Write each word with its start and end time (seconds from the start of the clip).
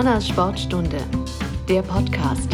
Humanas 0.00 0.28
Sportstunde, 0.28 0.96
der 1.68 1.82
Podcast. 1.82 2.48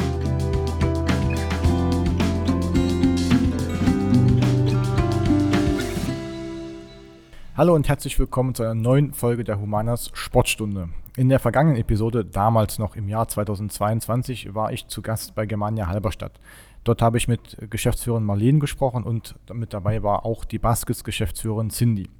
Hallo 7.57 7.77
und 7.77 7.89
herzlich 7.89 8.19
willkommen 8.19 8.57
zu 8.57 8.65
einer 8.65 8.75
neuen 8.75 9.13
Folge 9.13 9.45
der 9.45 9.61
Humanas 9.61 10.11
Sportstunde. 10.13 10.89
In 11.17 11.29
der 11.29 11.39
vergangenen 11.39 11.77
Episode, 11.77 12.25
damals 12.25 12.81
noch 12.81 12.97
im 12.97 13.09
Jahr 13.09 13.29
2022, 13.29 14.57
war 14.57 14.73
ich 14.73 14.89
zu 14.89 15.01
Gast 15.01 15.37
bei 15.37 15.47
Germania 15.47 15.87
Halberstadt. 15.87 16.41
Dort 16.83 17.01
habe 17.01 17.17
ich 17.17 17.29
mit 17.29 17.59
Geschäftsführerin 17.71 18.25
Marlene 18.25 18.59
gesprochen 18.59 19.05
und 19.05 19.37
mit 19.53 19.73
dabei 19.73 20.03
war 20.03 20.27
auch 20.27 20.45
die 20.45 20.59
Baskets-Geschäftsführerin 20.59 21.71
Cindy. 21.71 22.11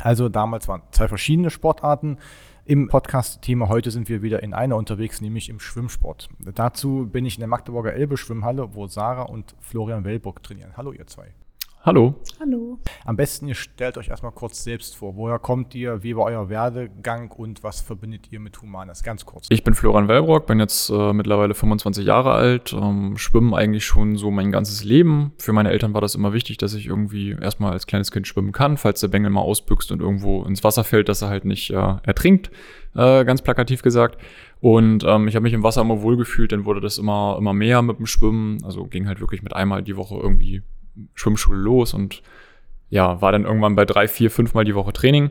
Also 0.00 0.28
damals 0.28 0.68
waren 0.68 0.82
zwei 0.92 1.08
verschiedene 1.08 1.50
Sportarten 1.50 2.18
im 2.68 2.86
Podcast-Thema. 2.88 3.68
Heute 3.70 3.90
sind 3.90 4.10
wir 4.10 4.20
wieder 4.20 4.42
in 4.42 4.52
einer 4.52 4.76
unterwegs, 4.76 5.22
nämlich 5.22 5.48
im 5.48 5.58
Schwimmsport. 5.58 6.28
Dazu 6.38 7.08
bin 7.10 7.24
ich 7.24 7.36
in 7.36 7.40
der 7.40 7.48
Magdeburger 7.48 7.94
Elbe 7.94 8.18
Schwimmhalle, 8.18 8.74
wo 8.74 8.86
Sarah 8.86 9.22
und 9.22 9.56
Florian 9.58 10.04
Wellburg 10.04 10.42
trainieren. 10.42 10.76
Hallo 10.76 10.92
ihr 10.92 11.06
zwei. 11.06 11.32
Hallo. 11.88 12.16
Hallo. 12.38 12.78
Am 13.06 13.16
besten, 13.16 13.48
ihr 13.48 13.54
stellt 13.54 13.96
euch 13.96 14.08
erstmal 14.08 14.32
kurz 14.32 14.62
selbst 14.62 14.94
vor. 14.94 15.16
Woher 15.16 15.38
kommt 15.38 15.74
ihr? 15.74 16.02
Wie 16.02 16.14
war 16.14 16.24
euer 16.26 16.50
Werdegang 16.50 17.30
und 17.30 17.64
was 17.64 17.80
verbindet 17.80 18.30
ihr 18.30 18.40
mit 18.40 18.60
Humanas? 18.60 19.02
Ganz 19.02 19.24
kurz. 19.24 19.46
Ich 19.48 19.64
bin 19.64 19.72
Florian 19.72 20.06
Wellbrock, 20.06 20.46
bin 20.46 20.60
jetzt 20.60 20.90
äh, 20.90 21.14
mittlerweile 21.14 21.54
25 21.54 22.04
Jahre 22.04 22.32
alt, 22.32 22.74
ähm, 22.74 23.16
schwimmen 23.16 23.54
eigentlich 23.54 23.86
schon 23.86 24.18
so 24.18 24.30
mein 24.30 24.52
ganzes 24.52 24.84
Leben. 24.84 25.32
Für 25.38 25.54
meine 25.54 25.70
Eltern 25.70 25.94
war 25.94 26.02
das 26.02 26.14
immer 26.14 26.34
wichtig, 26.34 26.58
dass 26.58 26.74
ich 26.74 26.88
irgendwie 26.88 27.30
erstmal 27.40 27.72
als 27.72 27.86
kleines 27.86 28.10
Kind 28.10 28.28
schwimmen 28.28 28.52
kann, 28.52 28.76
falls 28.76 29.00
der 29.00 29.08
Bengel 29.08 29.30
mal 29.30 29.40
ausbüchst 29.40 29.90
und 29.90 30.02
irgendwo 30.02 30.42
ins 30.42 30.62
Wasser 30.64 30.84
fällt, 30.84 31.08
dass 31.08 31.22
er 31.22 31.30
halt 31.30 31.46
nicht 31.46 31.70
äh, 31.70 31.94
ertrinkt, 32.02 32.50
äh, 32.96 33.24
ganz 33.24 33.40
plakativ 33.40 33.80
gesagt. 33.80 34.18
Und 34.60 35.04
ähm, 35.04 35.26
ich 35.26 35.36
habe 35.36 35.44
mich 35.44 35.54
im 35.54 35.62
Wasser 35.62 35.80
immer 35.80 36.02
wohlgefühlt, 36.02 36.52
dann 36.52 36.66
wurde 36.66 36.82
das 36.82 36.98
immer, 36.98 37.36
immer 37.38 37.54
mehr 37.54 37.80
mit 37.80 37.98
dem 37.98 38.04
Schwimmen. 38.04 38.62
Also 38.62 38.84
ging 38.84 39.08
halt 39.08 39.20
wirklich 39.20 39.42
mit 39.42 39.56
einmal 39.56 39.82
die 39.82 39.96
Woche 39.96 40.16
irgendwie 40.16 40.62
Schwimmschule 41.14 41.58
los 41.58 41.94
und 41.94 42.22
ja, 42.90 43.20
war 43.20 43.32
dann 43.32 43.44
irgendwann 43.44 43.76
bei 43.76 43.84
drei, 43.84 44.08
vier, 44.08 44.30
fünfmal 44.30 44.64
die 44.64 44.74
Woche 44.74 44.92
Training. 44.92 45.30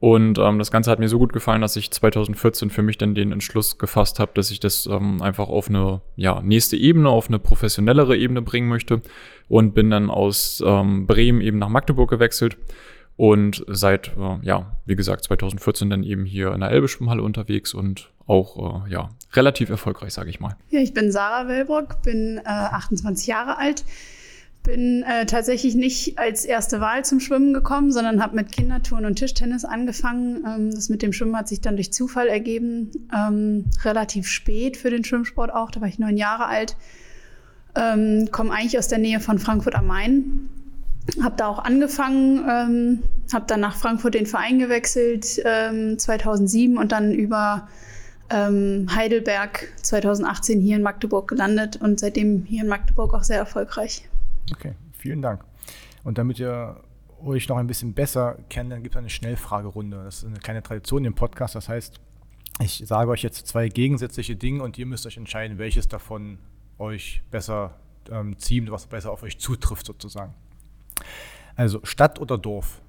Und 0.00 0.38
ähm, 0.38 0.58
das 0.58 0.70
Ganze 0.70 0.90
hat 0.90 0.98
mir 0.98 1.08
so 1.08 1.18
gut 1.18 1.32
gefallen, 1.32 1.62
dass 1.62 1.76
ich 1.76 1.90
2014 1.90 2.68
für 2.68 2.82
mich 2.82 2.98
dann 2.98 3.14
den 3.14 3.32
Entschluss 3.32 3.78
gefasst 3.78 4.18
habe, 4.18 4.32
dass 4.34 4.50
ich 4.50 4.60
das 4.60 4.86
ähm, 4.86 5.22
einfach 5.22 5.48
auf 5.48 5.68
eine 5.68 6.02
ja, 6.16 6.42
nächste 6.42 6.76
Ebene, 6.76 7.08
auf 7.08 7.28
eine 7.28 7.38
professionellere 7.38 8.16
Ebene 8.16 8.42
bringen 8.42 8.68
möchte. 8.68 9.00
Und 9.48 9.74
bin 9.74 9.90
dann 9.90 10.10
aus 10.10 10.62
ähm, 10.66 11.06
Bremen 11.06 11.40
eben 11.40 11.58
nach 11.58 11.68
Magdeburg 11.68 12.10
gewechselt. 12.10 12.58
Und 13.16 13.64
seit, 13.68 14.08
äh, 14.18 14.38
ja, 14.42 14.76
wie 14.84 14.96
gesagt, 14.96 15.24
2014 15.24 15.88
dann 15.88 16.02
eben 16.02 16.24
hier 16.24 16.52
in 16.52 16.60
der 16.60 16.70
Elbe 16.70 16.88
Schwimmhalle 16.88 17.22
unterwegs 17.22 17.72
und 17.72 18.10
auch, 18.26 18.86
äh, 18.86 18.90
ja, 18.90 19.10
relativ 19.32 19.70
erfolgreich, 19.70 20.12
sage 20.12 20.30
ich 20.30 20.40
mal. 20.40 20.56
Ja, 20.70 20.80
ich 20.80 20.92
bin 20.92 21.12
Sarah 21.12 21.48
Wellbrock, 21.48 22.02
bin 22.02 22.40
äh, 22.44 22.48
28 22.48 23.26
Jahre 23.26 23.58
alt 23.58 23.84
bin 24.64 25.04
äh, 25.04 25.26
tatsächlich 25.26 25.74
nicht 25.76 26.18
als 26.18 26.44
erste 26.44 26.80
Wahl 26.80 27.04
zum 27.04 27.20
Schwimmen 27.20 27.54
gekommen, 27.54 27.92
sondern 27.92 28.22
habe 28.22 28.34
mit 28.34 28.50
Kindertouren 28.50 29.04
und 29.04 29.16
Tischtennis 29.16 29.64
angefangen. 29.64 30.42
Ähm, 30.44 30.70
das 30.74 30.88
mit 30.88 31.02
dem 31.02 31.12
Schwimmen 31.12 31.36
hat 31.36 31.48
sich 31.48 31.60
dann 31.60 31.76
durch 31.76 31.92
Zufall 31.92 32.26
ergeben. 32.26 32.90
Ähm, 33.14 33.66
relativ 33.84 34.26
spät 34.26 34.76
für 34.76 34.90
den 34.90 35.04
Schwimmsport 35.04 35.52
auch, 35.52 35.70
da 35.70 35.80
war 35.80 35.88
ich 35.88 35.98
neun 35.98 36.16
Jahre 36.16 36.46
alt. 36.46 36.76
Ähm, 37.76 38.28
Komme 38.32 38.52
eigentlich 38.52 38.78
aus 38.78 38.88
der 38.88 38.98
Nähe 38.98 39.20
von 39.20 39.38
Frankfurt 39.38 39.74
am 39.74 39.86
Main. 39.86 40.48
Habe 41.22 41.36
da 41.36 41.48
auch 41.48 41.58
angefangen, 41.58 42.38
ähm, 42.48 43.02
habe 43.32 43.44
dann 43.46 43.60
nach 43.60 43.76
Frankfurt 43.76 44.14
den 44.14 44.26
Verein 44.26 44.58
gewechselt 44.58 45.42
ähm, 45.44 45.98
2007 45.98 46.78
und 46.78 46.90
dann 46.92 47.12
über 47.12 47.68
ähm, 48.30 48.88
Heidelberg 48.94 49.68
2018 49.82 50.62
hier 50.62 50.76
in 50.76 50.82
Magdeburg 50.82 51.28
gelandet 51.28 51.76
und 51.76 52.00
seitdem 52.00 52.44
hier 52.46 52.62
in 52.62 52.68
Magdeburg 52.68 53.12
auch 53.12 53.24
sehr 53.24 53.36
erfolgreich. 53.36 54.08
Okay, 54.52 54.74
vielen 54.92 55.22
Dank. 55.22 55.44
Und 56.02 56.18
damit 56.18 56.38
ihr 56.38 56.80
euch 57.22 57.48
noch 57.48 57.56
ein 57.56 57.66
bisschen 57.66 57.94
besser 57.94 58.38
kennenlernt, 58.48 58.84
gibt 58.84 58.94
es 58.94 58.98
eine 58.98 59.10
Schnellfragerunde. 59.10 60.04
Das 60.04 60.18
ist 60.18 60.26
eine 60.26 60.38
kleine 60.38 60.62
Tradition 60.62 61.04
im 61.04 61.14
Podcast. 61.14 61.54
Das 61.54 61.68
heißt, 61.68 62.00
ich 62.60 62.84
sage 62.86 63.10
euch 63.10 63.22
jetzt 63.22 63.46
zwei 63.46 63.68
gegensätzliche 63.68 64.36
Dinge 64.36 64.62
und 64.62 64.78
ihr 64.78 64.86
müsst 64.86 65.06
euch 65.06 65.16
entscheiden, 65.16 65.58
welches 65.58 65.88
davon 65.88 66.38
euch 66.78 67.22
besser 67.30 67.76
ähm, 68.10 68.38
ziemt, 68.38 68.70
was 68.70 68.86
besser 68.86 69.10
auf 69.10 69.22
euch 69.22 69.38
zutrifft 69.38 69.86
sozusagen. 69.86 70.34
Also 71.56 71.80
Stadt 71.84 72.20
oder 72.20 72.38
Dorf? 72.38 72.80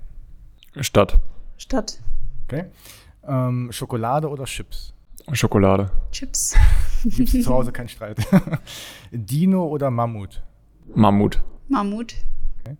Stadt. 0.80 1.20
Stadt. 1.58 2.02
Okay. 2.46 2.66
Ähm, 3.24 3.72
Schokolade 3.72 4.30
oder 4.30 4.46
Chips? 4.46 4.94
Schokolade. 5.32 5.90
Chips. 6.12 6.56
Gibt 7.04 7.34
es 7.34 7.44
zu 7.44 7.54
Hause 7.54 7.72
keinen 7.72 7.88
Streit. 7.88 8.18
Dino 9.12 9.66
oder 9.66 9.90
Mammut? 9.90 10.44
Mammut. 10.94 11.42
Mammut. 11.68 12.16
Okay. 12.60 12.78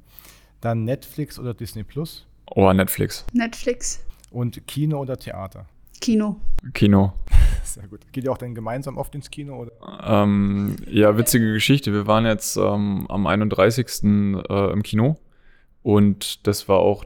Dann 0.62 0.84
Netflix 0.84 1.40
oder 1.40 1.54
Disney 1.54 1.84
Plus? 1.84 2.26
Oh, 2.48 2.72
Netflix. 2.72 3.26
Netflix. 3.34 4.06
Und 4.32 4.68
Kino 4.68 5.00
oder 5.00 5.18
Theater? 5.18 5.66
Kino. 6.02 6.40
Kino. 6.74 7.14
Sehr 7.64 7.88
gut. 7.88 8.02
Geht 8.12 8.26
ihr 8.26 8.32
auch 8.32 8.38
dann 8.38 8.54
gemeinsam 8.54 8.98
oft 8.98 9.16
ins 9.16 9.32
Kino? 9.32 9.62
Oder? 9.62 9.72
Ähm, 10.04 10.76
ja, 10.88 11.18
witzige 11.18 11.54
Geschichte. 11.54 11.94
Wir 11.94 12.06
waren 12.06 12.26
jetzt 12.26 12.58
ähm, 12.58 13.06
am 13.10 13.26
31. 13.26 14.04
Äh, 14.04 14.72
im 14.72 14.84
Kino 14.84 15.18
und 15.82 16.46
das 16.48 16.68
war 16.68 16.80
auch 16.80 17.06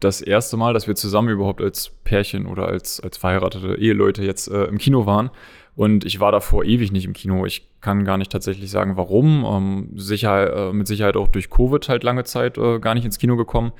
das 0.00 0.20
erste 0.20 0.56
Mal, 0.56 0.74
dass 0.74 0.86
wir 0.86 0.94
zusammen 0.94 1.30
überhaupt 1.30 1.62
als 1.62 1.90
Pärchen 2.04 2.46
oder 2.46 2.66
als, 2.66 3.00
als 3.00 3.16
verheiratete 3.16 3.76
Eheleute 3.76 4.22
jetzt 4.22 4.48
äh, 4.48 4.64
im 4.64 4.78
Kino 4.78 5.06
waren. 5.06 5.30
Und 5.76 6.04
ich 6.04 6.20
war 6.20 6.30
davor 6.30 6.64
ewig 6.64 6.92
nicht 6.92 7.04
im 7.04 7.14
Kino. 7.14 7.46
Ich 7.46 7.68
kann 7.84 8.04
gar 8.04 8.16
nicht 8.16 8.32
tatsächlich 8.32 8.70
sagen, 8.70 8.96
warum. 8.96 9.44
Ähm, 9.44 9.90
sicher, 9.94 10.70
äh, 10.70 10.72
mit 10.72 10.88
Sicherheit 10.88 11.16
auch 11.16 11.28
durch 11.28 11.50
Covid 11.50 11.86
halt 11.90 12.02
lange 12.02 12.24
Zeit 12.24 12.56
äh, 12.56 12.80
gar 12.80 12.94
nicht 12.94 13.04
ins 13.04 13.18
Kino 13.18 13.36
gekommen. 13.36 13.72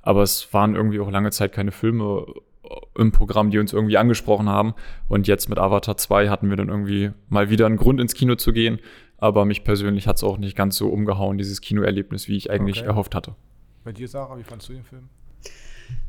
Aber 0.00 0.22
es 0.22 0.52
waren 0.54 0.74
irgendwie 0.74 0.98
auch 0.98 1.10
lange 1.10 1.30
Zeit 1.30 1.52
keine 1.52 1.70
Filme 1.70 2.24
äh, 2.64 3.00
im 3.00 3.12
Programm, 3.12 3.50
die 3.50 3.58
uns 3.58 3.74
irgendwie 3.74 3.98
angesprochen 3.98 4.48
haben. 4.48 4.72
Und 5.08 5.28
jetzt 5.28 5.50
mit 5.50 5.58
Avatar 5.58 5.98
2 5.98 6.30
hatten 6.30 6.48
wir 6.48 6.56
dann 6.56 6.70
irgendwie 6.70 7.10
mal 7.28 7.50
wieder 7.50 7.66
einen 7.66 7.76
Grund 7.76 8.00
ins 8.00 8.14
Kino 8.14 8.34
zu 8.34 8.54
gehen. 8.54 8.80
Aber 9.18 9.44
mich 9.44 9.62
persönlich 9.62 10.06
hat 10.06 10.16
es 10.16 10.24
auch 10.24 10.38
nicht 10.38 10.56
ganz 10.56 10.76
so 10.76 10.88
umgehauen, 10.88 11.36
dieses 11.36 11.60
Kinoerlebnis, 11.60 12.28
wie 12.28 12.38
ich 12.38 12.50
eigentlich 12.50 12.78
okay. 12.78 12.86
erhofft 12.86 13.14
hatte. 13.14 13.34
Bei 13.84 13.92
dir, 13.92 14.08
Sarah, 14.08 14.38
wie 14.38 14.42
fandest 14.42 14.70
du 14.70 14.72
den 14.72 14.84
Film? 14.84 15.10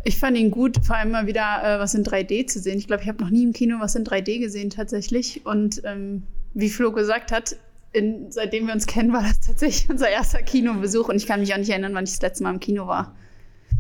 Ich 0.06 0.18
fand 0.18 0.38
ihn 0.38 0.52
gut, 0.52 0.78
vor 0.86 0.96
allem 0.96 1.12
mal 1.12 1.28
wieder 1.28 1.64
äh, 1.64 1.80
was 1.80 1.96
in 1.96 2.06
3D 2.06 2.48
zu 2.48 2.60
sehen. 2.60 2.78
Ich 2.78 2.88
glaube, 2.88 3.04
ich 3.04 3.10
habe 3.10 3.22
noch 3.22 3.30
nie 3.30 3.44
im 3.44 3.52
Kino 3.52 3.76
was 3.82 3.96
in 3.96 4.06
3D 4.06 4.40
gesehen 4.40 4.70
tatsächlich. 4.70 5.46
Und 5.46 5.82
ähm, 5.84 6.24
wie 6.54 6.70
Flo 6.70 6.92
gesagt 6.92 7.32
hat, 7.32 7.56
in, 7.94 8.32
seitdem 8.32 8.68
wir 8.68 8.74
uns 8.74 8.88
kennen, 8.88 9.14
war 9.14 9.22
das 9.22 9.42
tatsächlich 9.42 9.90
unser 9.90 10.10
erster 10.10 10.42
Kinobesuch. 10.42 11.10
Und 11.10 11.16
ich 11.16 11.28
kann 11.28 11.42
mich 11.42 11.54
auch 11.54 11.58
nicht 11.58 11.70
erinnern, 11.70 11.94
wann 11.94 12.06
ich 12.06 12.12
das 12.12 12.22
letzte 12.22 12.44
Mal 12.44 12.54
im 12.54 12.60
Kino 12.60 12.88
war. 12.88 13.16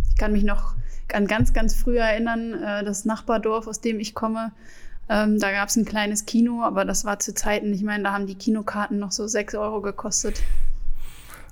Ich 0.10 0.18
kann 0.18 0.34
mich 0.34 0.44
noch 0.44 0.76
an 1.14 1.28
ganz, 1.28 1.54
ganz 1.54 1.76
früh 1.76 1.98
erinnern, 1.98 2.54
äh, 2.54 2.84
das 2.84 3.06
Nachbardorf, 3.06 3.68
aus 3.68 3.82
dem 3.82 4.00
ich 4.00 4.14
komme. 4.14 4.52
Ähm, 5.10 5.40
da 5.40 5.52
gab 5.52 5.70
es 5.70 5.76
ein 5.76 5.86
kleines 5.86 6.26
Kino, 6.26 6.64
aber 6.64 6.86
das 6.86 7.04
war 7.04 7.20
zu 7.20 7.34
Zeiten, 7.34 7.74
ich 7.74 7.84
meine, 7.84 8.04
da 8.04 8.14
haben 8.14 8.28
die 8.28 8.36
Kinokarten 8.36 8.98
noch 9.00 9.12
so 9.12 9.28
6 9.28 9.56
Euro 9.56 9.82
gekostet. 9.82 10.42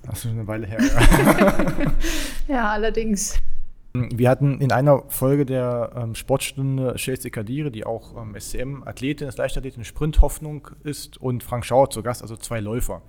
Das 0.03 0.19
ist 0.19 0.27
eine 0.27 0.47
Weile 0.47 0.65
her. 0.65 0.79
Ja 2.47 2.69
allerdings. 2.71 3.35
Wir 3.93 4.29
hatten 4.29 4.61
in 4.61 4.71
einer 4.71 5.03
Folge 5.07 5.47
der 5.47 5.91
ähm, 5.95 6.13
Sportstunde 6.13 6.93
Chelsea 6.95 7.31
Kadire, 7.31 7.71
die 7.71 7.85
auch 7.85 8.15
ähm, 8.21 8.35
SCM-Athletin 8.39 9.27
ist, 9.27 9.39
Leichtathletin, 9.39 9.83
Sprinthoffnung 9.83 10.69
ist 10.83 11.19
und 11.19 11.43
Frank 11.43 11.65
Schauer 11.65 11.89
zu 11.89 12.03
Gast, 12.03 12.21
also 12.21 12.37
zwei 12.37 12.59
Läufer, 12.59 13.01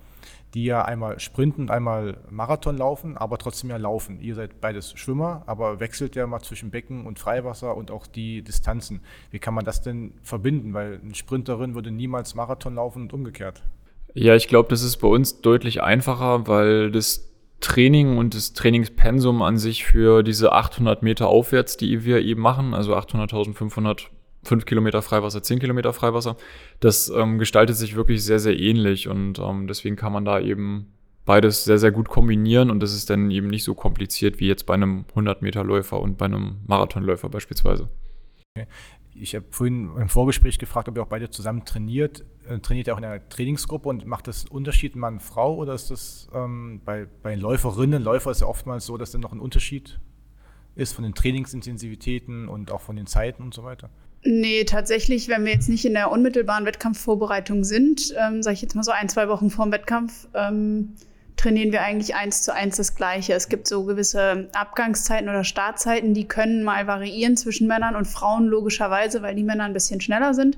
die 0.55 0.65
ja 0.65 0.83
einmal 0.83 1.19
sprinten 1.19 1.61
und 1.61 1.71
einmal 1.71 2.17
Marathon 2.31 2.77
laufen, 2.77 3.15
aber 3.15 3.37
trotzdem 3.37 3.69
ja 3.69 3.77
laufen. 3.77 4.19
Ihr 4.21 4.33
seid 4.33 4.59
beides 4.59 4.93
Schwimmer, 4.97 5.43
aber 5.45 5.79
wechselt 5.79 6.15
ja 6.15 6.25
mal 6.25 6.41
zwischen 6.41 6.71
Becken 6.71 7.05
und 7.05 7.19
Freiwasser 7.19 7.77
und 7.77 7.91
auch 7.91 8.07
die 8.07 8.41
Distanzen. 8.41 9.01
Wie 9.29 9.39
kann 9.39 9.53
man 9.53 9.65
das 9.65 9.83
denn 9.83 10.13
verbinden? 10.23 10.73
Weil 10.73 10.99
eine 11.03 11.13
Sprinterin 11.13 11.75
würde 11.75 11.91
niemals 11.91 12.33
Marathon 12.33 12.73
laufen 12.73 13.03
und 13.03 13.13
umgekehrt. 13.13 13.61
Ja, 14.15 14.35
ich 14.35 14.47
glaube, 14.47 14.69
das 14.69 14.81
ist 14.81 14.97
bei 14.97 15.07
uns 15.07 15.41
deutlich 15.41 15.83
einfacher, 15.83 16.47
weil 16.47 16.91
das 16.91 17.30
Training 17.61 18.17
und 18.17 18.35
das 18.35 18.53
Trainingspensum 18.53 19.41
an 19.41 19.57
sich 19.57 19.85
für 19.85 20.23
diese 20.23 20.51
800 20.51 21.03
Meter 21.03 21.27
aufwärts, 21.27 21.77
die 21.77 22.03
wir 22.03 22.21
eben 22.21 22.41
machen, 22.41 22.73
also 22.73 22.95
800.500 22.95 24.07
5 24.43 24.65
Kilometer 24.65 25.01
Freiwasser, 25.01 25.43
10 25.43 25.59
Kilometer 25.59 25.93
Freiwasser, 25.93 26.35
das 26.79 27.09
ähm, 27.09 27.37
gestaltet 27.37 27.75
sich 27.75 27.95
wirklich 27.95 28.23
sehr, 28.23 28.39
sehr 28.39 28.59
ähnlich 28.59 29.07
und 29.07 29.37
ähm, 29.39 29.67
deswegen 29.67 29.95
kann 29.95 30.11
man 30.11 30.25
da 30.25 30.39
eben 30.39 30.91
beides 31.25 31.63
sehr, 31.63 31.77
sehr 31.77 31.91
gut 31.91 32.09
kombinieren 32.09 32.71
und 32.71 32.79
das 32.81 32.93
ist 32.93 33.09
dann 33.09 33.29
eben 33.29 33.47
nicht 33.47 33.63
so 33.63 33.75
kompliziert 33.75 34.39
wie 34.39 34.47
jetzt 34.47 34.65
bei 34.65 34.73
einem 34.73 35.05
100 35.09 35.43
Meter 35.43 35.63
Läufer 35.63 35.99
und 35.99 36.17
bei 36.17 36.25
einem 36.25 36.57
Marathonläufer 36.65 37.29
beispielsweise. 37.29 37.89
Ich 39.13 39.35
habe 39.35 39.45
vorhin 39.49 39.91
im 39.97 40.09
Vorgespräch 40.09 40.57
gefragt, 40.57 40.87
ob 40.87 40.95
ihr 40.95 41.03
auch 41.03 41.07
beide 41.07 41.29
zusammen 41.29 41.65
trainiert. 41.65 42.23
Äh, 42.47 42.59
trainiert 42.59 42.87
ihr 42.87 42.93
auch 42.93 42.97
in 42.97 43.05
einer 43.05 43.27
Trainingsgruppe 43.27 43.89
und 43.89 44.05
macht 44.05 44.27
das 44.27 44.45
Unterschied 44.45 44.95
Mann, 44.95 45.19
Frau 45.19 45.55
oder 45.55 45.73
ist 45.73 45.91
das 45.91 46.29
ähm, 46.33 46.81
bei, 46.85 47.07
bei 47.21 47.35
Läuferinnen, 47.35 48.01
Läufer 48.01 48.31
ist 48.31 48.41
ja 48.41 48.47
oftmals 48.47 48.85
so, 48.85 48.97
dass 48.97 49.11
dann 49.11 49.21
noch 49.21 49.33
ein 49.33 49.39
Unterschied 49.39 49.99
ist 50.75 50.93
von 50.93 51.03
den 51.03 51.13
Trainingsintensivitäten 51.13 52.47
und 52.47 52.71
auch 52.71 52.81
von 52.81 52.95
den 52.95 53.05
Zeiten 53.05 53.43
und 53.43 53.53
so 53.53 53.63
weiter? 53.63 53.89
Nee, 54.23 54.65
tatsächlich, 54.65 55.27
wenn 55.29 55.45
wir 55.45 55.53
jetzt 55.53 55.67
nicht 55.67 55.83
in 55.83 55.93
der 55.93 56.11
unmittelbaren 56.11 56.65
Wettkampfvorbereitung 56.65 57.63
sind, 57.63 58.13
ähm, 58.19 58.43
sage 58.43 58.53
ich 58.53 58.61
jetzt 58.61 58.75
mal 58.75 58.83
so 58.83 58.91
ein, 58.91 59.09
zwei 59.09 59.27
Wochen 59.27 59.49
vor 59.49 59.65
dem 59.65 59.71
Wettkampf, 59.71 60.27
ähm, 60.35 60.93
trainieren 61.41 61.71
wir 61.71 61.81
eigentlich 61.81 62.15
eins 62.15 62.43
zu 62.43 62.53
eins 62.53 62.77
das 62.77 62.95
Gleiche. 62.95 63.33
Es 63.33 63.49
gibt 63.49 63.67
so 63.67 63.83
gewisse 63.83 64.49
Abgangszeiten 64.53 65.27
oder 65.27 65.43
Startzeiten, 65.43 66.13
die 66.13 66.27
können 66.27 66.63
mal 66.63 66.85
variieren 66.85 67.35
zwischen 67.35 67.67
Männern 67.67 67.95
und 67.95 68.05
Frauen, 68.05 68.45
logischerweise, 68.45 69.23
weil 69.23 69.33
die 69.33 69.43
Männer 69.43 69.63
ein 69.63 69.73
bisschen 69.73 70.01
schneller 70.01 70.35
sind. 70.35 70.57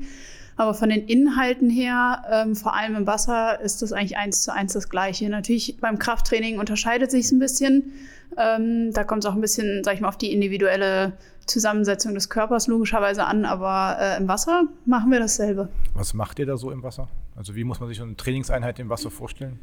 Aber 0.56 0.74
von 0.74 0.90
den 0.90 1.08
Inhalten 1.08 1.70
her, 1.70 2.24
ähm, 2.30 2.56
vor 2.56 2.76
allem 2.76 2.96
im 2.96 3.08
Wasser, 3.08 3.60
ist 3.62 3.82
das 3.82 3.92
eigentlich 3.92 4.18
eins 4.18 4.44
zu 4.44 4.54
eins 4.54 4.74
das 4.74 4.90
Gleiche. 4.90 5.28
Natürlich 5.30 5.78
beim 5.80 5.98
Krafttraining 5.98 6.60
unterscheidet 6.60 7.10
sich 7.10 7.26
es 7.26 7.32
ein 7.32 7.40
bisschen. 7.40 7.94
Ähm, 8.38 8.92
da 8.94 9.04
kommt 9.04 9.24
es 9.24 9.30
auch 9.30 9.36
ein 9.36 9.42
bisschen, 9.42 9.84
sag 9.84 9.96
ich 9.96 10.02
mal, 10.02 10.10
auf 10.10 10.18
die 10.18 10.32
individuelle 10.34 11.14
Zusammensetzung 11.46 12.14
des 12.14 12.30
Körpers 12.30 12.68
logischerweise 12.68 13.26
an, 13.26 13.46
aber 13.46 13.98
äh, 14.00 14.18
im 14.18 14.28
Wasser 14.28 14.66
machen 14.86 15.12
wir 15.12 15.20
dasselbe. 15.20 15.70
Was 15.94 16.14
macht 16.14 16.40
ihr 16.40 16.46
da 16.46 16.58
so 16.58 16.72
im 16.72 16.84
Wasser? 16.84 17.08
Also 17.36 17.56
wie 17.56 17.64
muss 17.64 17.80
man 17.80 17.90
sich 17.90 17.98
so 17.98 18.04
eine 18.04 18.16
Trainingseinheit 18.16 18.80
im 18.80 18.90
Wasser 18.90 19.10
vorstellen? 19.10 19.60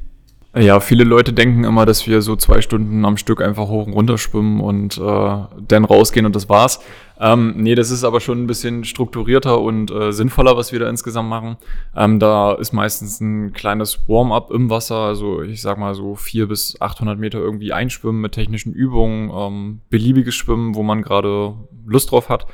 Ja, 0.53 0.81
viele 0.81 1.05
Leute 1.05 1.31
denken 1.31 1.63
immer, 1.63 1.85
dass 1.85 2.05
wir 2.07 2.21
so 2.21 2.35
zwei 2.35 2.59
Stunden 2.59 3.05
am 3.05 3.15
Stück 3.15 3.41
einfach 3.41 3.69
hoch 3.69 3.87
und 3.87 3.93
runter 3.93 4.17
schwimmen 4.17 4.59
und 4.59 4.97
äh, 4.97 5.37
dann 5.65 5.85
rausgehen 5.85 6.25
und 6.25 6.35
das 6.35 6.49
war's. 6.49 6.81
Ähm, 7.17 7.53
nee, 7.55 7.73
das 7.73 7.89
ist 7.89 8.03
aber 8.03 8.19
schon 8.19 8.43
ein 8.43 8.47
bisschen 8.47 8.83
strukturierter 8.83 9.61
und 9.61 9.91
äh, 9.91 10.11
sinnvoller, 10.11 10.57
was 10.57 10.73
wir 10.73 10.79
da 10.79 10.89
insgesamt 10.89 11.29
machen. 11.29 11.55
Ähm, 11.95 12.19
da 12.19 12.51
ist 12.51 12.73
meistens 12.73 13.21
ein 13.21 13.53
kleines 13.53 14.01
Warm-up 14.09 14.51
im 14.51 14.69
Wasser, 14.69 14.97
also 14.97 15.41
ich 15.41 15.61
sag 15.61 15.77
mal 15.77 15.95
so 15.95 16.15
vier 16.15 16.49
bis 16.49 16.75
800 16.81 17.17
Meter 17.17 17.39
irgendwie 17.39 17.71
einschwimmen 17.71 18.19
mit 18.19 18.33
technischen 18.33 18.73
Übungen, 18.73 19.31
ähm, 19.33 19.81
beliebiges 19.89 20.35
Schwimmen, 20.35 20.75
wo 20.75 20.83
man 20.83 21.01
gerade 21.01 21.53
Lust 21.85 22.11
drauf 22.11 22.27
hat. 22.27 22.45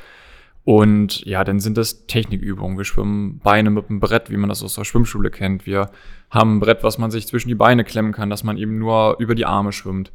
Und 0.68 1.24
ja, 1.24 1.44
dann 1.44 1.60
sind 1.60 1.78
das 1.78 2.04
Technikübungen. 2.08 2.76
Wir 2.76 2.84
schwimmen 2.84 3.38
Beine 3.38 3.70
mit 3.70 3.88
einem 3.88 4.00
Brett, 4.00 4.28
wie 4.28 4.36
man 4.36 4.50
das 4.50 4.62
aus 4.62 4.74
der 4.74 4.84
Schwimmschule 4.84 5.30
kennt. 5.30 5.64
Wir 5.64 5.88
haben 6.28 6.56
ein 6.56 6.60
Brett, 6.60 6.82
was 6.82 6.98
man 6.98 7.10
sich 7.10 7.26
zwischen 7.26 7.48
die 7.48 7.54
Beine 7.54 7.84
klemmen 7.84 8.12
kann, 8.12 8.28
dass 8.28 8.44
man 8.44 8.58
eben 8.58 8.78
nur 8.78 9.16
über 9.18 9.34
die 9.34 9.46
Arme 9.46 9.72
schwimmt. 9.72 10.12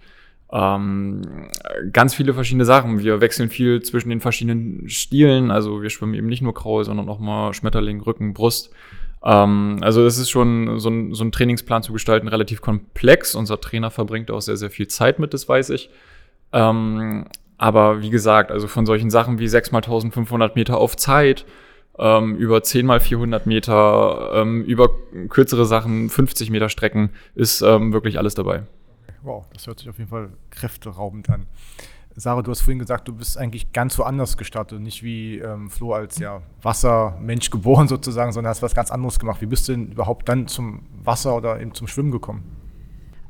Ähm, 0.52 1.50
ganz 1.92 2.14
viele 2.14 2.36
verschiedene 2.36 2.66
Sachen. 2.66 3.00
Wir 3.00 3.20
wechseln 3.20 3.50
viel 3.50 3.82
zwischen 3.82 4.10
den 4.10 4.22
verschiedenen 4.22 4.88
Stilen. 4.90 5.50
Also 5.50 5.82
wir 5.82 5.90
schwimmen 5.90 6.14
eben 6.14 6.28
nicht 6.28 6.44
nur 6.44 6.54
Kraul, 6.54 6.84
sondern 6.84 7.10
auch 7.10 7.18
mal 7.18 7.56
Schmetterling, 7.56 8.00
Rücken, 8.02 8.36
Brust. 8.36 8.70
Ähm, 9.24 9.80
also 9.82 10.06
es 10.06 10.20
ist 10.20 10.30
schon 10.30 10.78
so 10.78 10.90
ein, 10.90 11.16
so 11.16 11.24
ein 11.24 11.32
Trainingsplan 11.32 11.82
zu 11.82 11.94
gestalten 11.94 12.28
relativ 12.28 12.62
komplex. 12.62 13.34
Unser 13.34 13.60
Trainer 13.60 13.90
verbringt 13.90 14.30
auch 14.30 14.42
sehr, 14.42 14.58
sehr 14.58 14.70
viel 14.70 14.88
Zeit 14.88 15.18
mit, 15.18 15.34
das 15.34 15.50
weiß 15.50 15.72
ich. 15.72 15.90
Ähm, 16.52 17.26
aber 17.64 18.02
wie 18.02 18.10
gesagt, 18.10 18.52
also 18.52 18.68
von 18.68 18.86
solchen 18.86 19.10
Sachen 19.10 19.40
wie 19.40 19.48
6 19.48 19.72
mal 19.72 19.78
1500 19.78 20.58
Meter 20.58 20.78
auf 20.78 20.98
Zeit, 20.98 21.46
ähm, 21.98 22.36
über 22.36 22.62
10 22.62 22.86
mal 22.86 23.00
400 23.00 23.46
Meter, 23.46 24.32
ähm, 24.34 24.66
über 24.66 24.90
kürzere 25.30 25.66
Sachen, 25.66 26.10
50 26.10 26.50
Meter 26.50 26.68
Strecken, 26.68 27.12
ist 27.36 27.62
ähm, 27.62 27.94
wirklich 27.94 28.18
alles 28.18 28.36
dabei. 28.36 28.64
Wow, 29.22 29.46
das 29.54 29.66
hört 29.66 29.80
sich 29.80 29.88
auf 29.88 29.98
jeden 29.98 30.10
Fall 30.10 30.32
kräfteraubend 30.52 31.30
an. 31.30 31.46
Sarah, 32.18 32.42
du 32.42 32.52
hast 32.52 32.60
vorhin 32.60 32.80
gesagt, 32.80 33.08
du 33.08 33.14
bist 33.14 33.38
eigentlich 33.38 33.72
ganz 33.72 33.98
woanders 33.98 34.36
gestartet, 34.36 34.82
nicht 34.82 35.02
wie 35.02 35.38
ähm, 35.38 35.70
Flo 35.70 35.94
als 35.94 36.20
ja, 36.20 36.42
Wassermensch 36.62 37.50
geboren 37.50 37.88
sozusagen, 37.88 38.34
sondern 38.34 38.50
hast 38.50 38.62
was 38.62 38.76
ganz 38.76 38.92
anderes 38.92 39.20
gemacht. 39.20 39.40
Wie 39.40 39.46
bist 39.46 39.70
du 39.70 39.72
denn 39.72 39.94
überhaupt 39.94 40.28
dann 40.28 40.50
zum 40.50 40.82
Wasser 41.02 41.34
oder 41.34 41.62
eben 41.62 41.74
zum 41.74 41.88
Schwimmen 41.88 42.12
gekommen? 42.12 42.44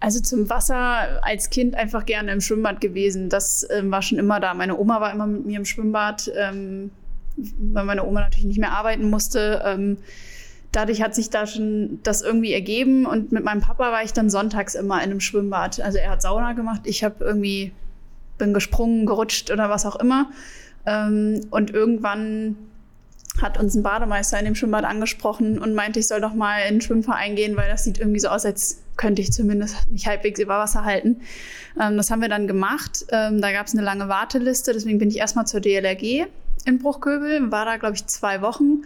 Also 0.03 0.19
zum 0.19 0.49
Wasser 0.49 1.23
als 1.23 1.49
Kind 1.49 1.75
einfach 1.75 2.05
gerne 2.05 2.33
im 2.33 2.41
Schwimmbad 2.41 2.81
gewesen. 2.81 3.29
Das 3.29 3.65
ähm, 3.71 3.89
war 3.89 4.01
schon 4.01 4.17
immer 4.17 4.41
da. 4.41 4.53
Meine 4.53 4.77
Oma 4.77 4.99
war 4.99 5.13
immer 5.13 5.27
mit 5.27 5.45
mir 5.45 5.55
im 5.55 5.63
Schwimmbad, 5.63 6.29
ähm, 6.35 6.91
weil 7.37 7.85
meine 7.85 8.05
Oma 8.05 8.19
natürlich 8.19 8.43
nicht 8.43 8.59
mehr 8.59 8.73
arbeiten 8.73 9.09
musste. 9.09 9.61
Ähm, 9.65 9.95
dadurch 10.73 11.01
hat 11.01 11.15
sich 11.15 11.29
da 11.29 11.47
schon 11.47 11.99
das 12.03 12.21
irgendwie 12.21 12.51
ergeben 12.51 13.05
und 13.05 13.31
mit 13.31 13.45
meinem 13.45 13.61
Papa 13.61 13.93
war 13.93 14.03
ich 14.03 14.11
dann 14.11 14.29
sonntags 14.29 14.75
immer 14.75 14.97
in 14.97 15.09
einem 15.09 15.21
Schwimmbad. 15.21 15.79
Also 15.79 15.99
er 15.99 16.09
hat 16.09 16.21
Sauna 16.21 16.51
gemacht, 16.51 16.81
ich 16.83 17.05
habe 17.05 17.23
irgendwie 17.23 17.71
bin 18.37 18.53
gesprungen, 18.53 19.05
gerutscht 19.05 19.51
oder 19.51 19.69
was 19.69 19.85
auch 19.85 19.95
immer. 19.95 20.29
Ähm, 20.85 21.47
und 21.49 21.71
irgendwann 21.71 22.57
hat 23.41 23.59
uns 23.59 23.75
ein 23.75 23.83
Bademeister 23.83 24.37
in 24.39 24.45
dem 24.45 24.55
Schwimmbad 24.55 24.85
angesprochen 24.85 25.59
und 25.59 25.73
meinte, 25.73 25.99
ich 25.99 26.07
soll 26.07 26.21
doch 26.21 26.33
mal 26.33 26.59
in 26.67 26.75
den 26.75 26.81
Schwimmverein 26.81 27.35
gehen, 27.35 27.57
weil 27.57 27.69
das 27.69 27.83
sieht 27.83 27.99
irgendwie 27.99 28.19
so 28.19 28.27
aus, 28.27 28.45
als 28.45 28.81
könnte 28.95 29.21
ich 29.21 29.31
zumindest 29.31 29.87
mich 29.89 30.07
halbwegs 30.07 30.39
über 30.39 30.59
Wasser 30.59 30.85
halten. 30.85 31.21
Ähm, 31.81 31.97
das 31.97 32.11
haben 32.11 32.21
wir 32.21 32.29
dann 32.29 32.47
gemacht. 32.47 33.05
Ähm, 33.09 33.41
da 33.41 33.51
gab 33.51 33.67
es 33.67 33.73
eine 33.73 33.81
lange 33.81 34.07
Warteliste, 34.07 34.73
deswegen 34.73 34.99
bin 34.99 35.09
ich 35.09 35.17
erstmal 35.17 35.47
zur 35.47 35.61
DLRG 35.61 36.27
in 36.65 36.79
Bruchköbel, 36.79 37.51
war 37.51 37.65
da, 37.65 37.77
glaube 37.77 37.95
ich, 37.95 38.05
zwei 38.05 38.41
Wochen. 38.41 38.83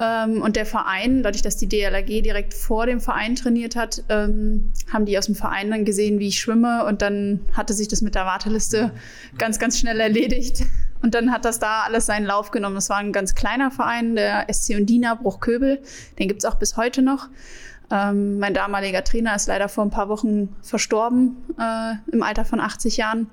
Ähm, 0.00 0.40
und 0.42 0.56
der 0.56 0.66
Verein, 0.66 1.22
dadurch, 1.22 1.42
dass 1.42 1.56
die 1.56 1.68
DLRG 1.68 2.22
direkt 2.22 2.54
vor 2.54 2.86
dem 2.86 3.00
Verein 3.00 3.36
trainiert 3.36 3.76
hat, 3.76 4.02
ähm, 4.08 4.72
haben 4.92 5.04
die 5.04 5.18
aus 5.18 5.26
dem 5.26 5.34
Verein 5.34 5.70
dann 5.70 5.84
gesehen, 5.84 6.18
wie 6.18 6.28
ich 6.28 6.38
schwimme. 6.38 6.84
Und 6.86 7.02
dann 7.02 7.40
hatte 7.52 7.74
sich 7.74 7.88
das 7.88 8.00
mit 8.00 8.14
der 8.14 8.24
Warteliste 8.24 8.92
ganz, 9.38 9.58
ganz 9.58 9.78
schnell 9.78 10.00
erledigt. 10.00 10.64
Und 11.02 11.14
dann 11.14 11.32
hat 11.32 11.44
das 11.44 11.58
da 11.58 11.82
alles 11.82 12.06
seinen 12.06 12.26
Lauf 12.26 12.50
genommen. 12.50 12.74
Das 12.74 12.90
war 12.90 12.98
ein 12.98 13.12
ganz 13.12 13.34
kleiner 13.34 13.70
Verein, 13.70 14.16
der 14.16 14.46
SC 14.52 14.76
Undina 14.76 15.14
Bruchköbel. 15.14 15.82
Den 16.18 16.28
gibt 16.28 16.44
es 16.44 16.50
auch 16.50 16.56
bis 16.56 16.76
heute 16.76 17.02
noch. 17.02 17.28
Ähm, 17.90 18.38
mein 18.38 18.54
damaliger 18.54 19.02
Trainer 19.02 19.34
ist 19.34 19.48
leider 19.48 19.68
vor 19.68 19.84
ein 19.84 19.90
paar 19.90 20.08
Wochen 20.08 20.54
verstorben, 20.62 21.36
äh, 21.58 21.94
im 22.12 22.22
Alter 22.22 22.44
von 22.44 22.60
80 22.60 22.96
Jahren. 22.98 23.28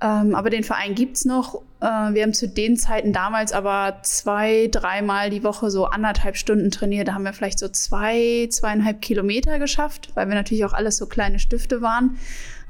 Ähm, 0.00 0.34
aber 0.34 0.50
den 0.50 0.64
Verein 0.64 0.94
gibt 0.94 1.16
es 1.16 1.24
noch. 1.24 1.62
Äh, 1.80 1.86
wir 1.86 2.22
haben 2.22 2.34
zu 2.34 2.48
den 2.48 2.76
Zeiten 2.76 3.12
damals 3.12 3.52
aber 3.52 3.98
zwei, 4.02 4.68
dreimal 4.70 5.30
die 5.30 5.44
Woche 5.44 5.70
so 5.70 5.86
anderthalb 5.86 6.36
Stunden 6.36 6.70
trainiert. 6.70 7.08
Da 7.08 7.14
haben 7.14 7.24
wir 7.24 7.32
vielleicht 7.32 7.58
so 7.58 7.68
zwei, 7.68 8.48
zweieinhalb 8.50 9.02
Kilometer 9.02 9.58
geschafft, 9.58 10.10
weil 10.14 10.28
wir 10.28 10.34
natürlich 10.34 10.64
auch 10.64 10.72
alles 10.72 10.96
so 10.96 11.06
kleine 11.06 11.38
Stifte 11.38 11.82
waren. 11.82 12.18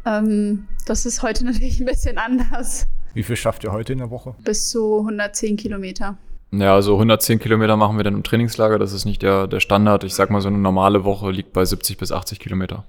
Ähm, 0.05 0.69
das 0.87 1.06
ist 1.06 1.23
heute 1.23 1.44
natürlich 1.47 1.81
ein 1.81 1.87
bisschen 1.87 2.19
anders. 2.19 2.87
Wie 3.14 3.22
viel 3.22 3.37
schafft 3.37 3.64
ihr 3.64 3.72
heute 3.72 3.93
in 3.93 4.00
der 4.00 4.11
Woche? 4.11 4.34
Bis 4.44 4.70
zu 4.70 4.99
110 4.99 5.56
Kilometer. 5.56 6.19
Ja, 6.52 6.75
also 6.75 6.94
110 6.94 7.38
Kilometer 7.38 7.76
machen 7.76 7.96
wir 7.96 8.05
dann 8.05 8.14
im 8.14 8.22
Trainingslager. 8.22 8.78
Das 8.78 8.93
ist 8.93 9.05
nicht 9.05 9.22
der, 9.22 9.46
der 9.46 9.61
Standard. 9.61 10.05
Ich 10.05 10.14
sag 10.14 10.31
mal, 10.31 10.40
so 10.40 10.49
eine 10.49 10.58
normale 10.58 11.05
Woche 11.05 11.31
liegt 11.31 11.52
bei 11.52 11.64
70 11.64 11.96
bis 11.96 12.12
80 12.12 12.38
Kilometer. 12.38 12.84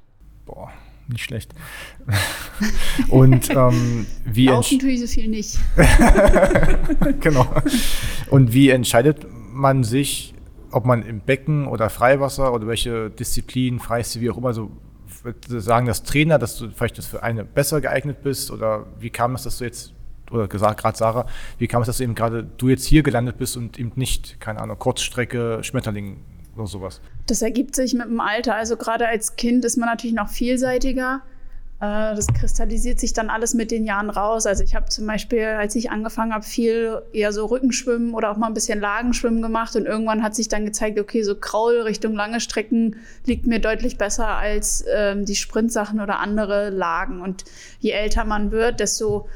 Boah, 0.46 0.72
nicht 1.08 1.24
schlecht. 1.24 1.54
Und 3.10 3.50
ähm, 3.50 4.06
wie 4.26 4.48
Laufen 4.48 4.80
tue 4.80 4.90
ich 4.90 5.02
so 5.02 5.08
viel 5.08 5.28
nicht. 5.28 5.58
genau. 7.22 7.48
Und 8.30 8.54
wie 8.54 8.70
entscheidet 8.70 9.26
man 9.52 9.84
sich, 9.84 10.34
ob 10.72 10.86
man 10.86 11.04
im 11.04 11.22
Becken 11.22 11.68
oder 11.68 11.90
Freiwasser 11.90 12.54
oder 12.54 12.68
welche 12.68 13.10
Disziplin, 13.10 13.80
Freistil, 13.80 14.22
wie 14.22 14.30
auch 14.30 14.38
immer, 14.38 14.54
so 14.54 14.70
sagen 15.48 15.88
das 15.88 16.04
Trainer, 16.04 16.38
dass 16.38 16.58
du 16.58 16.70
vielleicht 16.70 17.04
für 17.04 17.24
eine 17.24 17.46
besser 17.46 17.82
geeignet 17.82 18.22
bist? 18.22 18.52
Oder 18.52 18.86
wie 19.00 19.10
kam 19.10 19.34
es, 19.34 19.44
dass 19.44 19.58
du 19.58 19.64
jetzt 19.64 19.95
oder 20.32 20.48
gesagt, 20.48 20.80
gerade 20.80 20.98
Sarah, 20.98 21.28
wie 21.58 21.68
kam 21.68 21.82
es, 21.82 21.88
dass 21.88 21.98
du 21.98 22.04
eben 22.04 22.16
gerade 22.16 22.44
du 22.58 22.70
jetzt 22.70 22.86
hier 22.86 23.04
gelandet 23.04 23.38
bist 23.38 23.58
und 23.58 23.80
eben 23.80 23.92
nicht, 23.96 24.40
keine 24.40 24.62
Ahnung, 24.62 24.78
Kurzstrecke, 24.80 25.64
Schmetterling 25.64 26.18
oder 26.56 26.68
sowas? 26.68 27.02
Das 27.28 27.42
ergibt 27.42 27.76
sich 27.76 27.94
mit 27.94 28.06
dem 28.06 28.20
Alter. 28.20 28.56
Also 28.56 28.78
gerade 28.78 29.08
als 29.08 29.36
Kind 29.36 29.66
ist 29.66 29.78
man 29.78 29.90
natürlich 29.90 30.16
noch 30.16 30.30
vielseitiger. 30.30 31.22
Äh, 31.80 32.16
das 32.16 32.28
kristallisiert 32.28 33.00
sich 33.00 33.14
dann 33.14 33.30
alles 33.30 33.54
mit 33.54 33.72
den 33.72 33.86
Jahren 33.86 34.10
raus. 34.10 34.46
Also 34.46 34.64
ich 34.64 34.76
habe 34.76 34.90
zum 34.90 35.06
Beispiel, 35.08 35.44
als 35.44 35.76
ich 35.76 35.92
angefangen 35.92 36.34
habe, 36.34 36.44
viel 36.44 37.02
eher 37.14 37.34
so 37.34 37.46
Rückenschwimmen 37.46 38.14
oder 38.14 38.32
auch 38.32 38.38
mal 38.38 38.48
ein 38.48 38.54
bisschen 38.54 38.80
Lagenschwimmen 38.80 39.42
gemacht 39.42 39.76
und 39.76 39.86
irgendwann 39.86 40.24
hat 40.24 40.36
sich 40.36 40.48
dann 40.48 40.66
gezeigt, 40.66 41.00
okay, 41.00 41.24
so 41.24 41.36
Kraul 41.36 41.82
Richtung 41.82 42.14
lange 42.14 42.40
Strecken 42.40 42.98
liegt 43.26 43.46
mir 43.46 43.60
deutlich 43.60 43.98
besser 43.98 44.28
als 44.28 44.86
ähm, 44.94 45.26
die 45.26 45.36
Sprintsachen 45.36 46.00
oder 46.00 46.20
andere 46.20 46.70
Lagen. 46.70 47.22
Und 47.22 47.44
je 47.80 47.92
älter 47.92 48.24
man 48.24 48.52
wird, 48.52 48.80
desto 48.80 49.28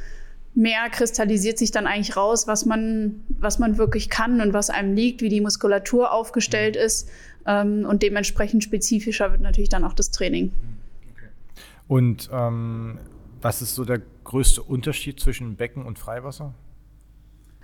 mehr 0.60 0.89
kristallisiert 0.89 1.58
sich 1.58 1.72
dann 1.72 1.88
eigentlich 1.88 2.18
raus, 2.18 2.46
was 2.46 2.66
man, 2.66 3.22
was 3.30 3.60
man 3.60 3.78
wirklich 3.78 4.10
kann 4.10 4.42
und 4.42 4.54
was 4.54 4.70
einem 4.70 4.94
liegt, 4.94 5.22
wie 5.22 5.30
die 5.30 5.39
Muskulatur 5.39 6.12
aufgestellt 6.12 6.75
mhm. 6.75 6.82
ist. 6.82 7.10
Ähm, 7.46 7.86
und 7.86 8.04
dementsprechend 8.04 8.63
spezifischer 8.63 9.32
wird 9.32 9.42
natürlich 9.42 9.70
dann 9.70 9.86
auch 9.86 9.94
das 9.94 10.12
Training. 10.12 10.51
Und 11.88 12.30
ähm, 12.34 13.00
was 13.42 13.62
ist 13.62 13.74
so 13.74 13.86
der 13.86 14.01
größte 14.25 14.62
Unterschied 14.62 15.20
zwischen 15.20 15.56
Becken 15.56 15.86
und 15.86 15.98
Freiwasser? 15.98 16.54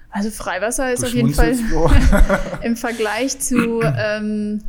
Also 0.10 0.32
Freiwasser 0.32 0.94
ist 0.94 1.04
auf 1.04 1.14
jeden 1.14 1.34
Fall 1.34 1.54
im 2.64 2.78
Vergleich 2.78 3.38
zu 3.40 3.82
ähm, 3.98 4.64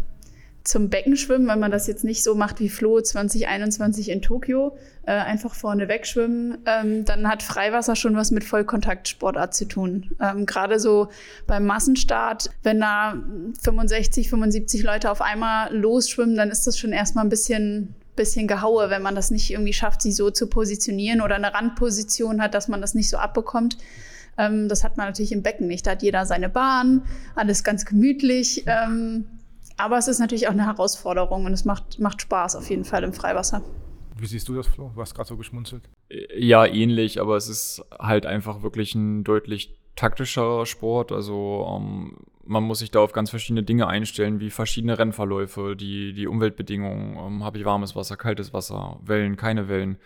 zum 0.67 0.91
Beckenschwimmen, 0.91 1.47
wenn 1.49 1.61
man 1.61 1.71
das 1.71 1.87
jetzt 1.87 2.05
nicht 2.05 2.23
so 2.23 2.35
macht 2.35 2.61
wie 2.61 2.69
Flo 2.69 3.01
2021 3.01 4.09
in 4.09 4.21
Tokio, 4.21 4.77
äh, 5.05 5.13
einfach 5.13 5.55
vorne 5.55 5.89
wegschwimmen, 5.89 6.59
ähm, 6.67 7.05
dann 7.05 7.29
hat 7.29 7.43
Freiwasser 7.43 7.95
schon 7.95 8.17
was 8.17 8.33
mit 8.33 8.45
Vollkontaktsportart 8.45 9.55
zu 9.55 9.67
tun. 9.67 10.11
Ähm, 10.21 10.45
Gerade 10.45 10.81
so 10.81 11.09
beim 11.47 11.67
Massenstart, 11.67 12.51
wenn 12.63 12.81
da 12.81 13.17
65, 13.63 14.29
75 14.29 14.83
Leute 14.83 15.11
auf 15.11 15.23
einmal 15.23 15.75
losschwimmen, 15.75 16.37
dann 16.37 16.51
ist 16.51 16.67
das 16.67 16.79
schon 16.79 16.93
erstmal 16.93 17.25
ein 17.25 17.31
bisschen 17.31 17.95
bisschen 18.17 18.49
Gehaue, 18.49 18.89
wenn 18.89 19.03
man 19.03 19.15
das 19.15 19.31
nicht 19.31 19.51
irgendwie 19.51 19.75
schafft, 19.75 20.01
sie 20.01 20.11
so 20.11 20.31
zu 20.31 20.47
positionieren 20.47 21.21
oder 21.21 21.35
eine 21.35 21.53
Randposition 21.53 22.41
hat, 22.41 22.55
dass 22.55 22.67
man 22.67 22.81
das 22.81 22.95
nicht 22.95 23.11
so 23.11 23.19
abbekommt. 23.19 23.77
Ähm, 24.39 24.69
das 24.69 24.85
hat 24.85 24.97
man 24.97 25.07
natürlich 25.07 25.33
im 25.33 25.43
Becken 25.43 25.67
nicht. 25.67 25.87
Da 25.87 25.93
hat 25.93 26.03
jeder 26.03 26.25
seine 26.25 26.49
Bahn, 26.49 27.03
alles 27.35 27.63
ganz 27.63 27.85
gemütlich. 27.85 28.65
Ähm, 28.67 29.27
aber 29.77 29.99
es 29.99 30.09
ist 30.09 30.19
natürlich 30.19 30.49
auch 30.49 30.53
eine 30.53 30.67
Herausforderung 30.67 31.45
und 31.45 31.53
es 31.53 31.65
macht, 31.65 31.99
macht 31.99 32.23
Spaß 32.23 32.57
auf 32.57 32.69
jeden 32.71 32.85
Fall 32.85 33.05
im 33.05 33.13
Freiwasser. 33.13 33.63
Wie 34.19 34.27
siehst 34.27 34.49
du 34.49 34.55
das, 34.55 34.67
Flo? 34.67 34.91
Du 34.95 35.01
hast 35.01 35.15
gerade 35.15 35.29
so 35.29 35.37
geschmunzelt. 35.37 35.83
Ja, 36.35 36.65
ähnlich, 36.65 37.21
aber 37.21 37.37
es 37.37 37.49
ist 37.49 37.85
halt 37.99 38.25
einfach 38.25 38.63
wirklich 38.63 38.95
ein 38.95 39.25
deutlich 39.25 39.77
taktischer 39.95 40.65
Sport. 40.65 41.13
Also 41.13 41.67
ähm, 41.69 42.17
man 42.45 42.63
muss 42.63 42.79
sich 42.79 42.91
da 42.91 43.01
auf 43.01 43.13
ganz 43.13 43.31
verschiedene 43.31 43.63
Dinge 43.63 43.89
einstellen, 43.89 44.41
wie 44.41 44.51
verschiedene 44.51 44.99
Rennverläufe, 44.99 45.77
die, 45.77 46.15
die 46.15 46.27
Umweltbedingungen. 46.27 47.19
Ähm, 47.19 47.45
Habe 47.45 47.59
ich 47.59 47.65
warmes 47.65 47.95
Wasser, 47.95 48.17
kaltes 48.17 48.55
Wasser, 48.55 48.99
Wellen, 49.05 49.37
keine 49.37 49.69
Wellen. 49.69 49.99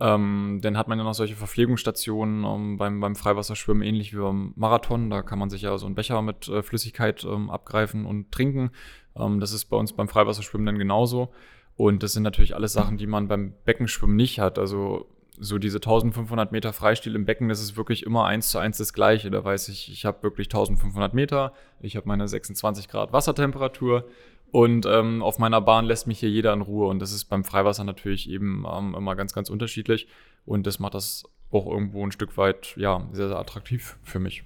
Ähm, 0.00 0.60
dann 0.62 0.78
hat 0.78 0.86
man 0.86 0.98
ja 0.98 1.04
noch 1.04 1.14
solche 1.14 1.34
Verpflegungsstationen 1.34 2.44
ähm, 2.44 2.76
beim, 2.76 3.00
beim 3.00 3.16
Freiwasserschwimmen, 3.16 3.82
ähnlich 3.82 4.12
wie 4.12 4.18
beim 4.18 4.52
Marathon. 4.54 5.10
Da 5.10 5.22
kann 5.22 5.38
man 5.38 5.50
sich 5.50 5.62
ja 5.62 5.76
so 5.76 5.86
einen 5.86 5.96
Becher 5.96 6.22
mit 6.22 6.48
äh, 6.48 6.62
Flüssigkeit 6.62 7.24
ähm, 7.24 7.50
abgreifen 7.50 8.06
und 8.06 8.30
trinken. 8.30 8.70
Ähm, 9.16 9.40
das 9.40 9.52
ist 9.52 9.66
bei 9.66 9.76
uns 9.76 9.92
beim 9.92 10.08
Freiwasserschwimmen 10.08 10.66
dann 10.66 10.78
genauso. 10.78 11.32
Und 11.76 12.02
das 12.02 12.12
sind 12.12 12.22
natürlich 12.22 12.54
alles 12.54 12.72
Sachen, 12.72 12.96
die 12.96 13.06
man 13.06 13.28
beim 13.28 13.54
Beckenschwimmen 13.64 14.16
nicht 14.16 14.38
hat. 14.38 14.58
Also 14.58 15.08
so 15.40 15.58
diese 15.58 15.78
1500 15.78 16.52
Meter 16.52 16.72
Freistil 16.72 17.14
im 17.14 17.24
Becken, 17.24 17.48
das 17.48 17.60
ist 17.60 17.76
wirklich 17.76 18.04
immer 18.04 18.24
eins 18.24 18.50
zu 18.50 18.58
eins 18.58 18.78
das 18.78 18.92
Gleiche. 18.92 19.30
Da 19.30 19.44
weiß 19.44 19.68
ich, 19.68 19.90
ich 19.90 20.04
habe 20.04 20.22
wirklich 20.22 20.48
1500 20.48 21.14
Meter, 21.14 21.52
ich 21.80 21.96
habe 21.96 22.08
meine 22.08 22.26
26 22.26 22.88
Grad 22.88 23.12
Wassertemperatur 23.12 24.04
und 24.50 24.86
ähm, 24.86 25.22
auf 25.22 25.38
meiner 25.38 25.60
Bahn 25.60 25.84
lässt 25.84 26.06
mich 26.06 26.20
hier 26.20 26.30
jeder 26.30 26.52
in 26.52 26.62
Ruhe. 26.62 26.88
Und 26.88 27.00
das 27.00 27.12
ist 27.12 27.26
beim 27.26 27.44
Freiwasser 27.44 27.84
natürlich 27.84 28.28
eben 28.30 28.64
ähm, 28.70 28.94
immer 28.94 29.14
ganz, 29.14 29.34
ganz 29.34 29.50
unterschiedlich. 29.50 30.08
Und 30.46 30.66
das 30.66 30.78
macht 30.78 30.94
das 30.94 31.24
auch 31.50 31.66
irgendwo 31.66 32.04
ein 32.04 32.12
Stück 32.12 32.36
weit, 32.36 32.74
ja, 32.76 33.06
sehr, 33.12 33.28
sehr 33.28 33.38
attraktiv 33.38 33.98
für 34.02 34.18
mich. 34.18 34.44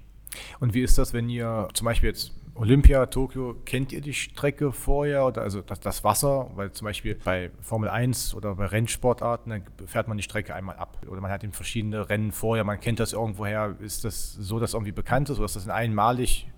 Und 0.61 0.75
wie 0.75 0.83
ist 0.83 0.99
das, 0.99 1.13
wenn 1.13 1.29
ihr 1.29 1.69
zum 1.75 1.85
Beispiel 1.85 2.09
jetzt 2.09 2.33
Olympia, 2.55 3.07
Tokio, 3.07 3.57
kennt 3.65 3.93
ihr 3.93 4.01
die 4.01 4.13
Strecke 4.13 4.73
vorher 4.73 5.27
oder 5.27 5.43
also 5.43 5.63
das, 5.63 5.81
das, 5.81 6.05
Wasser? 6.05 6.51
Weil 6.55 6.73
zum 6.73 6.87
Beispiel 6.87 7.15
bei 7.15 7.51
Formel 7.61 7.89
1 7.89 8.35
oder 8.35 8.55
bei 8.57 8.67
Rennsportarten, 8.67 9.51
dann 9.51 9.87
fährt 9.87 10.09
man 10.09 10.17
die 10.17 10.23
Strecke 10.23 10.55
einmal 10.55 10.77
ab. 10.77 10.99
Oder 11.09 11.21
man 11.21 11.31
hat 11.31 11.45
eben 11.45 11.53
verschiedene 11.53 12.09
Rennen 12.09 12.33
vorher, 12.33 12.65
man 12.65 12.81
kennt 12.81 13.01
das 13.01 13.13
irgendwoher. 13.13 13.77
Ist 13.81 14.05
das 14.05 14.33
so, 14.33 14.59
dass 14.59 14.75
irgendwie 14.75 14.93
bekannt 14.93 15.31
ist 15.31 15.39
oder 15.39 15.47
ist 15.47 15.57
das 15.57 15.69
einmalig 15.69 16.51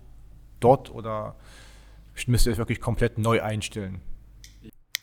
dort 0.60 0.92
oder 0.92 1.36
müsst 2.26 2.46
ihr 2.46 2.52
das 2.52 2.58
wirklich 2.58 2.80
komplett 2.80 3.18
neu 3.18 3.42
einstellen? 3.42 4.00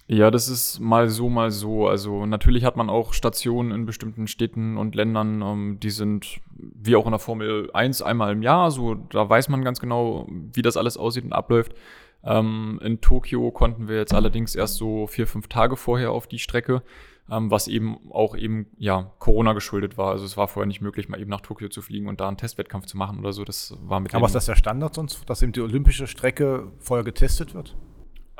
Ja, 0.07 0.29
das 0.29 0.49
ist 0.49 0.79
mal 0.79 1.07
so, 1.07 1.29
mal 1.29 1.51
so. 1.51 1.87
Also 1.87 2.25
natürlich 2.25 2.65
hat 2.65 2.75
man 2.75 2.89
auch 2.89 3.13
Stationen 3.13 3.71
in 3.71 3.85
bestimmten 3.85 4.27
Städten 4.27 4.75
und 4.75 4.93
Ländern, 4.93 5.41
ähm, 5.41 5.77
die 5.81 5.89
sind 5.89 6.41
wie 6.53 6.97
auch 6.97 7.05
in 7.05 7.11
der 7.11 7.19
Formel 7.19 7.69
1 7.73 8.01
einmal 8.01 8.33
im 8.33 8.41
Jahr. 8.41 8.71
So, 8.71 8.95
da 8.95 9.29
weiß 9.29 9.47
man 9.47 9.63
ganz 9.63 9.79
genau, 9.79 10.27
wie 10.29 10.61
das 10.61 10.75
alles 10.75 10.97
aussieht 10.97 11.23
und 11.23 11.31
abläuft. 11.31 11.75
Ähm, 12.23 12.77
in 12.83 12.99
Tokio 12.99 13.51
konnten 13.51 13.87
wir 13.87 13.97
jetzt 13.97 14.13
allerdings 14.13 14.53
erst 14.53 14.75
so 14.75 15.07
vier, 15.07 15.27
fünf 15.27 15.47
Tage 15.47 15.77
vorher 15.77 16.11
auf 16.11 16.27
die 16.27 16.39
Strecke, 16.39 16.83
ähm, 17.31 17.49
was 17.49 17.67
eben 17.67 17.97
auch 18.11 18.35
eben 18.35 18.67
ja 18.77 19.13
Corona 19.19 19.53
geschuldet 19.53 19.97
war. 19.97 20.11
Also 20.11 20.25
es 20.25 20.35
war 20.35 20.49
vorher 20.49 20.67
nicht 20.67 20.81
möglich, 20.81 21.07
mal 21.07 21.19
eben 21.19 21.29
nach 21.29 21.41
Tokio 21.41 21.69
zu 21.69 21.81
fliegen 21.81 22.07
und 22.07 22.19
da 22.19 22.27
einen 22.27 22.37
Testwettkampf 22.37 22.85
zu 22.85 22.97
machen 22.97 23.19
oder 23.19 23.31
so. 23.31 23.45
Das 23.45 23.75
war 23.81 24.01
mit. 24.01 24.13
Aber 24.13 24.25
ist 24.25 24.35
das 24.35 24.45
der 24.45 24.55
Standard 24.55 24.93
sonst, 24.93 25.27
dass 25.29 25.41
eben 25.41 25.53
die 25.53 25.61
olympische 25.61 26.07
Strecke 26.07 26.71
vorher 26.79 27.05
getestet 27.05 27.55
wird? 27.55 27.77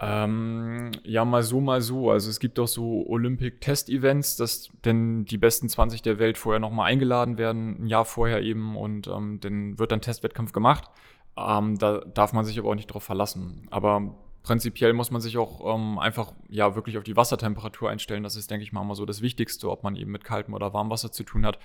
Ähm, 0.04 0.92
ja, 1.04 1.24
mal 1.24 1.44
so, 1.44 1.62
mal 1.62 1.80
so. 1.80 2.12
Also 2.12 2.30
es 2.30 2.40
gibt 2.40 2.60
auch 2.60 2.68
so 2.68 3.06
Olympic-Test-Events, 3.08 4.36
dass 4.36 4.70
denn 4.84 5.26
die 5.26 5.38
besten 5.38 5.70
20 5.70 6.02
der 6.02 6.18
Welt 6.20 6.38
vorher 6.38 6.60
nochmal 6.60 6.92
eingeladen 6.92 7.38
werden, 7.38 7.84
ein 7.84 7.88
Jahr 7.88 8.04
vorher 8.04 8.42
eben, 8.42 8.76
und 8.76 9.08
ähm, 9.08 9.40
dann 9.42 9.78
wird 9.78 9.92
dann 9.92 10.02
Testwettkampf 10.02 10.54
gemacht. 10.54 10.86
Ähm, 11.38 11.78
da 11.78 12.00
darf 12.00 12.34
man 12.34 12.46
sich 12.46 12.58
aber 12.58 12.70
auch 12.70 12.76
nicht 12.76 12.88
drauf 12.88 13.04
verlassen. 13.04 13.68
Aber 13.70 14.16
prinzipiell 14.44 14.94
muss 14.94 15.12
man 15.12 15.22
sich 15.22 15.38
auch 15.38 15.76
ähm, 15.76 16.00
einfach 16.00 16.34
ja 16.50 16.76
wirklich 16.76 16.98
auf 16.98 17.04
die 17.04 17.16
Wassertemperatur 17.16 17.90
einstellen. 17.90 18.24
Das 18.24 18.36
ist, 18.36 18.50
denke 18.50 18.64
ich 18.64 18.72
mal, 18.72 18.82
immer 18.82 18.96
so 18.96 19.06
das 19.06 19.22
Wichtigste, 19.22 19.70
ob 19.70 19.84
man 19.84 19.96
eben 19.96 20.12
mit 20.12 20.24
kaltem 20.24 20.54
oder 20.54 20.74
warmem 20.74 20.92
Wasser 20.92 21.12
zu 21.12 21.24
tun 21.24 21.46
hat. 21.46 21.60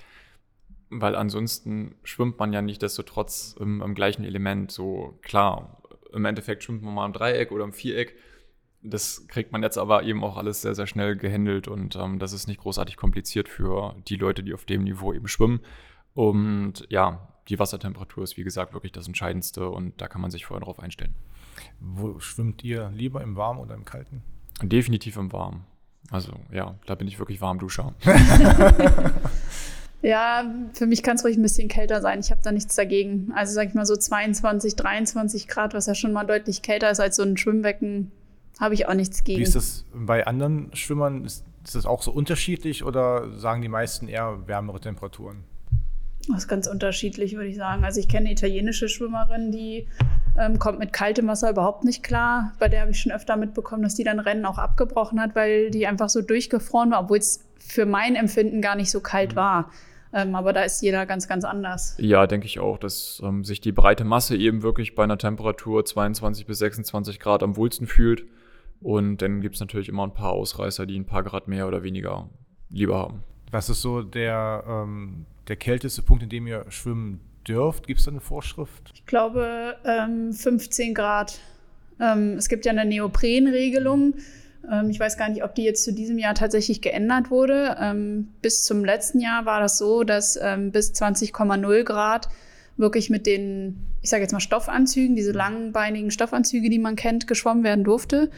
Weil 0.88 1.16
ansonsten 1.16 1.96
schwimmt 2.04 2.38
man 2.38 2.52
ja 2.52 2.62
nicht 2.62 2.82
desto 2.82 3.02
trotz 3.02 3.56
im, 3.58 3.82
im 3.82 3.94
gleichen 3.94 4.24
Element. 4.24 4.70
So 4.70 5.18
klar, 5.22 5.82
im 6.12 6.24
Endeffekt 6.24 6.64
schwimmt 6.64 6.82
man 6.82 6.94
mal 6.94 7.06
im 7.06 7.12
Dreieck 7.12 7.50
oder 7.50 7.64
im 7.64 7.72
Viereck. 7.72 8.16
Das 8.82 9.26
kriegt 9.26 9.52
man 9.52 9.62
jetzt 9.62 9.78
aber 9.78 10.04
eben 10.04 10.22
auch 10.22 10.36
alles 10.36 10.62
sehr, 10.62 10.74
sehr 10.74 10.86
schnell 10.86 11.16
gehandelt 11.16 11.66
und 11.66 11.96
ähm, 11.96 12.20
das 12.20 12.32
ist 12.32 12.46
nicht 12.46 12.60
großartig 12.60 12.96
kompliziert 12.96 13.48
für 13.48 13.96
die 14.06 14.16
Leute, 14.16 14.44
die 14.44 14.54
auf 14.54 14.64
dem 14.64 14.84
Niveau 14.84 15.12
eben 15.12 15.26
schwimmen. 15.26 15.60
Und 16.14 16.86
ja, 16.88 17.28
die 17.48 17.58
Wassertemperatur 17.58 18.22
ist 18.22 18.36
wie 18.36 18.44
gesagt 18.44 18.74
wirklich 18.74 18.92
das 18.92 19.08
Entscheidendste 19.08 19.68
und 19.68 20.00
da 20.00 20.08
kann 20.08 20.20
man 20.20 20.30
sich 20.30 20.46
vorher 20.46 20.64
drauf 20.64 20.78
einstellen. 20.78 21.14
Wo 21.80 22.18
schwimmt 22.20 22.64
ihr 22.64 22.90
lieber 22.94 23.22
im 23.22 23.36
Warmen 23.36 23.60
oder 23.60 23.74
im 23.74 23.84
Kalten? 23.84 24.22
Definitiv 24.62 25.16
im 25.16 25.32
Warmen. 25.32 25.64
Also 26.10 26.32
ja, 26.52 26.76
da 26.86 26.94
bin 26.94 27.08
ich 27.08 27.18
wirklich 27.18 27.40
Warmduscher. 27.40 27.94
Ja, 30.02 30.44
für 30.74 30.86
mich 30.86 31.02
kann 31.02 31.16
es 31.16 31.24
ruhig 31.24 31.36
ein 31.36 31.42
bisschen 31.42 31.68
kälter 31.68 32.00
sein. 32.00 32.20
Ich 32.20 32.30
habe 32.30 32.40
da 32.44 32.52
nichts 32.52 32.76
dagegen. 32.76 33.32
Also 33.34 33.54
sag 33.54 33.68
ich 33.68 33.74
mal 33.74 33.86
so 33.86 33.96
22, 33.96 34.76
23 34.76 35.48
Grad, 35.48 35.74
was 35.74 35.86
ja 35.86 35.96
schon 35.96 36.12
mal 36.12 36.24
deutlich 36.24 36.62
kälter 36.62 36.90
ist 36.90 37.00
als 37.00 37.16
so 37.16 37.22
ein 37.22 37.36
Schwimmbecken, 37.36 38.12
habe 38.60 38.74
ich 38.74 38.86
auch 38.86 38.94
nichts 38.94 39.24
gegen. 39.24 39.40
Wie 39.40 39.42
ist 39.42 39.56
das 39.56 39.84
bei 39.92 40.24
anderen 40.26 40.70
Schwimmern? 40.74 41.24
Ist, 41.24 41.44
ist 41.64 41.74
das 41.74 41.86
auch 41.86 42.02
so 42.02 42.12
unterschiedlich 42.12 42.84
oder 42.84 43.36
sagen 43.36 43.62
die 43.62 43.68
meisten 43.68 44.06
eher 44.06 44.46
wärmere 44.46 44.80
Temperaturen? 44.80 45.42
Das 46.28 46.38
ist 46.38 46.48
ganz 46.48 46.66
unterschiedlich, 46.66 47.36
würde 47.36 47.48
ich 47.48 47.56
sagen. 47.56 47.84
Also 47.84 48.00
ich 48.00 48.08
kenne 48.08 48.26
eine 48.26 48.32
italienische 48.32 48.88
Schwimmerin, 48.88 49.52
die 49.52 49.86
ähm, 50.38 50.58
kommt 50.58 50.78
mit 50.78 50.92
kaltem 50.92 51.28
Wasser 51.28 51.50
überhaupt 51.50 51.84
nicht 51.84 52.02
klar. 52.02 52.52
Bei 52.58 52.68
der 52.68 52.82
habe 52.82 52.90
ich 52.90 53.00
schon 53.00 53.12
öfter 53.12 53.36
mitbekommen, 53.36 53.82
dass 53.82 53.94
die 53.94 54.04
dann 54.04 54.18
Rennen 54.18 54.44
auch 54.44 54.58
abgebrochen 54.58 55.20
hat, 55.20 55.34
weil 55.34 55.70
die 55.70 55.86
einfach 55.86 56.08
so 56.08 56.22
durchgefroren 56.22 56.90
war, 56.90 57.04
obwohl 57.04 57.18
es 57.18 57.44
für 57.58 57.86
mein 57.86 58.16
Empfinden 58.16 58.60
gar 58.60 58.76
nicht 58.76 58.90
so 58.90 59.00
kalt 59.00 59.32
mhm. 59.32 59.36
war. 59.36 59.70
Ähm, 60.12 60.34
aber 60.34 60.52
da 60.52 60.62
ist 60.62 60.82
jeder 60.82 61.04
ganz, 61.04 61.28
ganz 61.28 61.44
anders. 61.44 61.96
Ja, 61.98 62.26
denke 62.26 62.46
ich 62.46 62.58
auch, 62.58 62.78
dass 62.78 63.20
ähm, 63.24 63.44
sich 63.44 63.60
die 63.60 63.72
breite 63.72 64.04
Masse 64.04 64.36
eben 64.36 64.62
wirklich 64.62 64.94
bei 64.94 65.04
einer 65.04 65.18
Temperatur 65.18 65.84
22 65.84 66.46
bis 66.46 66.58
26 66.58 67.20
Grad 67.20 67.42
am 67.42 67.56
wohlsten 67.56 67.86
fühlt. 67.86 68.24
Und 68.80 69.18
dann 69.22 69.40
gibt 69.40 69.54
es 69.56 69.60
natürlich 69.60 69.88
immer 69.88 70.06
ein 70.06 70.14
paar 70.14 70.32
Ausreißer, 70.32 70.86
die 70.86 70.98
ein 70.98 71.06
paar 71.06 71.22
Grad 71.22 71.48
mehr 71.48 71.66
oder 71.66 71.82
weniger 71.82 72.28
lieber 72.70 72.98
haben. 72.98 73.22
Was 73.50 73.68
ist 73.68 73.82
so 73.82 74.02
der, 74.02 74.64
ähm, 74.66 75.26
der 75.48 75.56
kälteste 75.56 76.02
Punkt, 76.02 76.22
in 76.22 76.28
dem 76.28 76.46
ihr 76.46 76.64
schwimmen 76.68 77.20
dürft? 77.46 77.86
Gibt 77.86 78.00
es 78.00 78.06
da 78.06 78.10
eine 78.10 78.20
Vorschrift? 78.20 78.92
Ich 78.94 79.06
glaube 79.06 79.76
ähm, 79.84 80.32
15 80.32 80.94
Grad. 80.94 81.38
Ähm, 82.00 82.34
es 82.36 82.48
gibt 82.48 82.64
ja 82.64 82.72
eine 82.72 82.84
Neoprenregelung. 82.84 84.14
Ähm, 84.70 84.90
ich 84.90 85.00
weiß 85.00 85.16
gar 85.16 85.28
nicht, 85.28 85.44
ob 85.44 85.54
die 85.54 85.62
jetzt 85.62 85.84
zu 85.84 85.92
diesem 85.92 86.18
Jahr 86.18 86.34
tatsächlich 86.34 86.82
geändert 86.82 87.30
wurde. 87.30 87.76
Ähm, 87.80 88.28
bis 88.42 88.64
zum 88.64 88.84
letzten 88.84 89.20
Jahr 89.20 89.46
war 89.46 89.60
das 89.60 89.78
so, 89.78 90.04
dass 90.04 90.38
ähm, 90.40 90.72
bis 90.72 90.92
20,0 90.92 91.84
Grad 91.84 92.28
wirklich 92.76 93.08
mit 93.08 93.26
den, 93.26 93.86
ich 94.02 94.10
sage 94.10 94.22
jetzt 94.22 94.32
mal 94.32 94.40
Stoffanzügen, 94.40 95.16
diese 95.16 95.32
langbeinigen 95.32 96.10
Stoffanzüge, 96.10 96.68
die 96.68 96.78
man 96.78 96.96
kennt, 96.96 97.26
geschwommen 97.26 97.64
werden 97.64 97.84
durfte. 97.84 98.30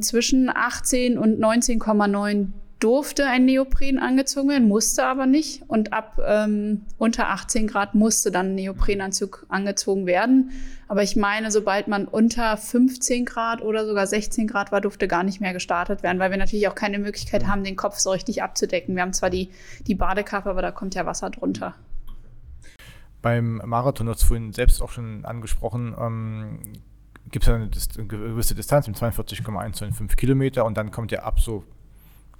zwischen 0.00 0.50
18 0.52 1.16
und 1.16 1.38
19,9 1.38 2.48
durfte 2.82 3.26
ein 3.26 3.44
Neopren 3.44 3.98
angezogen 3.98 4.48
werden, 4.48 4.66
musste 4.66 5.04
aber 5.04 5.26
nicht. 5.26 5.62
Und 5.68 5.92
ab 5.92 6.20
ähm, 6.26 6.82
unter 6.98 7.28
18 7.28 7.68
Grad 7.68 7.94
musste 7.94 8.32
dann 8.32 8.48
ein 8.48 8.54
Neoprenanzug 8.56 9.46
angezogen 9.48 10.06
werden. 10.06 10.50
Aber 10.88 11.02
ich 11.02 11.14
meine, 11.14 11.52
sobald 11.52 11.86
man 11.86 12.06
unter 12.06 12.56
15 12.56 13.24
Grad 13.24 13.62
oder 13.62 13.86
sogar 13.86 14.06
16 14.06 14.48
Grad 14.48 14.72
war, 14.72 14.80
durfte 14.80 15.06
gar 15.06 15.22
nicht 15.22 15.40
mehr 15.40 15.52
gestartet 15.52 16.02
werden, 16.02 16.18
weil 16.18 16.30
wir 16.30 16.38
natürlich 16.38 16.66
auch 16.66 16.74
keine 16.74 16.98
Möglichkeit 16.98 17.46
haben, 17.46 17.62
den 17.62 17.76
Kopf 17.76 17.98
so 17.98 18.10
richtig 18.10 18.42
abzudecken. 18.42 18.96
Wir 18.96 19.02
haben 19.02 19.12
zwar 19.12 19.30
die, 19.30 19.50
die 19.86 19.94
Badekappe, 19.94 20.50
aber 20.50 20.62
da 20.62 20.72
kommt 20.72 20.94
ja 20.96 21.06
Wasser 21.06 21.30
drunter. 21.30 21.76
Beim 23.22 23.62
Marathon, 23.64 24.06
du 24.06 24.12
hast 24.12 24.24
vorhin 24.24 24.52
selbst 24.52 24.82
auch 24.82 24.90
schon 24.90 25.24
angesprochen, 25.24 25.94
ähm, 25.98 26.58
gibt 27.30 27.46
es 27.46 27.48
eine, 27.48 27.70
gewisse 28.08 28.56
Distanz, 28.56 28.86
42,125 28.86 30.16
Kilometer 30.16 30.64
und 30.64 30.76
dann 30.76 30.90
kommt 30.90 31.12
ja 31.12 31.20
ab 31.20 31.38
so 31.38 31.64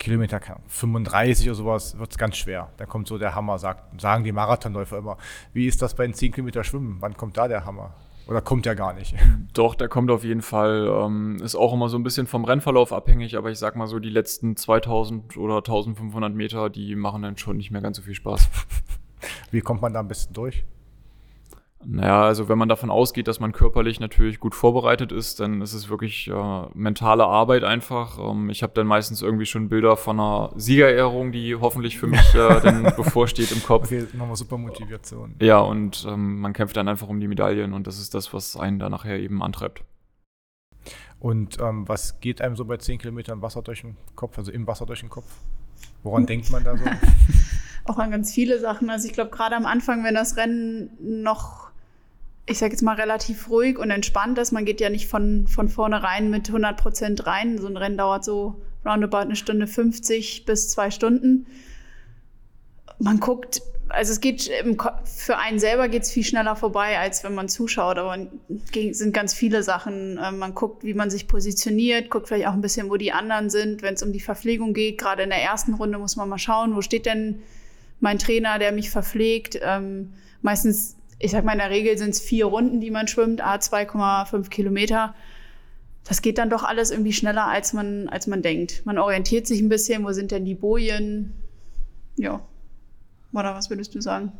Kilometer 0.03 0.41
35 0.67 1.47
oder 1.47 1.55
sowas 1.55 1.97
wird 1.97 2.11
es 2.11 2.19
ganz 2.19 2.37
schwer. 2.37 2.73
Dann 2.77 2.89
kommt 2.89 3.07
so 3.07 3.19
der 3.19 3.37
Hammer, 3.37 3.61
sagt, 3.61 4.01
sagen 4.01 4.25
die 4.25 4.33
Marathonläufer 4.33 4.99
immer. 4.99 5.17
Wie 5.53 5.69
ist 5.69 5.81
das 5.81 5.95
bei 5.95 6.05
den 6.05 6.13
10 6.13 6.33
Kilometer 6.33 6.65
Schwimmen? 6.65 6.97
Wann 6.99 7.17
kommt 7.17 7.37
da 7.37 7.47
der 7.47 7.65
Hammer? 7.65 7.95
Oder 8.27 8.41
kommt 8.41 8.67
der 8.67 8.75
gar 8.75 8.95
nicht? 8.95 9.15
Doch, 9.55 9.77
der 9.77 9.89
kommt 9.89 10.11
auf 10.11 10.25
jeden 10.25 10.43
Fall. 10.43 10.89
Ähm, 10.89 11.37
ist 11.37 11.55
auch 11.55 11.73
immer 11.73 11.89
so 11.89 11.97
ein 11.99 12.03
bisschen 12.03 12.27
vom 12.27 12.45
Rennverlauf 12.45 12.93
abhängig, 12.93 13.37
aber 13.37 13.53
ich 13.53 13.61
sag 13.61 13.77
mal 13.77 13.87
so, 13.87 14.01
die 14.01 14.11
letzten 14.11 14.57
2000 14.57 15.37
oder 15.37 15.59
1500 15.59 16.35
Meter, 16.35 16.69
die 16.69 16.97
machen 16.97 17.23
dann 17.23 17.39
schon 17.39 17.57
nicht 17.57 17.71
mehr 17.71 17.81
ganz 17.81 17.97
so 17.97 18.03
viel 18.03 18.15
Spaß. 18.15 18.51
Wie 19.53 19.61
kommt 19.61 19.83
man 19.83 19.93
da 19.93 20.01
am 20.01 20.09
besten 20.09 20.35
durch? 20.35 20.65
Naja, 21.85 22.23
also 22.23 22.49
wenn 22.49 22.59
man 22.59 22.69
davon 22.69 22.91
ausgeht, 22.91 23.29
dass 23.29 23.41
man 23.41 23.53
körperlich 23.53 23.99
natürlich 23.99 24.39
gut 24.39 24.55
vorbereitet 24.55 25.13
ist, 25.13 25.41
dann 25.41 25.61
ist 25.61 25.73
es 25.73 25.89
wirklich 25.89 26.29
äh, 26.29 26.63
mentale 26.75 27.25
Arbeit 27.25 27.65
einfach. 27.65 28.19
Ähm, 28.19 28.51
ich 28.51 28.63
habe 28.63 28.73
dann 28.75 28.87
meistens 28.87 29.23
irgendwie 29.23 29.47
schon 29.47 29.69
Bilder 29.69 29.97
von 29.97 30.21
einer 30.21 30.53
Siegerehrung, 30.57 31.33
die 31.33 31.57
hoffentlich 31.57 31.99
für 31.99 32.07
mich 32.07 32.35
äh, 32.35 32.61
dann 32.61 32.85
bevorsteht 32.97 33.53
im 33.53 33.63
Kopf. 33.63 33.87
Okay, 33.87 34.07
nochmal 34.13 34.37
super 34.37 34.59
Motivation. 34.59 35.35
Ja, 35.41 35.59
und 35.59 36.07
ähm, 36.09 36.41
man 36.41 36.53
kämpft 36.53 36.77
dann 36.77 36.89
einfach 36.89 37.09
um 37.09 37.21
die 37.21 37.29
Medaillen 37.29 37.73
und 37.73 37.87
das 37.87 37.99
ist 37.99 38.15
das, 38.15 38.33
was 38.33 38.57
einen 38.57 38.79
dann 38.79 38.93
nachher 38.93 39.19
eben 39.19 39.43
antreibt. 39.43 39.85
Und 41.19 41.61
ähm, 41.61 41.89
was 41.89 42.21
geht 42.21 42.41
einem 42.41 42.57
so 42.57 42.65
bei 42.65 42.77
10 42.77 42.99
Kilometern 42.99 43.43
Wasser 43.43 43.63
durch 43.63 43.83
den 43.83 43.97
Kopf, 44.17 44.39
also 44.39 44.51
im 44.51 44.67
Wasser 44.67 44.87
durch 44.87 45.01
den 45.01 45.11
Kopf? 45.11 45.27
Woran 46.03 46.27
denkt 46.27 46.51
man 46.51 46.65
da 46.65 46.77
so? 46.77 46.85
Auch 47.85 47.99
an 47.99 48.11
ganz 48.11 48.33
viele 48.33 48.61
Sachen. 48.61 48.91
Also 48.91 49.09
ich 49.09 49.15
glaube, 49.15 49.31
gerade 49.31 49.57
am 49.57 49.67
Anfang, 49.67 50.05
wenn 50.05 50.15
das 50.15 50.37
Rennen 50.37 50.91
noch 51.01 51.72
ich 52.47 52.59
sage 52.59 52.73
jetzt 52.73 52.83
mal, 52.83 52.97
relativ 52.97 53.49
ruhig 53.49 53.79
und 53.79 53.91
entspannt 53.91 54.39
ist. 54.39 54.53
Man 54.53 54.65
geht 54.65 54.81
ja 54.81 54.91
nicht 54.91 55.07
von, 55.07 55.47
von 55.47 55.69
vornherein 55.69 56.31
mit 56.31 56.49
100 56.49 56.77
Prozent 56.77 57.27
rein. 57.27 57.59
So 57.59 57.67
ein 57.69 57.77
Rennen 57.77 57.97
dauert 57.97 58.25
so 58.25 58.61
roundabout 58.85 59.19
eine 59.19 59.37
Stunde 59.37 59.67
50 59.67 60.45
bis 60.45 60.71
zwei 60.71 60.91
Stunden. 60.91 61.47
Man 62.99 63.21
guckt, 63.21 63.63
also 63.89 64.13
es 64.13 64.21
geht 64.21 64.51
für 65.05 65.39
einen 65.39 65.59
selber 65.59 65.89
geht 65.89 66.03
es 66.03 66.11
viel 66.11 66.25
schneller 66.25 66.57
vorbei, 66.57 66.99
als 66.99 67.23
wenn 67.25 67.35
man 67.35 67.49
zuschaut. 67.49 67.99
Aber 67.99 68.17
es 68.75 68.99
sind 68.99 69.13
ganz 69.15 69.35
viele 69.35 69.63
Sachen. 69.63 70.19
Ähm, 70.23 70.39
man 70.39 70.55
guckt, 70.55 70.83
wie 70.83 70.95
man 70.95 71.11
sich 71.11 71.29
positioniert, 71.29 72.11
guckt 72.11 72.29
vielleicht 72.29 72.49
auch 72.49 72.55
ein 72.55 72.61
bisschen, 72.61 72.91
wo 72.91 72.97
die 72.97 73.13
anderen 73.13 73.51
sind. 73.51 73.83
Wenn 73.83 73.95
es 73.95 74.03
um 74.03 74.13
die 74.13 74.21
Verpflegung 74.21 74.75
geht, 74.75 74.99
gerade 74.99 75.23
in 75.23 75.31
der 75.31 75.43
ersten 75.43 75.75
Runde 75.75 75.99
muss 75.99 76.17
man 76.17 76.29
mal 76.29 76.39
schauen, 76.39 76.75
wo 76.75 76.83
steht 76.83 77.07
denn 77.07 77.41
mein 78.01 78.19
Trainer, 78.19 78.59
der 78.59 78.73
mich 78.73 78.91
verpflegt. 78.91 79.61
Ähm, 79.63 80.15
meistens 80.41 80.97
ich 81.23 81.31
sag 81.31 81.45
mal, 81.45 81.53
in 81.53 81.59
der 81.59 81.71
Regel 81.71 81.97
sind 81.97 82.11
es 82.11 82.21
vier 82.21 82.47
Runden, 82.47 82.81
die 82.81 82.91
man 82.91 83.07
schwimmt, 83.07 83.41
a 83.41 83.55
2,5 83.55 84.49
Kilometer. 84.49 85.15
Das 86.05 86.21
geht 86.21 86.37
dann 86.37 86.51
doch 86.51 86.65
alles 86.65 86.91
irgendwie 86.91 87.13
schneller, 87.13 87.47
als 87.47 87.73
man, 87.73 88.09
als 88.09 88.27
man 88.27 88.43
denkt. 88.43 88.85
Man 88.85 88.99
orientiert 88.99 89.47
sich 89.47 89.61
ein 89.61 89.69
bisschen, 89.69 90.05
wo 90.05 90.13
sind 90.13 90.33
denn 90.33 90.45
die 90.45 90.57
Bojen? 90.57 91.33
Ja. 92.17 92.41
Oder 93.33 93.55
was 93.55 93.71
würdest 93.71 93.95
du 93.95 94.01
sagen? 94.01 94.33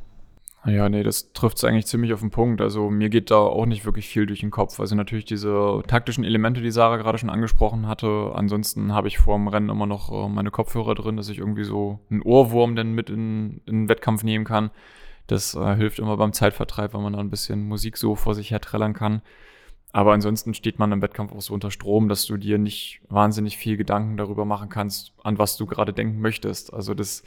Ja, 0.65 0.89
nee, 0.89 1.03
das 1.03 1.33
trifft 1.33 1.57
es 1.57 1.65
eigentlich 1.65 1.87
ziemlich 1.87 2.13
auf 2.13 2.21
den 2.21 2.31
Punkt. 2.31 2.61
Also 2.61 2.91
mir 2.91 3.09
geht 3.09 3.31
da 3.31 3.37
auch 3.37 3.67
nicht 3.67 3.85
wirklich 3.85 4.09
viel 4.09 4.27
durch 4.27 4.41
den 4.41 4.51
Kopf. 4.51 4.79
Also 4.81 4.97
natürlich 4.97 5.25
diese 5.25 5.83
taktischen 5.87 6.25
Elemente, 6.25 6.61
die 6.61 6.71
Sarah 6.71 6.97
gerade 6.97 7.19
schon 7.19 7.31
angesprochen 7.31 7.87
hatte. 7.87 8.33
Ansonsten 8.35 8.93
habe 8.93 9.09
ich 9.09 9.19
vor 9.19 9.37
dem 9.37 9.49
Rennen 9.49 9.71
immer 9.71 9.87
noch 9.87 10.13
äh, 10.13 10.29
meine 10.29 10.51
Kopfhörer 10.51 10.95
drin, 10.95 11.17
dass 11.17 11.29
ich 11.29 11.39
irgendwie 11.39 11.65
so 11.65 12.01
einen 12.11 12.23
Ohrwurm 12.23 12.75
dann 12.75 12.93
mit 12.93 13.09
in, 13.09 13.61
in 13.67 13.83
den 13.83 13.89
Wettkampf 13.89 14.25
nehmen 14.25 14.45
kann. 14.45 14.71
Das 15.27 15.55
äh, 15.55 15.77
hilft 15.77 15.99
immer 15.99 16.17
beim 16.17 16.33
Zeitvertreib, 16.33 16.95
wenn 16.95 17.03
man 17.03 17.13
da 17.13 17.21
ein 17.21 17.31
bisschen 17.31 17.67
Musik 17.67 17.97
so 17.97 18.17
vor 18.17 18.35
sich 18.35 18.51
her 18.51 18.61
trällern 18.61 18.93
kann. 18.95 19.23
Aber 19.93 20.15
ansonsten 20.15 20.55
steht 20.55 20.79
man 20.79 20.91
im 20.91 21.03
Wettkampf 21.03 21.33
auch 21.33 21.43
so 21.43 21.53
unter 21.53 21.71
Strom, 21.71 22.09
dass 22.09 22.25
du 22.25 22.39
dir 22.39 22.59
nicht 22.59 23.03
wahnsinnig 23.09 23.59
viel 23.59 23.77
Gedanken 23.77 24.17
darüber 24.17 24.47
machen 24.47 24.71
kannst, 24.71 25.13
an 25.23 25.39
was 25.39 25.57
du 25.59 25.67
gerade 25.67 25.93
denken 25.93 26.21
möchtest. 26.21 26.73
Also 26.73 26.95
das, 26.95 27.23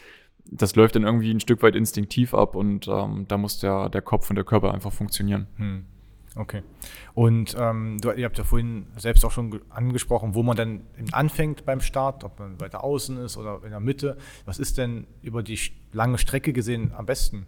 das 0.45 0.75
läuft 0.75 0.95
dann 0.95 1.03
irgendwie 1.03 1.31
ein 1.31 1.39
Stück 1.39 1.61
weit 1.61 1.75
instinktiv 1.75 2.33
ab 2.33 2.55
und 2.55 2.87
ähm, 2.87 3.25
da 3.27 3.37
muss 3.37 3.59
der, 3.59 3.89
der 3.89 4.01
Kopf 4.01 4.29
und 4.31 4.35
der 4.35 4.45
Körper 4.45 4.73
einfach 4.73 4.91
funktionieren. 4.91 5.47
Hm. 5.57 5.85
Okay. 6.35 6.63
Und 7.13 7.55
ähm, 7.57 7.97
du, 8.01 8.11
ihr 8.11 8.25
habt 8.25 8.37
ja 8.37 8.43
vorhin 8.43 8.87
selbst 8.97 9.23
auch 9.23 9.31
schon 9.31 9.61
angesprochen, 9.69 10.35
wo 10.35 10.43
man 10.43 10.57
dann 10.57 10.81
anfängt 11.11 11.65
beim 11.65 11.79
Start, 11.79 12.23
ob 12.25 12.39
man 12.39 12.59
weiter 12.59 12.83
außen 12.83 13.17
ist 13.19 13.37
oder 13.37 13.61
in 13.63 13.69
der 13.69 13.79
Mitte. 13.79 14.17
Was 14.43 14.59
ist 14.59 14.77
denn 14.77 15.07
über 15.21 15.43
die 15.43 15.57
lange 15.93 16.17
Strecke 16.17 16.51
gesehen 16.51 16.91
am 16.97 17.05
besten? 17.05 17.45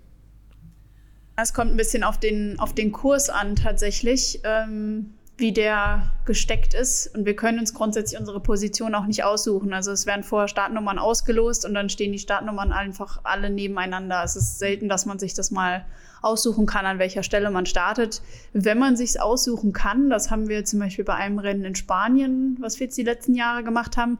Es 1.39 1.53
kommt 1.53 1.71
ein 1.71 1.77
bisschen 1.77 2.03
auf 2.03 2.19
den, 2.19 2.59
auf 2.59 2.73
den 2.73 2.91
Kurs 2.91 3.29
an 3.29 3.55
tatsächlich, 3.55 4.41
ähm, 4.43 5.13
wie 5.37 5.51
der 5.51 6.11
gesteckt 6.25 6.73
ist. 6.73 7.15
Und 7.15 7.27
wir 7.27 7.35
können 7.35 7.59
uns 7.59 7.75
grundsätzlich 7.75 8.19
unsere 8.19 8.39
Position 8.39 8.95
auch 8.95 9.05
nicht 9.05 9.23
aussuchen. 9.23 9.71
Also 9.71 9.91
es 9.91 10.07
werden 10.07 10.23
vorher 10.23 10.47
Startnummern 10.47 10.97
ausgelost 10.97 11.63
und 11.63 11.75
dann 11.75 11.89
stehen 11.89 12.11
die 12.11 12.17
Startnummern 12.17 12.71
einfach 12.71 13.19
alle 13.23 13.51
nebeneinander. 13.51 14.23
Es 14.23 14.35
ist 14.35 14.57
selten, 14.57 14.89
dass 14.89 15.05
man 15.05 15.19
sich 15.19 15.35
das 15.35 15.51
mal 15.51 15.85
aussuchen 16.23 16.65
kann, 16.65 16.87
an 16.87 16.97
welcher 16.97 17.21
Stelle 17.21 17.51
man 17.51 17.67
startet. 17.67 18.23
Wenn 18.53 18.79
man 18.79 18.97
sich 18.97 19.21
aussuchen 19.21 19.73
kann, 19.73 20.09
das 20.09 20.31
haben 20.31 20.49
wir 20.49 20.65
zum 20.65 20.79
Beispiel 20.79 21.05
bei 21.05 21.13
einem 21.13 21.37
Rennen 21.37 21.65
in 21.65 21.75
Spanien, 21.75 22.57
was 22.59 22.79
wir 22.79 22.87
jetzt 22.87 22.97
die 22.97 23.03
letzten 23.03 23.35
Jahre 23.35 23.63
gemacht 23.63 23.95
haben, 23.95 24.17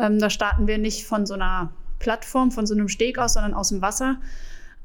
ähm, 0.00 0.18
da 0.18 0.30
starten 0.30 0.66
wir 0.66 0.78
nicht 0.78 1.06
von 1.06 1.26
so 1.26 1.34
einer 1.34 1.70
Plattform, 2.00 2.50
von 2.50 2.66
so 2.66 2.74
einem 2.74 2.88
Steg 2.88 3.18
aus, 3.18 3.34
sondern 3.34 3.54
aus 3.54 3.68
dem 3.68 3.82
Wasser 3.82 4.18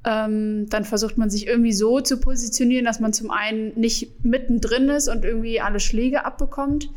ähm, 0.03 0.67
dann 0.69 0.83
versucht 0.83 1.17
man 1.17 1.29
sich 1.29 1.47
irgendwie 1.47 1.73
so 1.73 2.01
zu 2.01 2.19
positionieren, 2.19 2.85
dass 2.85 2.99
man 2.99 3.13
zum 3.13 3.29
einen 3.29 3.79
nicht 3.79 4.23
mittendrin 4.25 4.89
ist 4.89 5.07
und 5.07 5.23
irgendwie 5.23 5.61
alle 5.61 5.79
Schläge 5.79 6.25
abbekommt 6.25 6.89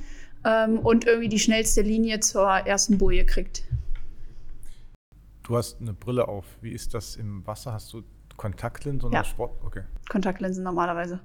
ähm, 0.45 0.79
und 0.79 1.07
irgendwie 1.07 1.29
die 1.29 1.39
schnellste 1.39 1.83
Linie 1.83 2.21
zur 2.21 2.49
ersten 2.49 2.99
Boje 2.99 3.27
kriegt. 3.27 3.65
Du 5.43 5.57
hast 5.57 5.81
eine 5.81 5.93
Brille 5.93 6.27
auf. 6.27 6.47
Wie 6.63 6.73
ist 6.73 6.95
das 6.95 7.17
im 7.17 7.47
Wasser? 7.47 7.75
Hast 7.75 7.93
du 7.93 8.03
Kontaktlinsen 8.37 9.09
oder 9.09 9.19
ja. 9.19 9.25
Sport? 9.25 9.53
Okay. 9.65 9.83
Kontaktlinsen 10.09 10.65
normalerweise. 10.65 11.21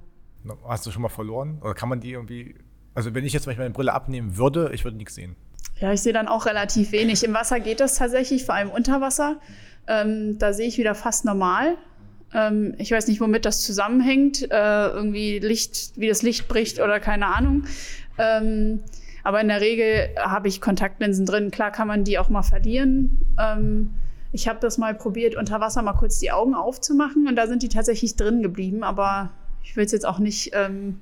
Hast 0.67 0.85
du 0.85 0.91
schon 0.91 1.01
mal 1.01 1.09
verloren? 1.09 1.59
Oder 1.61 1.73
kann 1.73 1.87
man 1.89 2.01
die 2.01 2.11
irgendwie. 2.11 2.55
Also, 2.93 3.13
wenn 3.13 3.23
ich 3.23 3.31
jetzt 3.31 3.47
meine 3.47 3.69
Brille 3.69 3.93
abnehmen 3.93 4.35
würde, 4.35 4.71
ich 4.73 4.83
würde 4.83 4.97
nichts 4.97 5.15
sehen. 5.15 5.37
Ja, 5.79 5.93
ich 5.93 6.01
sehe 6.01 6.11
dann 6.11 6.27
auch 6.27 6.45
relativ 6.45 6.91
wenig. 6.91 7.23
Im 7.23 7.33
Wasser 7.33 7.61
geht 7.61 7.79
das 7.79 7.95
tatsächlich, 7.95 8.45
vor 8.45 8.55
allem 8.55 8.69
unter 8.69 8.99
Wasser. 8.99 9.39
Ähm, 9.89 10.37
da 10.37 10.53
sehe 10.53 10.67
ich 10.67 10.77
wieder 10.77 10.95
fast 10.95 11.25
normal. 11.25 11.75
Ähm, 12.33 12.75
ich 12.77 12.91
weiß 12.91 13.07
nicht, 13.07 13.19
womit 13.19 13.45
das 13.45 13.61
zusammenhängt. 13.61 14.43
Äh, 14.51 14.87
irgendwie 14.87 15.39
Licht, 15.39 15.93
wie 15.95 16.07
das 16.07 16.21
Licht 16.21 16.47
bricht 16.47 16.79
oder 16.79 16.99
keine 16.99 17.25
Ahnung. 17.27 17.63
Ähm, 18.17 18.81
aber 19.23 19.41
in 19.41 19.47
der 19.47 19.61
Regel 19.61 20.09
habe 20.17 20.47
ich 20.47 20.61
Kontaktlinsen 20.61 21.25
drin. 21.25 21.51
Klar 21.51 21.71
kann 21.71 21.87
man 21.87 22.03
die 22.03 22.19
auch 22.19 22.29
mal 22.29 22.43
verlieren. 22.43 23.17
Ähm, 23.39 23.89
ich 24.31 24.47
habe 24.47 24.59
das 24.59 24.77
mal 24.77 24.93
probiert, 24.93 25.35
unter 25.35 25.59
Wasser 25.59 25.81
mal 25.81 25.93
kurz 25.93 26.19
die 26.19 26.31
Augen 26.31 26.53
aufzumachen 26.53 27.27
und 27.27 27.35
da 27.35 27.47
sind 27.47 27.63
die 27.63 27.69
tatsächlich 27.69 28.15
drin 28.15 28.43
geblieben. 28.43 28.83
Aber 28.83 29.31
ich 29.63 29.75
will 29.75 29.85
es 29.85 29.91
jetzt 29.91 30.05
auch 30.05 30.19
nicht, 30.19 30.51
ähm, 30.53 31.01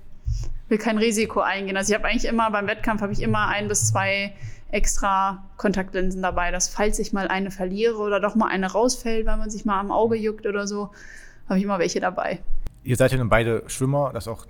will 0.69 0.77
kein 0.77 0.97
Risiko 0.97 1.41
eingehen. 1.41 1.75
Also 1.75 1.91
ich 1.91 1.99
habe 1.99 2.07
eigentlich 2.07 2.25
immer 2.25 2.49
beim 2.51 2.67
Wettkampf 2.67 3.01
habe 3.01 3.11
ich 3.11 3.21
immer 3.21 3.47
ein 3.47 3.67
bis 3.67 3.87
zwei 3.89 4.33
extra 4.69 5.43
Kontaktlinsen 5.57 6.21
dabei, 6.21 6.51
dass 6.51 6.67
falls 6.67 6.99
ich 6.99 7.13
mal 7.13 7.27
eine 7.27 7.51
verliere 7.51 7.97
oder 7.97 8.19
doch 8.19 8.35
mal 8.35 8.47
eine 8.47 8.71
rausfällt, 8.71 9.25
weil 9.25 9.37
man 9.37 9.49
sich 9.49 9.65
mal 9.65 9.79
am 9.79 9.91
Auge 9.91 10.15
juckt 10.15 10.45
oder 10.45 10.67
so, 10.67 10.91
habe 11.47 11.59
ich 11.59 11.63
immer 11.63 11.79
welche 11.79 11.99
dabei. 11.99 12.39
Ihr 12.83 12.95
seid 12.95 13.11
ja 13.11 13.17
nun 13.17 13.29
beide 13.29 13.63
Schwimmer, 13.67 14.11
das 14.13 14.25
ist 14.25 14.33
auch 14.33 14.45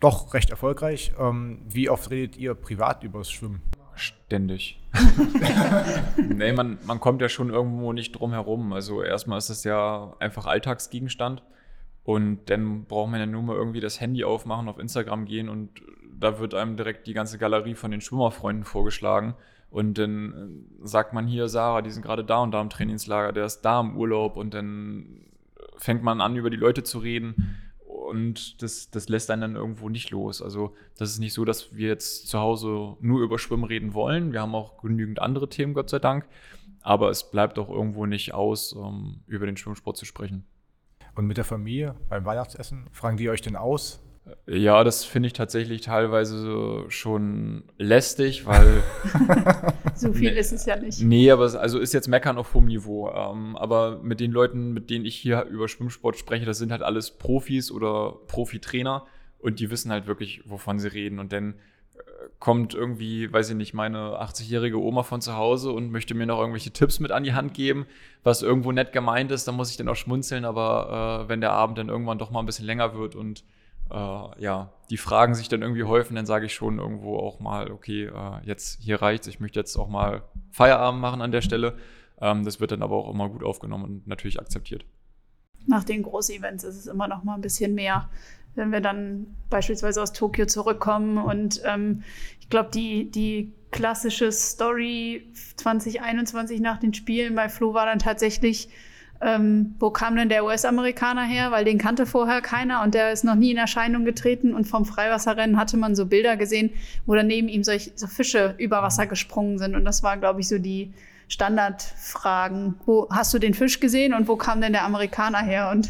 doch 0.00 0.34
recht 0.34 0.50
erfolgreich. 0.50 1.12
Ähm, 1.18 1.60
wie 1.68 1.88
oft 1.88 2.10
redet 2.10 2.36
ihr 2.36 2.54
privat 2.54 3.04
über 3.04 3.20
das 3.20 3.30
Schwimmen? 3.30 3.62
Ständig. 3.94 4.80
nee, 6.16 6.52
man, 6.52 6.78
man 6.84 6.98
kommt 6.98 7.22
ja 7.22 7.28
schon 7.28 7.50
irgendwo 7.50 7.92
nicht 7.92 8.12
drum 8.12 8.32
herum. 8.32 8.72
Also 8.72 9.02
erstmal 9.02 9.38
ist 9.38 9.50
das 9.50 9.64
ja 9.64 10.14
einfach 10.18 10.46
Alltagsgegenstand. 10.46 11.42
Und 12.04 12.50
dann 12.50 12.84
braucht 12.84 13.10
man 13.10 13.20
ja 13.20 13.26
nur 13.26 13.42
mal 13.42 13.56
irgendwie 13.56 13.80
das 13.80 14.00
Handy 14.00 14.24
aufmachen, 14.24 14.68
auf 14.68 14.78
Instagram 14.78 15.24
gehen 15.24 15.48
und 15.48 15.70
da 16.18 16.38
wird 16.38 16.54
einem 16.54 16.76
direkt 16.76 17.06
die 17.06 17.14
ganze 17.14 17.38
Galerie 17.38 17.74
von 17.74 17.90
den 17.90 18.00
Schwimmerfreunden 18.00 18.64
vorgeschlagen. 18.64 19.34
Und 19.70 19.98
dann 19.98 20.66
äh, 20.82 20.86
sagt 20.86 21.12
man 21.12 21.26
hier, 21.26 21.48
Sarah, 21.48 21.82
die 21.82 21.90
sind 21.90 22.02
gerade 22.02 22.24
da 22.24 22.38
und 22.38 22.52
da 22.52 22.60
im 22.60 22.70
Trainingslager, 22.70 23.32
der 23.32 23.46
ist 23.46 23.62
da 23.62 23.80
im 23.80 23.96
Urlaub 23.96 24.36
und 24.36 24.52
dann 24.52 25.26
fängt 25.76 26.02
man 26.02 26.20
an, 26.20 26.36
über 26.36 26.50
die 26.50 26.56
Leute 26.56 26.82
zu 26.82 26.98
reden 26.98 27.56
und 28.12 28.62
das, 28.62 28.90
das 28.90 29.08
lässt 29.08 29.30
einen 29.30 29.40
dann 29.40 29.56
irgendwo 29.56 29.88
nicht 29.88 30.10
los. 30.10 30.42
Also 30.42 30.74
das 30.98 31.10
ist 31.10 31.18
nicht 31.18 31.32
so, 31.32 31.44
dass 31.44 31.74
wir 31.74 31.88
jetzt 31.88 32.28
zu 32.28 32.38
Hause 32.38 32.96
nur 33.00 33.22
über 33.22 33.38
Schwimmen 33.38 33.64
reden 33.64 33.94
wollen. 33.94 34.32
Wir 34.32 34.42
haben 34.42 34.54
auch 34.54 34.82
genügend 34.82 35.20
andere 35.20 35.48
Themen, 35.48 35.72
Gott 35.72 35.88
sei 35.88 35.98
Dank. 35.98 36.26
Aber 36.82 37.10
es 37.10 37.30
bleibt 37.30 37.58
auch 37.58 37.70
irgendwo 37.70 38.06
nicht 38.06 38.34
aus, 38.34 38.72
um 38.72 39.22
über 39.26 39.46
den 39.46 39.56
Schwimmsport 39.56 39.96
zu 39.96 40.04
sprechen. 40.04 40.44
Und 41.14 41.26
mit 41.26 41.36
der 41.36 41.44
Familie 41.44 41.94
beim 42.08 42.24
Weihnachtsessen, 42.24 42.86
fragen 42.92 43.16
die 43.16 43.28
euch 43.28 43.42
denn 43.42 43.56
aus, 43.56 44.02
ja, 44.46 44.84
das 44.84 45.04
finde 45.04 45.26
ich 45.26 45.32
tatsächlich 45.32 45.80
teilweise 45.80 46.84
schon 46.88 47.64
lästig, 47.76 48.46
weil. 48.46 48.82
so 49.96 50.12
viel 50.12 50.32
nee, 50.32 50.38
ist 50.38 50.52
es 50.52 50.64
ja 50.64 50.76
nicht. 50.76 51.02
Nee, 51.02 51.30
aber 51.30 51.44
es, 51.44 51.56
also 51.56 51.80
ist 51.80 51.92
jetzt 51.92 52.06
Meckern 52.06 52.38
auf 52.38 52.54
hohem 52.54 52.66
Niveau. 52.66 53.10
Ähm, 53.10 53.56
aber 53.56 53.98
mit 54.00 54.20
den 54.20 54.30
Leuten, 54.30 54.72
mit 54.72 54.90
denen 54.90 55.04
ich 55.04 55.16
hier 55.16 55.44
über 55.44 55.68
Schwimmsport 55.68 56.16
spreche, 56.16 56.44
das 56.44 56.58
sind 56.58 56.70
halt 56.70 56.82
alles 56.82 57.10
Profis 57.10 57.72
oder 57.72 58.20
Profitrainer 58.28 59.06
und 59.38 59.58
die 59.58 59.70
wissen 59.70 59.90
halt 59.90 60.06
wirklich, 60.06 60.42
wovon 60.48 60.78
sie 60.78 60.92
reden. 60.92 61.18
Und 61.18 61.32
dann 61.32 61.54
äh, 61.54 61.56
kommt 62.42 62.74
irgendwie, 62.74 63.32
weiß 63.32 63.50
ich 63.50 63.54
nicht, 63.54 63.72
meine 63.72 64.20
80-jährige 64.20 64.76
Oma 64.82 65.04
von 65.04 65.20
zu 65.20 65.36
Hause 65.36 65.70
und 65.70 65.92
möchte 65.92 66.12
mir 66.12 66.26
noch 66.26 66.40
irgendwelche 66.40 66.72
Tipps 66.72 66.98
mit 66.98 67.12
an 67.12 67.22
die 67.22 67.34
Hand 67.34 67.54
geben, 67.54 67.86
was 68.24 68.42
irgendwo 68.42 68.72
nett 68.72 68.92
gemeint 68.92 69.30
ist, 69.30 69.46
dann 69.46 69.54
muss 69.54 69.70
ich 69.70 69.76
dann 69.76 69.88
auch 69.88 69.94
schmunzeln. 69.94 70.44
Aber 70.44 71.22
äh, 71.22 71.28
wenn 71.28 71.40
der 71.40 71.52
Abend 71.52 71.78
dann 71.78 71.88
irgendwann 71.88 72.18
doch 72.18 72.32
mal 72.32 72.40
ein 72.40 72.46
bisschen 72.46 72.66
länger 72.66 72.94
wird 72.94 73.14
und 73.14 73.44
äh, 73.92 73.94
ja, 73.94 74.72
die 74.90 74.96
Fragen 74.96 75.36
sich 75.36 75.48
dann 75.50 75.62
irgendwie 75.62 75.84
häufen, 75.84 76.16
dann 76.16 76.26
sage 76.26 76.46
ich 76.46 76.52
schon 76.52 76.80
irgendwo 76.80 77.16
auch 77.16 77.38
mal, 77.38 77.70
okay, 77.70 78.06
äh, 78.06 78.44
jetzt 78.44 78.82
hier 78.82 79.00
reicht's, 79.00 79.28
ich 79.28 79.38
möchte 79.38 79.60
jetzt 79.60 79.76
auch 79.76 79.88
mal 79.88 80.24
Feierabend 80.50 81.00
machen 81.00 81.22
an 81.22 81.30
der 81.30 81.42
Stelle. 81.42 81.76
Ähm, 82.20 82.44
das 82.44 82.58
wird 82.58 82.72
dann 82.72 82.82
aber 82.82 82.96
auch 82.96 83.08
immer 83.08 83.28
gut 83.28 83.44
aufgenommen 83.44 83.84
und 83.84 84.08
natürlich 84.08 84.40
akzeptiert. 84.40 84.84
nach 85.66 85.84
den 85.84 86.02
Groß-Events 86.02 86.64
ist 86.64 86.76
es 86.76 86.86
immer 86.88 87.06
noch 87.06 87.22
mal 87.22 87.36
ein 87.36 87.40
bisschen 87.40 87.76
mehr. 87.76 88.10
Wenn 88.54 88.70
wir 88.70 88.80
dann 88.80 89.26
beispielsweise 89.50 90.02
aus 90.02 90.12
Tokio 90.12 90.46
zurückkommen 90.46 91.18
und 91.18 91.62
ähm, 91.64 92.02
ich 92.40 92.50
glaube, 92.50 92.70
die, 92.72 93.10
die 93.10 93.52
klassische 93.70 94.30
Story 94.30 95.26
2021 95.56 96.60
nach 96.60 96.78
den 96.78 96.94
Spielen 96.94 97.34
bei 97.34 97.48
Flo 97.48 97.74
war 97.74 97.86
dann 97.86 97.98
tatsächlich, 97.98 98.68
ähm, 99.22 99.74
wo 99.78 99.90
kam 99.90 100.16
denn 100.16 100.28
der 100.28 100.44
US-Amerikaner 100.44 101.24
her? 101.24 101.50
Weil 101.50 101.64
den 101.64 101.78
kannte 101.78 102.06
vorher 102.06 102.40
keiner 102.40 102.82
und 102.82 102.94
der 102.94 103.12
ist 103.12 103.24
noch 103.24 103.36
nie 103.36 103.52
in 103.52 103.56
Erscheinung 103.56 104.04
getreten. 104.04 104.52
Und 104.52 104.66
vom 104.66 104.84
Freiwasserrennen 104.84 105.56
hatte 105.56 105.76
man 105.76 105.94
so 105.94 106.06
Bilder 106.06 106.36
gesehen, 106.36 106.70
wo 107.06 107.14
daneben 107.14 107.48
ihm 107.48 107.64
solch, 107.64 107.92
so 107.94 108.06
Fische 108.06 108.54
über 108.58 108.82
Wasser 108.82 109.06
gesprungen 109.06 109.58
sind. 109.58 109.74
Und 109.74 109.84
das 109.84 110.02
war, 110.02 110.16
glaube 110.16 110.40
ich, 110.40 110.48
so 110.48 110.58
die 110.58 110.92
Standardfragen. 111.28 112.74
Wo 112.84 113.08
hast 113.10 113.32
du 113.32 113.38
den 113.38 113.54
Fisch 113.54 113.80
gesehen 113.80 114.12
und 114.12 114.28
wo 114.28 114.36
kam 114.36 114.60
denn 114.60 114.72
der 114.72 114.84
Amerikaner 114.84 115.40
her? 115.40 115.70
Und 115.70 115.88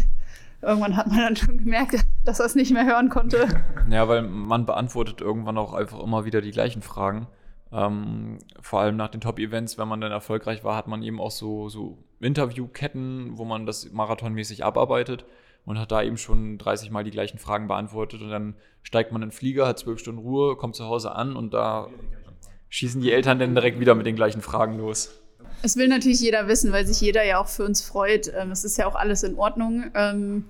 irgendwann 0.62 0.96
hat 0.96 1.08
man 1.08 1.18
dann 1.18 1.36
schon 1.36 1.58
gemerkt, 1.58 1.96
dass 2.24 2.40
er 2.40 2.46
es 2.46 2.54
nicht 2.54 2.72
mehr 2.72 2.86
hören 2.86 3.08
konnte. 3.08 3.48
Ja, 3.90 4.08
weil 4.08 4.22
man 4.22 4.64
beantwortet 4.64 5.20
irgendwann 5.20 5.58
auch 5.58 5.74
einfach 5.74 6.00
immer 6.00 6.24
wieder 6.24 6.40
die 6.40 6.52
gleichen 6.52 6.82
Fragen. 6.82 7.26
Ähm, 7.72 8.38
vor 8.60 8.80
allem 8.80 8.96
nach 8.96 9.08
den 9.08 9.20
Top-Events, 9.20 9.78
wenn 9.78 9.88
man 9.88 10.00
dann 10.00 10.12
erfolgreich 10.12 10.62
war, 10.62 10.76
hat 10.76 10.88
man 10.88 11.02
eben 11.02 11.20
auch 11.20 11.30
so, 11.30 11.68
so 11.68 11.98
Interviewketten, 12.20 13.38
wo 13.38 13.44
man 13.44 13.66
das 13.66 13.90
marathonmäßig 13.92 14.64
abarbeitet 14.64 15.24
und 15.64 15.78
hat 15.78 15.90
da 15.90 16.02
eben 16.02 16.18
schon 16.18 16.58
30 16.58 16.90
Mal 16.90 17.04
die 17.04 17.10
gleichen 17.10 17.38
Fragen 17.38 17.68
beantwortet 17.68 18.20
und 18.20 18.30
dann 18.30 18.54
steigt 18.82 19.12
man 19.12 19.22
in 19.22 19.28
den 19.28 19.34
Flieger, 19.34 19.66
hat 19.66 19.78
zwölf 19.78 20.00
Stunden 20.00 20.20
Ruhe, 20.20 20.56
kommt 20.56 20.76
zu 20.76 20.84
Hause 20.84 21.14
an 21.14 21.34
und 21.34 21.54
da 21.54 21.88
schießen 22.68 23.00
die 23.00 23.12
Eltern 23.12 23.38
dann 23.38 23.54
direkt 23.54 23.80
wieder 23.80 23.94
mit 23.94 24.06
den 24.06 24.16
gleichen 24.16 24.42
Fragen 24.42 24.76
los. 24.78 25.21
Es 25.62 25.76
will 25.76 25.88
natürlich 25.88 26.20
jeder 26.20 26.48
wissen, 26.48 26.72
weil 26.72 26.86
sich 26.86 27.00
jeder 27.00 27.24
ja 27.24 27.40
auch 27.40 27.48
für 27.48 27.64
uns 27.64 27.82
freut. 27.82 28.32
Ähm, 28.36 28.50
es 28.50 28.64
ist 28.64 28.76
ja 28.76 28.86
auch 28.86 28.94
alles 28.94 29.22
in 29.22 29.36
Ordnung. 29.36 29.84
Ähm, 29.94 30.44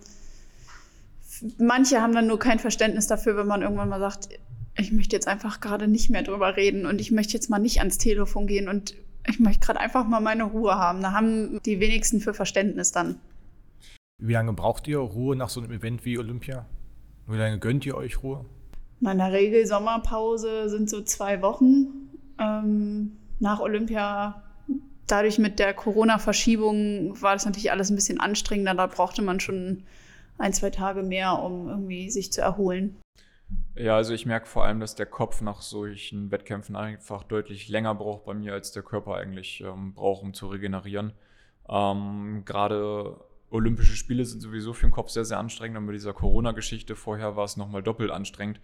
manche 1.59 2.01
haben 2.01 2.15
dann 2.15 2.27
nur 2.27 2.39
kein 2.39 2.59
Verständnis 2.59 3.07
dafür, 3.07 3.37
wenn 3.37 3.47
man 3.47 3.63
irgendwann 3.63 3.89
mal 3.89 4.01
sagt, 4.01 4.29
ich 4.77 4.93
möchte 4.93 5.15
jetzt 5.15 5.29
einfach 5.29 5.61
gerade 5.61 5.87
nicht 5.87 6.11
mehr 6.11 6.23
drüber 6.23 6.57
reden 6.57 6.87
und 6.87 7.01
ich 7.01 7.11
möchte 7.11 7.35
jetzt 7.35 7.51
mal 7.51 7.59
nicht 7.59 7.79
ans 7.81 7.99
Telefon 7.99 8.47
gehen 8.47 8.69
und 8.69 8.95
ich 9.29 9.39
möchte 9.39 9.67
gerade 9.67 9.81
einfach 9.81 10.07
mal 10.07 10.21
meine 10.21 10.45
Ruhe 10.45 10.75
haben. 10.77 11.03
Da 11.03 11.13
haben 11.13 11.61
die 11.65 11.79
wenigsten 11.79 12.21
für 12.21 12.35
Verständnis 12.35 12.93
dann. 12.93 13.17
Wie 14.19 14.33
lange 14.33 14.53
braucht 14.53 14.89
ihr 14.89 14.99
Ruhe 14.99 15.37
nach 15.37 15.49
so 15.49 15.61
einem 15.61 15.73
Event 15.73 16.05
wie 16.05 16.19
Olympia? 16.19 16.67
Wie 17.27 17.37
lange 17.37 17.59
gönnt 17.59 17.85
ihr 17.87 17.97
euch 17.97 18.23
Ruhe? 18.23 18.45
In 19.01 19.19
der 19.19 19.33
Regel 19.33 19.67
Sommerpause 19.67 20.69
sind 20.69 20.89
so 20.89 21.03
zwei 21.03 21.43
Wochen. 21.43 22.09
Ähm, 22.39 23.17
nach 23.41 23.61
Olympia, 23.61 24.43
dadurch 25.07 25.39
mit 25.39 25.59
der 25.59 25.75
Corona-Verschiebung, 25.75 27.21
war 27.21 27.35
das 27.35 27.45
natürlich 27.45 27.71
alles 27.71 27.91
ein 27.91 27.97
bisschen 27.97 28.21
anstrengender. 28.21 28.75
Da 28.75 28.87
brauchte 28.87 29.23
man 29.23 29.41
schon 29.41 29.85
ein, 30.39 30.53
zwei 30.53 30.71
Tage 30.71 31.03
mehr, 31.03 31.39
um 31.39 31.69
irgendwie 31.69 32.11
sich 32.11 32.33
zu 32.33 32.41
erholen. 32.41 32.97
Ja, 33.75 33.97
also 33.97 34.15
ich 34.15 34.27
merke 34.27 34.47
vor 34.47 34.65
allem, 34.65 34.81
dass 34.81 34.95
der 34.95 35.07
Kopf 35.07 35.41
nach 35.41 35.63
solchen 35.63 36.31
Wettkämpfen 36.31 36.77
einfach 36.77 37.23
deutlich 37.23 37.69
länger 37.69 37.95
braucht 37.95 38.25
bei 38.25 38.35
mir, 38.35 38.53
als 38.53 38.73
der 38.73 38.83
Körper 38.83 39.17
eigentlich 39.17 39.63
ähm, 39.63 39.95
braucht, 39.95 40.23
um 40.23 40.35
zu 40.35 40.47
regenerieren. 40.49 41.13
Ähm, 41.69 42.43
Gerade 42.45 43.17
Olympische 43.51 43.97
Spiele 43.97 44.25
sind 44.25 44.41
sowieso 44.41 44.73
für 44.73 44.87
den 44.87 44.93
Kopf 44.93 45.11
sehr, 45.11 45.25
sehr 45.25 45.39
anstrengend. 45.39 45.79
Und 45.79 45.87
mit 45.87 45.95
dieser 45.95 46.13
Corona-Geschichte 46.13 46.97
vorher 46.97 47.37
war 47.37 47.45
es 47.45 47.57
nochmal 47.57 47.83
doppelt 47.83 48.11
anstrengend, 48.11 48.61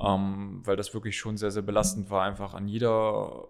ähm, 0.00 0.60
weil 0.64 0.76
das 0.76 0.94
wirklich 0.94 1.18
schon 1.18 1.36
sehr, 1.36 1.50
sehr 1.50 1.62
belastend 1.62 2.10
war, 2.10 2.24
einfach 2.24 2.54
an 2.54 2.66
jeder 2.66 3.48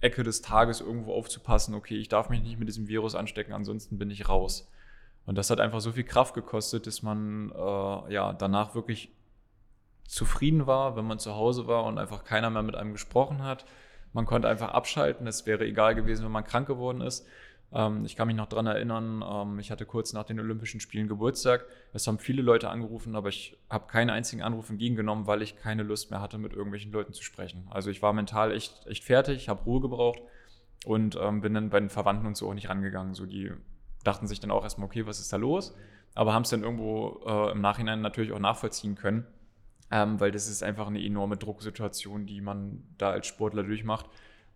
Ecke 0.00 0.22
des 0.22 0.42
Tages 0.42 0.80
irgendwo 0.80 1.14
aufzupassen, 1.14 1.74
okay, 1.74 1.96
ich 1.96 2.08
darf 2.08 2.28
mich 2.28 2.42
nicht 2.42 2.58
mit 2.58 2.68
diesem 2.68 2.88
Virus 2.88 3.14
anstecken, 3.14 3.52
ansonsten 3.52 3.98
bin 3.98 4.10
ich 4.10 4.28
raus. 4.28 4.70
Und 5.26 5.36
das 5.36 5.50
hat 5.50 5.60
einfach 5.60 5.80
so 5.80 5.92
viel 5.92 6.04
Kraft 6.04 6.34
gekostet, 6.34 6.86
dass 6.86 7.02
man 7.02 7.50
äh, 7.50 8.12
ja 8.12 8.32
danach 8.32 8.74
wirklich 8.74 9.10
zufrieden 10.06 10.66
war, 10.66 10.96
wenn 10.96 11.04
man 11.04 11.18
zu 11.18 11.34
Hause 11.34 11.66
war 11.66 11.84
und 11.84 11.98
einfach 11.98 12.24
keiner 12.24 12.48
mehr 12.48 12.62
mit 12.62 12.74
einem 12.74 12.92
gesprochen 12.92 13.42
hat. 13.42 13.66
Man 14.14 14.24
konnte 14.24 14.48
einfach 14.48 14.70
abschalten. 14.70 15.26
Es 15.26 15.44
wäre 15.44 15.66
egal 15.66 15.94
gewesen, 15.94 16.24
wenn 16.24 16.32
man 16.32 16.44
krank 16.44 16.66
geworden 16.66 17.02
ist. 17.02 17.26
Ähm, 17.72 18.04
ich 18.04 18.16
kann 18.16 18.26
mich 18.26 18.36
noch 18.36 18.46
daran 18.46 18.66
erinnern, 18.66 19.22
ähm, 19.28 19.58
ich 19.58 19.70
hatte 19.70 19.86
kurz 19.86 20.12
nach 20.12 20.24
den 20.24 20.40
Olympischen 20.40 20.80
Spielen 20.80 21.08
Geburtstag. 21.08 21.66
Es 21.92 22.06
haben 22.06 22.18
viele 22.18 22.42
Leute 22.42 22.70
angerufen, 22.70 23.14
aber 23.16 23.28
ich 23.28 23.58
habe 23.68 23.86
keinen 23.86 24.10
einzigen 24.10 24.42
Anruf 24.42 24.70
entgegengenommen, 24.70 25.26
weil 25.26 25.42
ich 25.42 25.56
keine 25.56 25.82
Lust 25.82 26.10
mehr 26.10 26.20
hatte, 26.20 26.38
mit 26.38 26.52
irgendwelchen 26.52 26.92
Leuten 26.92 27.12
zu 27.12 27.22
sprechen. 27.22 27.66
Also 27.70 27.90
ich 27.90 28.02
war 28.02 28.12
mental 28.12 28.52
echt, 28.52 28.86
echt 28.86 29.04
fertig, 29.04 29.48
habe 29.48 29.64
Ruhe 29.64 29.80
gebraucht 29.80 30.20
und 30.84 31.18
ähm, 31.20 31.40
bin 31.40 31.54
dann 31.54 31.70
bei 31.70 31.80
den 31.80 31.90
Verwandten 31.90 32.26
und 32.26 32.36
so 32.36 32.48
auch 32.48 32.54
nicht 32.54 32.68
rangegangen. 32.68 33.14
So 33.14 33.26
die 33.26 33.52
dachten 34.04 34.26
sich 34.26 34.40
dann 34.40 34.50
auch 34.50 34.62
erstmal, 34.62 34.86
okay, 34.86 35.06
was 35.06 35.20
ist 35.20 35.32
da 35.32 35.36
los? 35.36 35.74
Aber 36.14 36.32
haben 36.32 36.42
es 36.42 36.50
dann 36.50 36.62
irgendwo 36.62 37.20
äh, 37.26 37.52
im 37.52 37.60
Nachhinein 37.60 38.00
natürlich 38.00 38.32
auch 38.32 38.38
nachvollziehen 38.38 38.94
können 38.94 39.26
ähm, 39.90 40.20
weil 40.20 40.30
das 40.30 40.48
ist 40.48 40.62
einfach 40.62 40.86
eine 40.86 41.02
enorme 41.02 41.36
Drucksituation, 41.36 42.26
die 42.26 42.40
man 42.40 42.82
da 42.98 43.10
als 43.10 43.26
Sportler 43.26 43.62
durchmacht. 43.62 44.06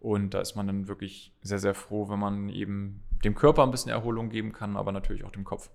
Und 0.02 0.34
da 0.34 0.40
ist 0.40 0.56
man 0.56 0.66
dann 0.66 0.88
wirklich 0.88 1.32
sehr, 1.42 1.60
sehr 1.60 1.74
froh, 1.74 2.08
wenn 2.08 2.18
man 2.18 2.48
eben 2.48 3.04
dem 3.24 3.36
Körper 3.36 3.62
ein 3.62 3.70
bisschen 3.70 3.92
Erholung 3.92 4.30
geben 4.30 4.52
kann, 4.52 4.76
aber 4.76 4.90
natürlich 4.90 5.22
auch 5.22 5.30
dem 5.30 5.44
Kopf. 5.44 5.70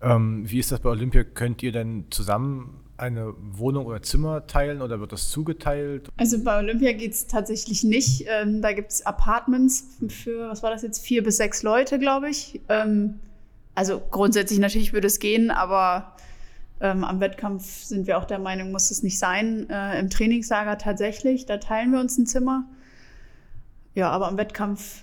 Ähm, 0.00 0.42
wie 0.44 0.58
ist 0.58 0.72
das 0.72 0.80
bei 0.80 0.90
Olympia? 0.90 1.22
Könnt 1.22 1.62
ihr 1.62 1.70
denn 1.70 2.06
zusammen 2.10 2.80
eine 2.96 3.32
Wohnung 3.38 3.86
oder 3.86 4.02
Zimmer 4.02 4.48
teilen 4.48 4.82
oder 4.82 4.98
wird 4.98 5.12
das 5.12 5.30
zugeteilt? 5.30 6.08
Also 6.16 6.42
bei 6.42 6.58
Olympia 6.58 6.92
geht 6.94 7.12
es 7.12 7.28
tatsächlich 7.28 7.84
nicht. 7.84 8.24
Ähm, 8.26 8.60
da 8.60 8.72
gibt 8.72 8.90
es 8.90 9.06
Apartments 9.06 9.98
für, 10.08 10.48
was 10.48 10.64
war 10.64 10.72
das 10.72 10.82
jetzt, 10.82 11.06
vier 11.06 11.22
bis 11.22 11.36
sechs 11.36 11.62
Leute, 11.62 12.00
glaube 12.00 12.28
ich. 12.28 12.60
Ähm, 12.68 13.20
also 13.76 14.02
grundsätzlich 14.10 14.58
natürlich 14.58 14.92
würde 14.92 15.06
es 15.06 15.20
gehen, 15.20 15.52
aber 15.52 16.16
ähm, 16.80 17.04
am 17.04 17.20
Wettkampf 17.20 17.84
sind 17.84 18.08
wir 18.08 18.18
auch 18.18 18.24
der 18.24 18.40
Meinung, 18.40 18.72
muss 18.72 18.90
es 18.90 19.04
nicht 19.04 19.20
sein. 19.20 19.70
Äh, 19.70 20.00
Im 20.00 20.10
Trainingslager 20.10 20.76
tatsächlich, 20.76 21.46
da 21.46 21.58
teilen 21.58 21.92
wir 21.92 22.00
uns 22.00 22.18
ein 22.18 22.26
Zimmer. 22.26 22.64
Ja, 23.94 24.10
aber 24.10 24.28
am 24.28 24.36
Wettkampf 24.36 25.02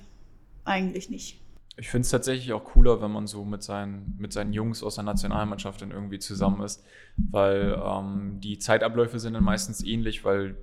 eigentlich 0.65 1.09
nicht. 1.09 1.39
Ich 1.77 1.89
finde 1.89 2.01
es 2.01 2.09
tatsächlich 2.09 2.51
auch 2.51 2.63
cooler, 2.63 3.01
wenn 3.01 3.11
man 3.11 3.25
so 3.25 3.45
mit 3.45 3.63
seinen, 3.63 4.15
mit 4.19 4.33
seinen 4.33 4.51
Jungs 4.51 4.83
aus 4.83 4.95
der 4.95 5.05
Nationalmannschaft 5.05 5.81
dann 5.81 5.91
irgendwie 5.91 6.19
zusammen 6.19 6.61
ist, 6.61 6.83
weil 7.15 7.81
ähm, 7.81 8.39
die 8.41 8.59
Zeitabläufe 8.59 9.17
sind 9.17 9.33
dann 9.33 9.45
meistens 9.45 9.83
ähnlich, 9.85 10.25
weil 10.25 10.57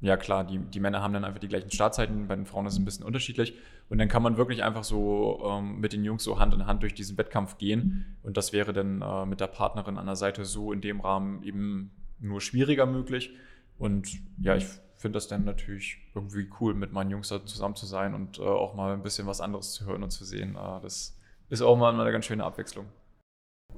ja 0.00 0.16
klar, 0.16 0.44
die, 0.44 0.58
die 0.58 0.80
Männer 0.80 1.02
haben 1.02 1.12
dann 1.12 1.24
einfach 1.24 1.40
die 1.40 1.48
gleichen 1.48 1.70
Startzeiten, 1.70 2.28
bei 2.28 2.36
den 2.36 2.46
Frauen 2.46 2.66
ist 2.66 2.74
es 2.74 2.78
ein 2.78 2.84
bisschen 2.84 3.04
unterschiedlich. 3.04 3.54
Und 3.88 3.98
dann 3.98 4.08
kann 4.08 4.22
man 4.22 4.36
wirklich 4.36 4.64
einfach 4.64 4.84
so 4.84 5.42
ähm, 5.44 5.78
mit 5.80 5.92
den 5.92 6.04
Jungs 6.04 6.24
so 6.24 6.38
Hand 6.38 6.54
in 6.54 6.66
Hand 6.66 6.82
durch 6.82 6.94
diesen 6.94 7.16
Wettkampf 7.18 7.58
gehen. 7.58 8.16
Und 8.22 8.36
das 8.36 8.52
wäre 8.52 8.72
dann 8.72 9.02
äh, 9.02 9.26
mit 9.26 9.40
der 9.40 9.46
Partnerin 9.46 9.98
an 9.98 10.06
der 10.06 10.16
Seite 10.16 10.44
so 10.44 10.72
in 10.72 10.80
dem 10.80 11.00
Rahmen 11.00 11.42
eben 11.42 11.90
nur 12.18 12.40
schwieriger 12.40 12.86
möglich. 12.86 13.30
Und 13.78 14.08
ja, 14.40 14.56
ich 14.56 14.66
finde 15.06 15.16
das 15.16 15.28
dann 15.28 15.44
natürlich 15.44 15.98
irgendwie 16.14 16.48
cool, 16.60 16.74
mit 16.74 16.92
meinen 16.92 17.10
Jungs 17.10 17.28
da 17.28 17.44
zusammen 17.44 17.76
zu 17.76 17.86
sein 17.86 18.14
und 18.14 18.38
äh, 18.38 18.42
auch 18.42 18.74
mal 18.74 18.92
ein 18.92 19.02
bisschen 19.02 19.26
was 19.26 19.40
anderes 19.40 19.72
zu 19.72 19.86
hören 19.86 20.02
und 20.02 20.10
zu 20.10 20.24
sehen. 20.24 20.56
Äh, 20.56 20.80
das 20.82 21.16
ist 21.48 21.62
auch 21.62 21.76
mal 21.76 21.98
eine 21.98 22.12
ganz 22.12 22.26
schöne 22.26 22.44
Abwechslung. 22.44 22.86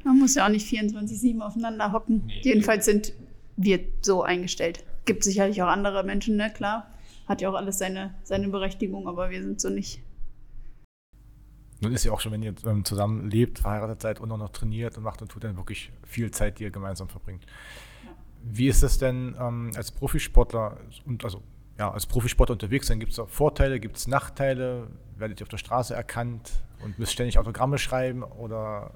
Man 0.05 0.19
muss 0.19 0.35
ja 0.35 0.47
auch 0.47 0.51
nicht 0.51 0.67
24-7 0.67 1.41
aufeinander 1.41 1.93
hocken. 1.93 2.25
Nee. 2.27 2.41
Jedenfalls 2.43 2.85
sind 2.85 3.13
wir 3.57 3.81
so 4.03 4.23
eingestellt 4.23 4.85
gibt 5.09 5.25
sicherlich 5.25 5.61
auch 5.63 5.69
andere 5.69 6.05
Menschen, 6.05 6.37
ne, 6.37 6.53
klar. 6.53 6.87
Hat 7.27 7.41
ja 7.41 7.49
auch 7.49 7.55
alles 7.55 7.79
seine, 7.79 8.15
seine 8.23 8.49
Berechtigung, 8.49 9.09
aber 9.09 9.31
wir 9.31 9.43
sind 9.43 9.61
so 9.61 9.71
nicht. 9.71 10.01
Nun 11.81 11.93
ist 11.93 12.05
ja 12.05 12.13
auch 12.13 12.21
schon, 12.21 12.33
wenn 12.33 12.43
ihr 12.43 12.55
ähm, 12.67 12.85
zusammen 12.85 13.31
lebt, 13.31 13.59
verheiratet 13.59 14.03
seid 14.03 14.21
und 14.21 14.31
auch 14.31 14.37
noch 14.37 14.51
trainiert 14.51 14.97
und 14.97 15.05
macht 15.05 15.23
und 15.23 15.31
tut, 15.31 15.45
dann 15.45 15.57
wirklich 15.57 15.93
viel 16.07 16.31
Zeit, 16.31 16.59
die 16.59 16.65
ihr 16.65 16.71
gemeinsam 16.71 17.09
verbringt. 17.09 17.47
Wie 18.43 18.69
ist 18.69 18.83
es 18.83 18.99
denn 18.99 19.37
ähm, 19.39 19.71
als 19.77 19.91
Profisportler 19.91 20.79
und 21.05 21.25
also 21.25 21.43
ja, 21.79 21.91
als 21.91 22.07
Profisportler 22.07 22.55
unterwegs 22.55 22.87
sein? 22.87 23.01
Gibt 23.01 23.13
es 23.13 23.19
auch 23.19 23.29
Vorteile, 23.29 23.81
gibt 23.81 23.97
es 23.97 24.07
Nachteile? 24.07 24.89
Werdet 25.17 25.41
ihr 25.41 25.45
auf 25.45 25.49
der 25.49 25.59
Straße 25.59 25.95
erkannt 25.95 26.51
und 26.85 26.99
müsst 26.99 27.13
ständig 27.13 27.39
Autogramme 27.39 27.79
schreiben 27.79 28.23
oder 28.23 28.93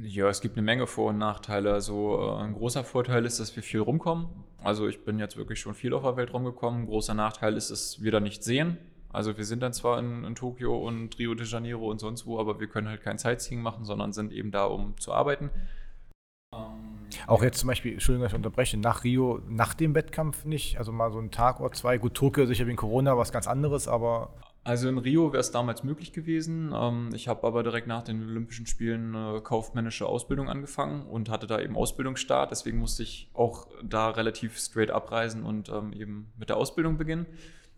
ja, 0.00 0.28
es 0.28 0.40
gibt 0.40 0.56
eine 0.56 0.64
Menge 0.64 0.86
Vor- 0.86 1.10
und 1.10 1.18
Nachteile. 1.18 1.72
Also 1.72 2.18
äh, 2.20 2.42
ein 2.42 2.52
großer 2.52 2.84
Vorteil 2.84 3.24
ist, 3.24 3.40
dass 3.40 3.56
wir 3.56 3.64
viel 3.64 3.80
rumkommen. 3.80 4.28
Also 4.62 4.86
ich 4.86 5.04
bin 5.04 5.18
jetzt 5.18 5.36
wirklich 5.36 5.58
schon 5.58 5.74
viel 5.74 5.92
auf 5.92 6.02
der 6.02 6.16
Welt 6.16 6.32
rumgekommen. 6.32 6.82
Ein 6.82 6.86
großer 6.86 7.14
Nachteil 7.14 7.56
ist, 7.56 7.70
dass 7.70 8.00
wir 8.00 8.12
da 8.12 8.20
nicht 8.20 8.44
sehen. 8.44 8.78
Also 9.10 9.36
wir 9.36 9.44
sind 9.44 9.60
dann 9.60 9.72
zwar 9.72 9.98
in, 9.98 10.24
in, 10.24 10.34
Tokio 10.34 10.76
und 10.76 11.18
Rio 11.18 11.34
de 11.34 11.46
Janeiro 11.46 11.90
und 11.90 11.98
sonst 11.98 12.26
wo, 12.26 12.38
aber 12.38 12.60
wir 12.60 12.68
können 12.68 12.88
halt 12.88 13.02
kein 13.02 13.18
Sightseeing 13.18 13.60
machen, 13.60 13.84
sondern 13.84 14.12
sind 14.12 14.32
eben 14.32 14.50
da, 14.50 14.66
um 14.66 14.96
zu 14.98 15.12
arbeiten. 15.12 15.50
Auch 17.26 17.42
jetzt 17.42 17.58
zum 17.58 17.68
Beispiel, 17.68 17.92
Entschuldigung, 17.92 18.24
dass 18.24 18.32
ich 18.32 18.36
unterbreche, 18.36 18.76
nach 18.76 19.04
Rio, 19.04 19.40
nach 19.48 19.74
dem 19.74 19.94
Wettkampf 19.94 20.44
nicht? 20.44 20.78
Also 20.78 20.92
mal 20.92 21.10
so 21.10 21.18
einen 21.18 21.30
Tag 21.30 21.60
oder 21.60 21.72
zwei. 21.72 21.98
Gut, 21.98 22.14
Tokio 22.14 22.46
sicher 22.46 22.66
wegen 22.66 22.76
Corona 22.76 23.16
was 23.16 23.32
ganz 23.32 23.46
anderes, 23.46 23.88
aber 23.88 24.30
also 24.68 24.86
in 24.86 24.98
Rio 24.98 25.32
wäre 25.32 25.40
es 25.40 25.50
damals 25.50 25.82
möglich 25.82 26.12
gewesen. 26.12 26.74
Ähm, 26.74 27.08
ich 27.14 27.26
habe 27.26 27.46
aber 27.46 27.62
direkt 27.62 27.86
nach 27.86 28.02
den 28.02 28.22
Olympischen 28.22 28.66
Spielen 28.66 29.16
eine 29.16 29.40
kaufmännische 29.40 30.04
Ausbildung 30.04 30.50
angefangen 30.50 31.06
und 31.06 31.30
hatte 31.30 31.46
da 31.46 31.58
eben 31.58 31.74
Ausbildungsstart. 31.74 32.50
Deswegen 32.50 32.76
musste 32.76 33.02
ich 33.02 33.30
auch 33.32 33.66
da 33.82 34.10
relativ 34.10 34.58
straight 34.58 34.90
abreisen 34.90 35.42
und 35.42 35.70
ähm, 35.70 35.94
eben 35.94 36.32
mit 36.36 36.50
der 36.50 36.58
Ausbildung 36.58 36.98
beginnen. 36.98 37.24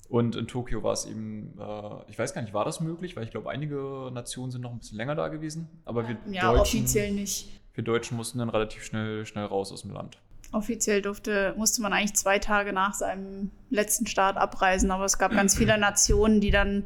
Und 0.09 0.35
in 0.35 0.49
Tokio 0.49 0.83
war 0.83 0.93
es 0.93 1.07
eben, 1.07 1.57
äh, 1.61 2.11
ich 2.11 2.19
weiß 2.19 2.35
gar 2.35 2.43
nicht, 2.43 2.53
war 2.53 2.65
das 2.65 2.81
möglich? 2.81 3.15
Weil 3.15 3.23
ich 3.23 3.31
glaube, 3.31 3.51
einige 3.51 4.11
Nationen 4.13 4.51
sind 4.51 4.63
noch 4.63 4.73
ein 4.73 4.79
bisschen 4.79 4.97
länger 4.97 5.15
da 5.15 5.29
gewesen. 5.29 5.69
Aber 5.85 6.09
wir 6.09 6.17
Ja, 6.29 6.53
Deutschen, 6.53 6.81
offiziell 6.81 7.13
nicht. 7.13 7.60
Wir 7.75 7.85
Deutschen 7.85 8.17
mussten 8.17 8.39
dann 8.39 8.51
relativ 8.51 8.85
schnell, 8.85 9.25
schnell 9.27 9.45
raus 9.45 9.73
aus 9.73 9.83
dem 9.83 9.93
Land. 9.93 10.19
Offiziell 10.53 11.01
durfte, 11.01 11.55
musste 11.57 11.81
man 11.81 11.93
eigentlich 11.93 12.15
zwei 12.15 12.39
Tage 12.41 12.73
nach 12.73 12.95
seinem 12.95 13.51
letzten 13.71 14.07
Start 14.07 14.37
abreisen, 14.37 14.91
aber 14.91 15.05
es 15.05 15.19
gab 15.19 15.33
ganz 15.33 15.57
viele 15.57 15.79
Nationen, 15.79 16.41
die 16.41 16.51
dann 16.51 16.85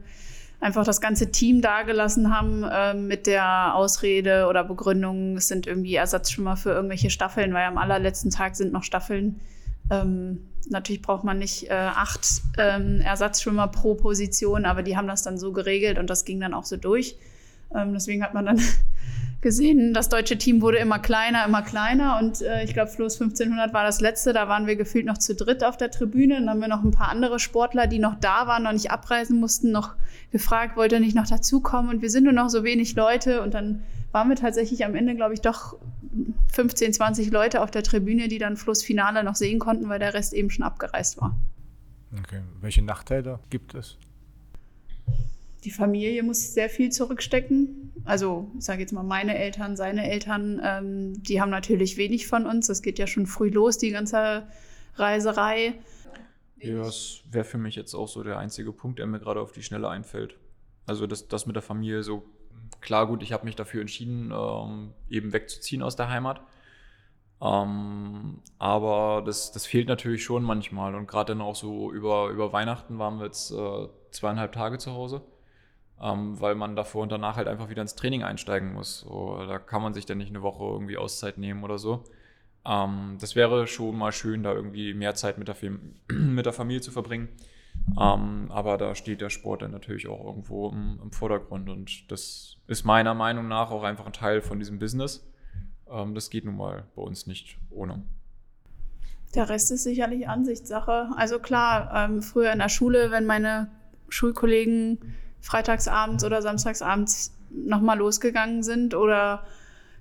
einfach 0.61 0.85
das 0.85 1.01
ganze 1.01 1.31
Team 1.31 1.61
dagelassen 1.61 2.35
haben 2.35 2.63
äh, 2.65 2.95
mit 2.95 3.27
der 3.27 3.75
Ausrede 3.75 4.47
oder 4.49 4.65
Begründung, 4.65 5.37
es 5.37 5.49
sind 5.49 5.67
irgendwie 5.67 5.95
Ersatzschwimmer 5.95 6.57
für 6.57 6.71
irgendwelche 6.71 7.11
Staffeln, 7.11 7.53
weil 7.55 7.65
am 7.65 7.79
allerletzten 7.79 8.31
Tag 8.31 8.57
sind 8.57 8.73
noch 8.73 8.83
Staffeln. 8.83 9.41
Ähm, 9.91 10.47
natürlich 10.71 11.03
braucht 11.03 11.25
man 11.25 11.39
nicht 11.39 11.71
äh, 11.71 11.75
acht 11.75 12.43
ähm, 12.59 13.01
Ersatzschwimmer 13.01 13.69
pro 13.69 13.95
Position, 13.95 14.65
aber 14.65 14.83
die 14.83 14.97
haben 14.97 15.09
das 15.09 15.23
dann 15.23 15.39
so 15.39 15.53
geregelt 15.53 15.99
und 15.99 16.09
das 16.09 16.25
ging 16.25 16.41
dann 16.41 16.55
auch 16.55 16.65
so 16.65 16.77
durch. 16.77 17.17
Ähm, 17.75 17.93
deswegen 17.93 18.23
hat 18.23 18.35
man 18.35 18.47
dann 18.47 18.61
gesehen, 19.45 19.95
das 19.95 20.09
deutsche 20.09 20.37
Team 20.37 20.61
wurde 20.61 20.79
immer 20.79 20.99
kleiner, 20.99 21.45
immer 21.45 21.63
kleiner 21.63 22.19
und 22.19 22.43
äh, 22.43 22.65
ich 22.65 22.73
glaube, 22.73 22.91
Floß 22.91 23.21
1500 23.21 23.73
war 23.73 23.85
das 23.85 24.01
letzte. 24.01 24.33
Da 24.33 24.49
waren 24.49 24.67
wir 24.67 24.75
gefühlt 24.75 25.07
noch 25.07 25.19
zu 25.19 25.37
dritt 25.37 25.63
auf 25.63 25.77
der 25.77 25.93
Tribüne. 25.93 26.35
Dann 26.35 26.51
haben 26.51 26.61
wir 26.61 26.67
noch 26.67 26.83
ein 26.83 26.91
paar 26.91 27.11
andere 27.11 27.39
Sportler, 27.39 27.87
die 27.87 28.01
noch 28.01 28.17
da 28.19 28.49
waren, 28.49 28.65
noch 28.65 28.73
nicht 28.73 28.91
abreisen 28.91 29.39
mussten, 29.39 29.71
noch 29.71 29.95
gefragt, 30.33 30.77
wollte 30.77 30.97
er 30.97 31.01
nicht 31.01 31.15
noch 31.15 31.29
dazukommen 31.29 31.95
und 31.95 32.03
wir 32.03 32.11
sind 32.11 32.25
nur 32.25 32.33
noch 32.33 32.49
so 32.49 32.65
wenig 32.65 32.97
Leute 32.97 33.43
und 33.43 33.55
dann 33.55 33.85
waren 34.11 34.29
wir 34.29 34.37
tatsächlich 34.37 34.85
am 34.85 34.97
Ende, 34.97 35.15
glaube 35.15 35.35
ich, 35.35 35.41
doch 35.41 35.77
15, 36.53 36.93
20 36.93 37.31
Leute 37.31 37.63
auf 37.63 37.71
der 37.71 37.85
Tribüne, 37.85 38.27
die 38.27 38.39
dann 38.39 38.57
Flussfinale 38.57 39.23
noch 39.23 39.37
sehen 39.37 39.61
konnten, 39.61 39.89
weil 39.89 40.01
der 40.01 40.15
Rest 40.15 40.33
eben 40.33 40.51
schon 40.51 40.65
abgereist 40.65 41.21
war. 41.21 41.37
Okay. 42.19 42.41
Welche 42.61 42.83
Nachteile 42.83 43.41
gibt 43.51 43.75
es? 43.75 43.99
die 45.65 45.71
Familie 45.71 46.23
muss 46.23 46.53
sehr 46.53 46.69
viel 46.69 46.91
zurückstecken. 46.91 47.84
Also, 48.05 48.51
ich 48.59 48.65
sage 48.65 48.81
jetzt 48.81 48.93
mal, 48.93 49.03
meine 49.03 49.37
Eltern, 49.37 49.77
seine 49.77 50.11
Eltern, 50.11 50.61
ähm, 50.63 51.23
die 51.23 51.41
haben 51.41 51.51
natürlich 51.51 51.97
wenig 51.97 52.27
von 52.27 52.45
uns. 52.47 52.67
Das 52.67 52.83
geht 52.83 52.99
ja 52.99 53.07
schon 53.07 53.27
früh 53.27 53.49
los, 53.49 53.79
die 53.79 53.91
ganze 53.91 54.47
Reiserei. 54.97 55.75
Ja, 56.59 56.79
das 56.79 57.23
wäre 57.31 57.45
für 57.45 57.59
mich 57.59 57.77
jetzt 57.77 57.95
auch 57.95 58.09
so 58.09 58.23
der 58.23 58.39
einzige 58.39 58.73
Punkt, 58.73 58.99
der 58.99 59.07
mir 59.07 59.21
gerade 59.21 59.41
auf 59.41 59.53
die 59.53 59.63
Schnelle 59.63 59.89
einfällt. 59.89 60.37
Also 60.87 61.07
das, 61.07 61.29
das 61.29 61.47
mit 61.47 61.57
der 61.57 61.63
Familie 61.63 62.03
so, 62.03 62.25
klar 62.81 63.07
gut, 63.07 63.23
ich 63.23 63.33
habe 63.33 63.47
mich 63.47 63.57
dafür 63.57 63.81
entschieden, 63.81 64.33
ähm, 64.35 64.93
eben 65.09 65.33
wegzuziehen 65.33 65.83
aus 65.83 65.97
der 65.97 66.11
Heimat. 66.11 66.43
Ähm, 67.41 68.43
aber 68.59 69.23
das, 69.25 69.51
das 69.53 69.65
fehlt 69.65 69.89
natürlich 69.89 70.25
schon 70.25 70.43
manchmal. 70.43 70.95
Und 70.95 71.07
gerade 71.07 71.33
dann 71.33 71.41
auch 71.41 71.57
so 71.57 71.91
über, 71.91 72.29
über 72.29 72.53
Weihnachten 72.53 72.99
waren 72.99 73.19
wir 73.19 73.27
jetzt 73.27 73.51
äh, 73.51 73.89
zweieinhalb 74.11 74.53
Tage 74.53 74.77
zu 74.77 74.93
Hause 74.93 75.23
ähm, 76.05 76.39
weil 76.39 76.55
man 76.55 76.77
davor 76.77 77.03
und 77.03 77.13
danach 77.13 77.37
halt 77.37 77.49
einfach 77.49 77.71
wieder 77.71 77.81
ins 77.81 77.95
Training 77.95 78.23
einsteigen 78.23 78.75
muss. 78.75 79.01
So, 79.01 79.43
da 79.49 79.59
kann 79.59 79.81
man 79.81 79.95
sich 79.95 80.05
dann 80.05 80.19
nicht 80.19 80.29
eine 80.29 80.43
Woche 80.43 80.63
irgendwie 80.63 80.99
Auszeit 80.99 81.39
nehmen 81.39 81.65
oder 81.65 81.79
so. 81.79 82.05
Ähm, 82.67 83.17
das 83.19 83.35
wäre 83.35 83.67
schon 83.67 83.97
mal 83.97 84.13
schön, 84.13 84.43
da 84.43 84.53
irgendwie 84.53 84.93
mehr 84.93 85.15
Zeit 85.15 85.39
mit 85.39 85.49
der, 85.49 85.57
mit 86.13 86.45
der 86.45 86.53
Familie 86.53 86.83
zu 86.83 86.91
verbringen. 86.91 87.29
Ähm, 87.99 88.51
aber 88.51 88.77
da 88.77 88.95
steht 88.95 89.23
der 89.23 89.31
Sport 89.31 89.63
dann 89.63 89.71
natürlich 89.71 90.07
auch 90.07 90.25
irgendwo 90.25 90.69
im, 90.69 91.01
im, 91.03 91.11
Vordergrund 91.11 91.69
und 91.69 92.11
das 92.11 92.57
ist 92.67 92.85
meiner 92.85 93.15
Meinung 93.15 93.49
nach 93.49 93.71
auch 93.71 93.83
einfach 93.83 94.07
ein 94.07 94.13
Teil 94.13 94.43
von 94.43 94.59
diesem 94.59 94.79
Business. 94.79 95.27
Ähm, 95.91 96.15
das 96.15 96.31
geht 96.31 96.45
nun 96.45 96.57
mal 96.57 96.87
bei 96.95 97.03
uns 97.03 97.27
nicht 97.27 97.59
ohne. 97.71 98.03
Der 99.35 99.49
Rest 99.49 99.73
ist 99.73 99.83
sicherlich 99.83 100.29
Ansichtssache. 100.29 101.09
Also 101.17 101.41
klar, 101.41 101.91
ähm, 101.95 102.23
früher 102.23 102.53
in 102.53 102.61
der 102.61 102.69
Schule, 102.69 103.11
wenn 103.11 103.27
meine 103.27 103.71
Schulkollegen 104.09 104.99
freitagsabends 105.45 106.25
oder 106.25 106.41
samstagsabends 106.41 107.33
nochmal 107.51 107.99
losgegangen 107.99 108.63
sind 108.63 108.95
oder 108.95 109.45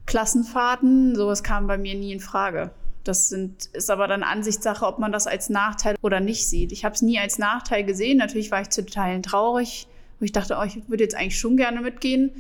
Klassenfahrten. 0.06 1.16
Sowas 1.16 1.44
kam 1.44 1.68
bei 1.68 1.78
mir 1.78 1.96
nie 1.96 2.14
in 2.14 2.22
Frage. 2.22 2.72
Das 3.04 3.28
sind, 3.28 3.66
ist 3.74 3.92
aber 3.92 4.08
dann 4.08 4.24
Ansichtssache, 4.24 4.86
ob 4.86 4.98
man 5.00 5.12
das 5.12 5.28
als 5.28 5.50
Nachteil 5.50 5.96
oder 6.02 6.22
nicht 6.22 6.48
sieht. 6.48 6.72
Ich 6.72 6.86
habe 6.86 6.96
es 6.96 7.02
nie 7.02 7.20
als 7.20 7.38
Nachteil 7.38 7.84
gesehen. 7.84 8.18
Natürlich 8.18 8.52
war 8.52 8.62
ich 8.62 8.70
zu 8.70 8.86
Teilen 8.86 9.22
traurig, 9.22 9.88
wo 10.20 10.26
ich 10.26 10.32
dachte, 10.32 10.56
oh, 10.58 10.64
ich 10.64 10.88
würde 10.88 11.04
jetzt 11.04 11.16
eigentlich 11.16 11.38
schon 11.38 11.58
gerne 11.58 11.82
mitgehen. 11.82 12.32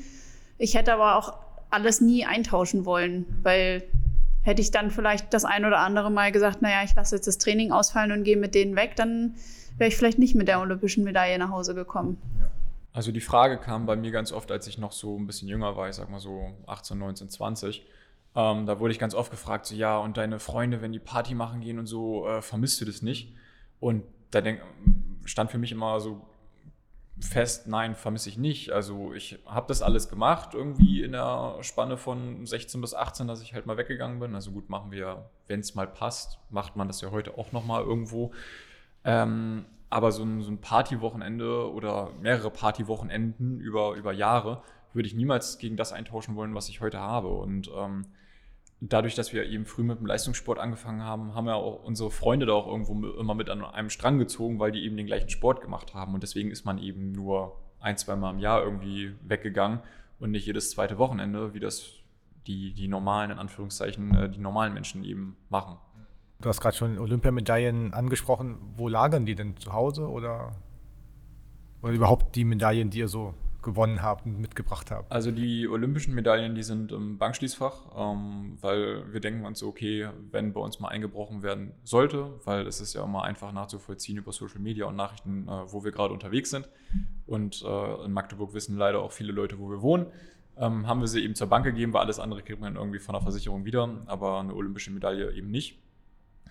Ich 0.58 0.76
hätte 0.76 0.94
aber 0.94 1.18
auch 1.18 1.34
alles 1.70 2.00
nie 2.00 2.26
eintauschen 2.26 2.86
wollen, 2.86 3.26
weil 3.44 3.84
hätte 4.44 4.62
ich 4.62 4.72
dann 4.72 4.92
vielleicht 4.92 5.34
das 5.34 5.44
ein 5.44 5.66
oder 5.66 5.80
andere 5.80 6.10
Mal 6.10 6.32
gesagt, 6.32 6.62
naja, 6.62 6.84
ich 6.86 6.96
lasse 6.96 7.16
jetzt 7.16 7.28
das 7.28 7.38
Training 7.38 7.74
ausfallen 7.74 8.14
und 8.14 8.24
gehe 8.24 8.38
mit 8.38 8.56
denen 8.56 8.78
weg, 8.78 8.96
dann 8.96 9.36
wäre 9.78 9.90
ich 9.90 9.98
vielleicht 9.98 10.20
nicht 10.20 10.36
mit 10.36 10.48
der 10.48 10.62
olympischen 10.62 11.04
Medaille 11.04 11.38
nach 11.38 11.50
Hause 11.50 11.76
gekommen. 11.76 12.18
Ja. 12.40 12.53
Also 12.94 13.12
die 13.12 13.22
Frage 13.22 13.58
kam 13.58 13.88
bei 13.88 13.96
mir 13.96 14.12
ganz 14.12 14.32
oft, 14.32 14.52
als 14.52 14.68
ich 14.68 14.78
noch 14.78 14.92
so 14.92 15.18
ein 15.18 15.26
bisschen 15.26 15.48
jünger 15.48 15.76
war, 15.76 15.90
ich 15.90 15.96
sag 15.96 16.10
mal 16.10 16.20
so 16.20 16.54
18, 16.68 16.98
19, 16.98 17.30
20. 17.30 17.86
Ähm, 18.36 18.66
da 18.66 18.80
wurde 18.80 18.94
ich 18.94 19.00
ganz 19.00 19.16
oft 19.16 19.32
gefragt, 19.32 19.66
so 19.66 19.76
ja, 19.76 19.98
und 19.98 20.18
deine 20.18 20.40
Freunde, 20.40 20.82
wenn 20.82 20.92
die 20.92 21.00
Party 21.00 21.34
machen 21.34 21.62
gehen 21.62 21.80
und 21.80 21.88
so, 21.88 22.28
äh, 22.28 22.42
vermisst 22.42 22.80
du 22.82 22.86
das 22.86 23.02
nicht? 23.02 23.36
Und 23.80 24.04
da 24.30 24.42
denk, 24.42 24.62
stand 25.26 25.52
für 25.52 25.58
mich 25.58 25.72
immer 25.72 26.00
so 26.00 26.22
fest, 27.20 27.68
nein, 27.68 27.96
vermisse 27.96 28.30
ich 28.30 28.38
nicht. 28.38 28.72
Also 28.72 29.14
ich 29.14 29.40
habe 29.46 29.68
das 29.68 29.82
alles 29.82 30.10
gemacht, 30.10 30.54
irgendwie 30.54 31.04
in 31.04 31.14
der 31.14 31.58
Spanne 31.62 31.98
von 31.98 32.46
16 32.46 32.82
bis 32.82 32.94
18, 32.94 33.28
dass 33.28 33.42
ich 33.42 33.54
halt 33.54 33.66
mal 33.66 33.78
weggegangen 33.78 34.20
bin. 34.20 34.36
Also 34.36 34.52
gut, 34.52 34.70
machen 34.70 34.92
wir, 34.92 35.30
wenn 35.48 35.60
es 35.60 35.76
mal 35.76 35.88
passt, 35.88 36.40
macht 36.50 36.76
man 36.76 36.88
das 36.88 37.02
ja 37.02 37.12
heute 37.12 37.38
auch 37.38 37.52
nochmal 37.52 37.84
irgendwo. 37.84 38.32
Ähm, 39.04 39.66
aber 39.94 40.12
so 40.12 40.24
ein, 40.24 40.42
so 40.42 40.52
ein 40.52 40.60
Partywochenende 40.60 41.72
oder 41.72 42.12
mehrere 42.20 42.50
Partywochenenden 42.50 43.60
über, 43.60 43.94
über 43.94 44.12
Jahre 44.12 44.64
würde 44.94 45.08
ich 45.08 45.14
niemals 45.14 45.60
gegen 45.60 45.78
das 45.78 45.94
eintauschen 45.94 46.36
wollen, 46.36 46.56
was 46.56 46.68
ich 46.68 46.82
heute 46.82 47.00
habe. 47.00 47.28
Und 47.30 47.70
ähm, 47.76 48.08
dadurch, 48.82 49.14
dass 49.14 49.34
wir 49.34 49.46
eben 49.46 49.66
früh 49.66 49.84
mit 49.84 50.00
dem 50.00 50.08
Leistungssport 50.08 50.58
angefangen 50.58 51.04
haben, 51.04 51.36
haben 51.36 51.46
ja 51.48 51.54
auch 51.54 51.84
unsere 51.84 52.10
Freunde 52.10 52.48
da 52.48 52.54
auch 52.54 52.68
irgendwo 52.68 53.08
immer 53.08 53.36
mit 53.36 53.50
an 53.50 53.64
einem 53.64 53.92
Strang 53.92 54.18
gezogen, 54.18 54.60
weil 54.60 54.72
die 54.72 54.84
eben 54.84 54.98
den 54.98 55.06
gleichen 55.06 55.30
Sport 55.30 55.62
gemacht 55.62 55.94
haben. 55.94 56.16
Und 56.16 56.24
deswegen 56.24 56.50
ist 56.50 56.66
man 56.66 56.80
eben 56.80 57.12
nur 57.12 57.60
ein, 57.80 57.96
zwei 57.98 58.16
Mal 58.16 58.32
im 58.32 58.40
Jahr 58.40 58.64
irgendwie 58.64 59.14
weggegangen 59.22 59.80
und 60.20 60.32
nicht 60.32 60.48
jedes 60.48 60.72
zweite 60.72 60.98
Wochenende, 60.98 61.54
wie 61.54 61.60
das 61.60 61.92
die, 62.48 62.74
die 62.74 62.88
normalen, 62.88 63.30
in 63.30 63.38
Anführungszeichen, 63.38 64.16
äh, 64.16 64.30
die 64.30 64.40
normalen 64.40 64.74
Menschen 64.74 65.04
eben 65.04 65.38
machen. 65.50 65.78
Du 66.44 66.50
hast 66.50 66.60
gerade 66.60 66.76
schon 66.76 67.00
Olympiamedaillen 67.00 67.94
angesprochen. 67.94 68.58
Wo 68.76 68.90
lagern 68.90 69.26
die 69.26 69.34
denn 69.34 69.56
zu 69.56 69.72
Hause 69.72 70.10
oder, 70.10 70.52
oder 71.82 71.94
überhaupt 71.94 72.36
die 72.36 72.44
Medaillen, 72.44 72.90
die 72.90 73.00
ihr 73.00 73.08
so 73.08 73.34
gewonnen 73.62 74.02
habt 74.02 74.26
und 74.26 74.42
mitgebracht 74.42 74.92
habt? 74.92 75.10
Also 75.10 75.32
die 75.32 75.70
olympischen 75.70 76.14
Medaillen, 76.14 76.54
die 76.54 76.64
sind 76.64 76.92
im 76.92 77.18
Bankschließfach, 77.18 77.86
ähm, 77.98 78.58
weil 78.60 79.14
wir 79.14 79.22
denken 79.22 79.46
uns 79.46 79.64
okay, 79.64 80.10
wenn 80.32 80.52
bei 80.52 80.60
uns 80.60 80.82
mal 80.82 80.90
eingebrochen 80.90 81.44
werden 81.44 81.72
sollte, 81.86 82.34
weil 82.44 82.68
es 82.68 82.82
ist 82.82 82.94
ja 82.94 83.06
immer 83.06 83.24
einfach 83.24 83.54
nachzuvollziehen 83.54 84.18
über 84.18 84.34
Social 84.34 84.60
Media 84.60 84.86
und 84.86 84.98
Nachrichten, 84.98 85.48
äh, 85.48 85.72
wo 85.72 85.86
wir 85.86 85.94
gerade 85.94 86.14
unterwegs 86.14 86.50
sind. 86.50 86.68
Und 87.26 87.64
äh, 87.66 88.04
in 88.04 88.12
Magdeburg 88.12 88.54
wissen 88.54 88.76
leider 88.76 89.00
auch 89.00 89.14
viele 89.14 89.32
Leute, 89.32 89.60
wo 89.60 89.70
wir 89.70 89.82
wohnen. 89.82 90.08
Ähm, 90.58 90.88
haben 90.88 91.00
wir 91.00 91.08
sie 91.08 91.24
eben 91.24 91.36
zur 91.36 91.48
Bank 91.48 91.64
gegeben, 91.64 91.94
weil 91.94 92.02
alles 92.02 92.20
andere 92.20 92.44
kriegt 92.44 92.60
man 92.60 92.76
irgendwie 92.76 93.00
von 93.00 93.14
der 93.14 93.22
Versicherung 93.22 93.64
wieder, 93.64 93.88
aber 94.08 94.42
eine 94.42 94.54
olympische 94.54 94.92
Medaille 94.92 95.32
eben 95.32 95.50
nicht. 95.50 95.80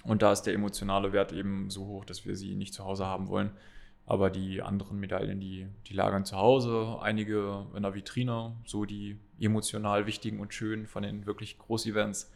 Und 0.04 0.22
da 0.22 0.32
ist 0.32 0.42
der 0.42 0.54
emotionale 0.54 1.12
Wert 1.12 1.32
eben 1.32 1.70
so 1.70 1.86
hoch, 1.86 2.04
dass 2.04 2.26
wir 2.26 2.36
sie 2.36 2.54
nicht 2.54 2.74
zu 2.74 2.84
Hause 2.84 3.06
haben 3.06 3.28
wollen. 3.28 3.50
Aber 4.04 4.30
die 4.30 4.62
anderen 4.62 4.98
Medaillen, 4.98 5.38
die, 5.38 5.68
die 5.86 5.94
lagern 5.94 6.24
zu 6.24 6.36
Hause, 6.36 6.98
einige 7.00 7.66
in 7.74 7.82
der 7.82 7.94
Vitrine, 7.94 8.56
so 8.64 8.84
die 8.84 9.16
emotional 9.38 10.06
wichtigen 10.06 10.40
und 10.40 10.52
schönen 10.52 10.86
von 10.86 11.04
den 11.04 11.24
wirklich 11.24 11.58
Großevents. 11.58 12.32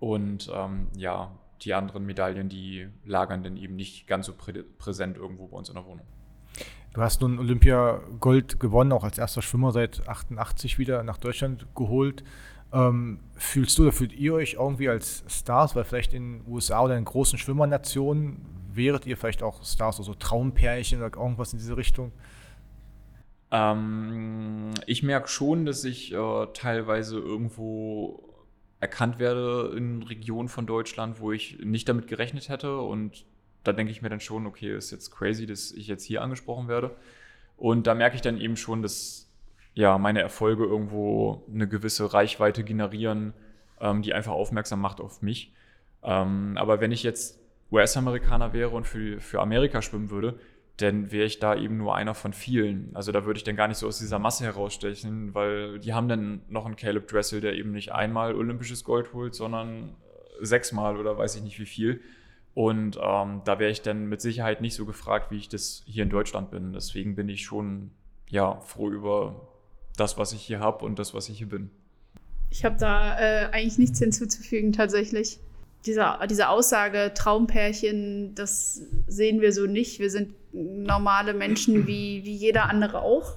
Und 0.00 0.50
ähm, 0.52 0.88
ja, 0.96 1.30
die 1.62 1.74
anderen 1.74 2.04
Medaillen, 2.04 2.48
die 2.48 2.88
lagern 3.04 3.42
dann 3.42 3.56
eben 3.56 3.76
nicht 3.76 4.06
ganz 4.06 4.26
so 4.26 4.32
prä 4.34 4.64
präsent 4.78 5.16
irgendwo 5.16 5.48
bei 5.48 5.56
uns 5.56 5.68
in 5.68 5.76
der 5.76 5.86
Wohnung. 5.86 6.06
Du 6.94 7.02
hast 7.02 7.20
nun 7.20 7.38
Olympia 7.38 8.00
Gold 8.18 8.58
gewonnen, 8.58 8.92
auch 8.92 9.04
als 9.04 9.18
erster 9.18 9.42
Schwimmer 9.42 9.72
seit 9.72 10.08
88 10.08 10.78
wieder 10.78 11.02
nach 11.04 11.18
Deutschland 11.18 11.66
geholt. 11.74 12.24
Ähm, 12.72 13.20
fühlst 13.34 13.78
du 13.78 13.82
oder 13.82 13.92
fühlt 13.92 14.12
ihr 14.12 14.34
euch 14.34 14.54
irgendwie 14.54 14.88
als 14.88 15.24
Stars, 15.28 15.74
weil 15.74 15.84
vielleicht 15.84 16.12
in 16.12 16.40
den 16.40 16.52
USA 16.52 16.82
oder 16.82 16.96
in 16.96 17.04
großen 17.04 17.38
Schwimmernationen 17.38 18.44
wäret 18.72 19.06
ihr 19.06 19.16
vielleicht 19.16 19.42
auch 19.42 19.64
Stars, 19.64 19.98
also 19.98 20.14
Traumpärchen 20.14 21.02
oder 21.02 21.16
irgendwas 21.16 21.52
in 21.52 21.58
diese 21.58 21.76
Richtung? 21.76 22.12
Ähm, 23.50 24.72
ich 24.86 25.02
merke 25.02 25.28
schon, 25.28 25.64
dass 25.64 25.84
ich 25.84 26.12
äh, 26.12 26.46
teilweise 26.52 27.18
irgendwo 27.18 28.28
erkannt 28.80 29.18
werde 29.18 29.72
in 29.76 30.02
Regionen 30.02 30.48
von 30.48 30.66
Deutschland, 30.66 31.20
wo 31.20 31.32
ich 31.32 31.58
nicht 31.64 31.88
damit 31.88 32.06
gerechnet 32.06 32.48
hätte. 32.48 32.78
Und 32.78 33.24
da 33.64 33.72
denke 33.72 33.90
ich 33.90 34.02
mir 34.02 34.08
dann 34.08 34.20
schon, 34.20 34.46
okay, 34.46 34.76
ist 34.76 34.90
jetzt 34.90 35.10
crazy, 35.10 35.46
dass 35.46 35.72
ich 35.72 35.86
jetzt 35.86 36.04
hier 36.04 36.22
angesprochen 36.22 36.68
werde. 36.68 36.96
Und 37.56 37.86
da 37.86 37.94
merke 37.94 38.16
ich 38.16 38.22
dann 38.22 38.40
eben 38.40 38.56
schon, 38.56 38.82
dass 38.82 39.27
ja, 39.78 39.96
meine 39.96 40.20
Erfolge 40.20 40.64
irgendwo 40.64 41.44
eine 41.54 41.68
gewisse 41.68 42.12
Reichweite 42.12 42.64
generieren, 42.64 43.32
ähm, 43.80 44.02
die 44.02 44.12
einfach 44.12 44.32
aufmerksam 44.32 44.80
macht 44.80 45.00
auf 45.00 45.22
mich. 45.22 45.52
Ähm, 46.02 46.56
aber 46.58 46.80
wenn 46.80 46.90
ich 46.90 47.04
jetzt 47.04 47.38
US-Amerikaner 47.70 48.52
wäre 48.52 48.70
und 48.70 48.88
für, 48.88 49.20
für 49.20 49.40
Amerika 49.40 49.80
schwimmen 49.80 50.10
würde, 50.10 50.40
dann 50.78 51.12
wäre 51.12 51.26
ich 51.26 51.38
da 51.38 51.54
eben 51.54 51.76
nur 51.76 51.94
einer 51.94 52.14
von 52.14 52.32
vielen. 52.32 52.90
Also 52.94 53.12
da 53.12 53.24
würde 53.24 53.38
ich 53.38 53.44
dann 53.44 53.54
gar 53.54 53.68
nicht 53.68 53.76
so 53.78 53.86
aus 53.86 54.00
dieser 54.00 54.18
Masse 54.18 54.42
herausstechen, 54.42 55.32
weil 55.36 55.78
die 55.78 55.94
haben 55.94 56.08
dann 56.08 56.42
noch 56.48 56.66
einen 56.66 56.74
Caleb 56.74 57.06
Dressel, 57.06 57.40
der 57.40 57.54
eben 57.54 57.70
nicht 57.70 57.92
einmal 57.92 58.34
olympisches 58.34 58.82
Gold 58.82 59.12
holt, 59.12 59.36
sondern 59.36 59.94
sechsmal 60.40 60.96
oder 60.96 61.16
weiß 61.16 61.36
ich 61.36 61.42
nicht 61.44 61.60
wie 61.60 61.66
viel. 61.66 62.00
Und 62.52 62.98
ähm, 63.00 63.42
da 63.44 63.60
wäre 63.60 63.70
ich 63.70 63.82
dann 63.82 64.06
mit 64.06 64.22
Sicherheit 64.22 64.60
nicht 64.60 64.74
so 64.74 64.86
gefragt, 64.86 65.30
wie 65.30 65.36
ich 65.36 65.48
das 65.48 65.84
hier 65.86 66.02
in 66.02 66.10
Deutschland 66.10 66.50
bin. 66.50 66.72
Deswegen 66.72 67.14
bin 67.14 67.28
ich 67.28 67.44
schon 67.44 67.92
ja, 68.28 68.60
froh 68.62 68.90
über 68.90 69.48
das, 69.98 70.18
was 70.18 70.32
ich 70.32 70.42
hier 70.42 70.60
habe 70.60 70.84
und 70.84 70.98
das, 70.98 71.14
was 71.14 71.28
ich 71.28 71.38
hier 71.38 71.48
bin. 71.48 71.70
Ich 72.50 72.64
habe 72.64 72.76
da 72.78 73.18
äh, 73.18 73.46
eigentlich 73.52 73.78
nichts 73.78 73.98
hinzuzufügen 73.98 74.72
tatsächlich. 74.72 75.38
Diese, 75.86 76.18
diese 76.28 76.48
Aussage, 76.48 77.12
Traumpärchen, 77.14 78.34
das 78.34 78.82
sehen 79.06 79.40
wir 79.40 79.52
so 79.52 79.66
nicht. 79.66 80.00
Wir 80.00 80.10
sind 80.10 80.34
normale 80.52 81.34
Menschen 81.34 81.86
wie, 81.86 82.24
wie 82.24 82.34
jeder 82.34 82.68
andere 82.68 83.02
auch. 83.02 83.36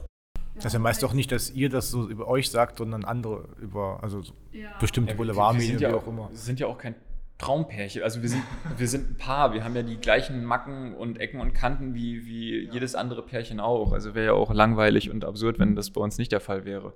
Das 0.55 0.65
ist 0.65 0.73
ja 0.73 0.79
meist 0.79 1.03
auch 1.03 1.13
nicht, 1.13 1.31
dass 1.31 1.49
ihr 1.51 1.69
das 1.69 1.89
so 1.89 2.07
über 2.07 2.27
euch 2.27 2.49
sagt, 2.49 2.79
sondern 2.79 3.05
andere 3.05 3.47
über, 3.61 3.99
also 4.01 4.21
ja. 4.51 4.69
bestimmte 4.79 5.11
ja, 5.11 5.17
Boulevardmedien, 5.17 5.79
ja 5.79 5.89
wie 5.89 5.93
auch 5.93 6.07
immer. 6.07 6.29
Wir 6.29 6.37
sind 6.37 6.59
ja 6.59 6.67
auch 6.67 6.77
kein 6.77 6.95
Traumpärchen. 7.41 8.03
Also 8.03 8.21
wir 8.21 8.29
sind, 8.29 8.43
wir 8.77 8.87
sind 8.87 9.11
ein 9.11 9.17
Paar. 9.17 9.53
Wir 9.53 9.63
haben 9.63 9.75
ja 9.75 9.81
die 9.81 9.97
gleichen 9.97 10.45
Macken 10.45 10.93
und 10.93 11.19
Ecken 11.19 11.41
und 11.41 11.53
Kanten 11.53 11.95
wie, 11.95 12.25
wie 12.25 12.65
ja. 12.65 12.73
jedes 12.73 12.95
andere 12.95 13.23
Pärchen 13.23 13.59
auch. 13.59 13.91
Also 13.91 14.13
wäre 14.13 14.27
ja 14.27 14.33
auch 14.33 14.53
langweilig 14.53 15.09
und 15.09 15.25
absurd, 15.25 15.59
wenn 15.59 15.75
das 15.75 15.89
bei 15.89 16.01
uns 16.01 16.17
nicht 16.17 16.31
der 16.31 16.39
Fall 16.39 16.65
wäre. 16.65 16.93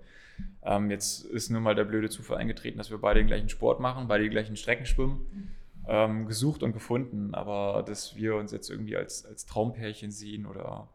Ähm, 0.64 0.92
jetzt 0.92 1.26
ist 1.26 1.50
nur 1.50 1.62
mal 1.62 1.76
der 1.76 1.86
blöde 1.86 2.10
Zufall 2.10 2.38
eingetreten, 2.38 2.78
dass 2.78 2.92
wir 2.92 2.98
beide 3.00 3.20
den 3.20 3.28
gleichen 3.28 3.50
Sport 3.50 3.80
machen, 3.80 4.08
beide 4.08 4.24
die 4.24 4.30
gleichen 4.30 4.56
Strecken 4.56 4.86
schwimmen. 4.86 5.52
Ähm, 5.88 6.26
gesucht 6.26 6.64
und 6.64 6.74
gefunden, 6.74 7.36
aber 7.36 7.84
dass 7.86 8.16
wir 8.16 8.36
uns 8.36 8.52
jetzt 8.52 8.72
irgendwie 8.72 8.98
als, 8.98 9.24
als 9.24 9.46
Traumpärchen 9.46 10.10
sehen 10.10 10.48
oder 10.48 10.90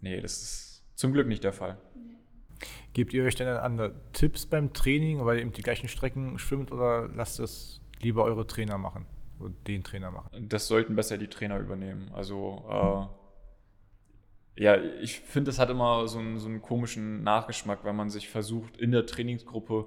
nee, 0.00 0.20
das 0.20 0.42
ist 0.42 0.82
zum 0.96 1.12
Glück 1.12 1.28
nicht 1.28 1.44
der 1.44 1.52
Fall. 1.52 1.78
Gebt 2.94 3.14
ihr 3.14 3.22
euch 3.24 3.36
denn 3.36 3.46
andere 3.46 3.94
Tipps 4.12 4.46
beim 4.46 4.72
Training, 4.72 5.24
weil 5.24 5.36
ihr 5.36 5.42
eben 5.42 5.52
die 5.52 5.62
gleichen 5.62 5.86
Strecken 5.86 6.36
schwimmt 6.38 6.72
oder 6.72 7.08
lasst 7.14 7.38
es 7.38 7.80
lieber 8.04 8.24
eure 8.24 8.46
Trainer 8.46 8.78
machen 8.78 9.06
oder 9.40 9.52
den 9.66 9.82
Trainer 9.82 10.10
machen? 10.10 10.48
Das 10.48 10.68
sollten 10.68 10.94
besser 10.94 11.18
die 11.18 11.28
Trainer 11.28 11.58
übernehmen. 11.58 12.10
Also 12.14 13.10
äh, 14.56 14.62
ja, 14.62 14.76
ich 15.00 15.20
finde, 15.20 15.48
das 15.50 15.58
hat 15.58 15.70
immer 15.70 16.06
so 16.06 16.18
einen, 16.18 16.38
so 16.38 16.48
einen, 16.48 16.62
komischen 16.62 17.24
Nachgeschmack, 17.24 17.84
wenn 17.84 17.96
man 17.96 18.10
sich 18.10 18.28
versucht, 18.28 18.76
in 18.76 18.92
der 18.92 19.04
Trainingsgruppe 19.04 19.86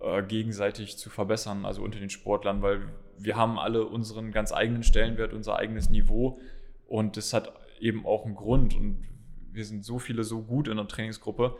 äh, 0.00 0.22
gegenseitig 0.24 0.98
zu 0.98 1.10
verbessern, 1.10 1.64
also 1.64 1.82
unter 1.82 2.00
den 2.00 2.10
Sportlern, 2.10 2.60
weil 2.62 2.92
wir 3.18 3.36
haben 3.36 3.58
alle 3.58 3.84
unseren 3.84 4.32
ganz 4.32 4.52
eigenen 4.52 4.82
Stellenwert, 4.82 5.32
unser 5.32 5.56
eigenes 5.56 5.90
Niveau 5.90 6.40
und 6.86 7.16
das 7.16 7.32
hat 7.32 7.52
eben 7.78 8.04
auch 8.04 8.24
einen 8.24 8.34
Grund 8.34 8.74
und 8.74 9.04
wir 9.52 9.64
sind 9.64 9.84
so 9.84 9.98
viele 9.98 10.24
so 10.24 10.42
gut 10.42 10.68
in 10.68 10.76
der 10.76 10.88
Trainingsgruppe, 10.88 11.56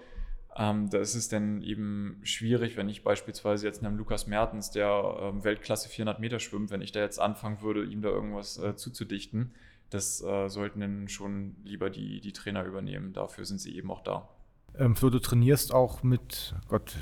ähm, 0.56 0.90
da 0.90 0.98
ist 0.98 1.14
es 1.14 1.28
dann 1.28 1.62
eben 1.62 2.20
schwierig, 2.22 2.76
wenn 2.76 2.88
ich 2.88 3.04
beispielsweise 3.04 3.66
jetzt 3.66 3.84
einem 3.84 3.96
Lukas 3.96 4.26
Mertens, 4.26 4.70
der 4.70 5.16
ähm, 5.20 5.44
Weltklasse 5.44 5.88
400 5.88 6.18
Meter 6.18 6.40
schwimmt, 6.40 6.70
wenn 6.70 6.82
ich 6.82 6.92
da 6.92 7.00
jetzt 7.00 7.20
anfangen 7.20 7.62
würde, 7.62 7.84
ihm 7.84 8.02
da 8.02 8.08
irgendwas 8.08 8.58
äh, 8.58 8.74
zuzudichten. 8.74 9.52
Das 9.90 10.22
äh, 10.22 10.48
sollten 10.48 10.80
dann 10.80 11.08
schon 11.08 11.56
lieber 11.64 11.90
die, 11.90 12.20
die 12.20 12.32
Trainer 12.32 12.64
übernehmen. 12.64 13.12
Dafür 13.12 13.44
sind 13.44 13.60
sie 13.60 13.76
eben 13.76 13.90
auch 13.90 14.02
da. 14.02 14.28
Ähm, 14.78 14.96
Flo, 14.96 15.10
du 15.10 15.18
trainierst 15.18 15.72
auch 15.72 16.02
mit, 16.02 16.54
Gott, 16.68 16.96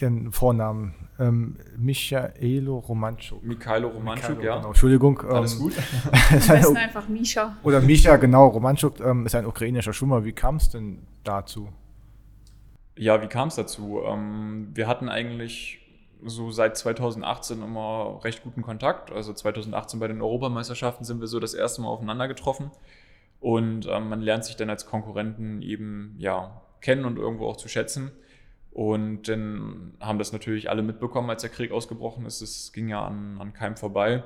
den 0.00 0.32
Vornamen, 0.32 0.94
ähm, 1.18 1.56
Michaelo 1.76 2.78
Romanchuk. 2.78 3.42
Mikhailo 3.42 3.88
Romanchuk, 3.88 4.42
ja. 4.42 4.56
Genau. 4.56 4.68
Entschuldigung. 4.68 5.20
Alles 5.20 5.54
ähm, 5.54 5.60
gut. 5.60 5.72
Am 6.30 6.38
besten 6.38 6.76
einfach 6.76 7.08
Misha. 7.08 7.56
Oder 7.62 7.80
Misha, 7.80 8.16
genau. 8.16 8.48
Romanchuk 8.48 9.00
ähm, 9.00 9.26
ist 9.26 9.34
ein 9.34 9.46
ukrainischer 9.46 9.92
Schwimmer. 9.92 10.24
Wie 10.24 10.32
kam 10.32 10.56
es 10.56 10.70
denn 10.70 11.02
dazu? 11.24 11.68
Ja, 12.98 13.22
wie 13.22 13.28
kam 13.28 13.48
es 13.48 13.54
dazu? 13.54 14.02
Ähm, 14.04 14.70
wir 14.74 14.88
hatten 14.88 15.08
eigentlich 15.08 15.78
so 16.24 16.50
seit 16.50 16.76
2018 16.76 17.62
immer 17.62 18.20
recht 18.24 18.42
guten 18.42 18.62
Kontakt. 18.62 19.12
Also 19.12 19.32
2018 19.32 20.00
bei 20.00 20.08
den 20.08 20.20
Europameisterschaften 20.20 21.04
sind 21.04 21.20
wir 21.20 21.28
so 21.28 21.38
das 21.38 21.54
erste 21.54 21.80
Mal 21.80 21.88
aufeinander 21.88 22.26
getroffen. 22.26 22.72
Und 23.40 23.86
ähm, 23.86 24.08
man 24.08 24.20
lernt 24.20 24.44
sich 24.44 24.56
dann 24.56 24.68
als 24.68 24.86
Konkurrenten 24.86 25.62
eben 25.62 26.16
ja 26.18 26.60
kennen 26.80 27.04
und 27.04 27.18
irgendwo 27.18 27.46
auch 27.46 27.56
zu 27.56 27.68
schätzen. 27.68 28.10
Und 28.72 29.28
dann 29.28 29.94
haben 30.00 30.18
das 30.18 30.32
natürlich 30.32 30.68
alle 30.68 30.82
mitbekommen, 30.82 31.30
als 31.30 31.42
der 31.42 31.50
Krieg 31.50 31.70
ausgebrochen 31.70 32.26
ist. 32.26 32.40
Es 32.40 32.72
ging 32.72 32.88
ja 32.88 33.04
an, 33.06 33.38
an 33.38 33.52
keinem 33.52 33.76
vorbei. 33.76 34.24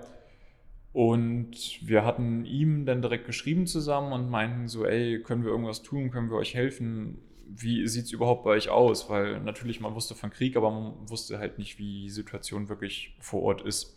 Und 0.94 1.86
wir 1.86 2.04
hatten 2.06 2.46
ihm 2.46 2.86
dann 2.86 3.02
direkt 3.02 3.26
geschrieben 3.26 3.66
zusammen 3.66 4.12
und 4.12 4.30
meinten 4.30 4.68
so, 4.68 4.86
ey, 4.86 5.22
können 5.22 5.44
wir 5.44 5.50
irgendwas 5.50 5.82
tun, 5.82 6.10
können 6.10 6.30
wir 6.30 6.36
euch 6.36 6.54
helfen? 6.54 7.18
Wie 7.56 7.86
sieht 7.88 8.06
es 8.06 8.12
überhaupt 8.12 8.44
bei 8.44 8.50
euch 8.50 8.68
aus? 8.68 9.08
Weil 9.08 9.40
natürlich, 9.40 9.80
man 9.80 9.94
wusste 9.94 10.14
von 10.14 10.30
Krieg, 10.30 10.56
aber 10.56 10.70
man 10.70 11.08
wusste 11.08 11.38
halt 11.38 11.58
nicht, 11.58 11.78
wie 11.78 12.02
die 12.02 12.10
Situation 12.10 12.68
wirklich 12.68 13.16
vor 13.20 13.42
Ort 13.42 13.62
ist. 13.62 13.96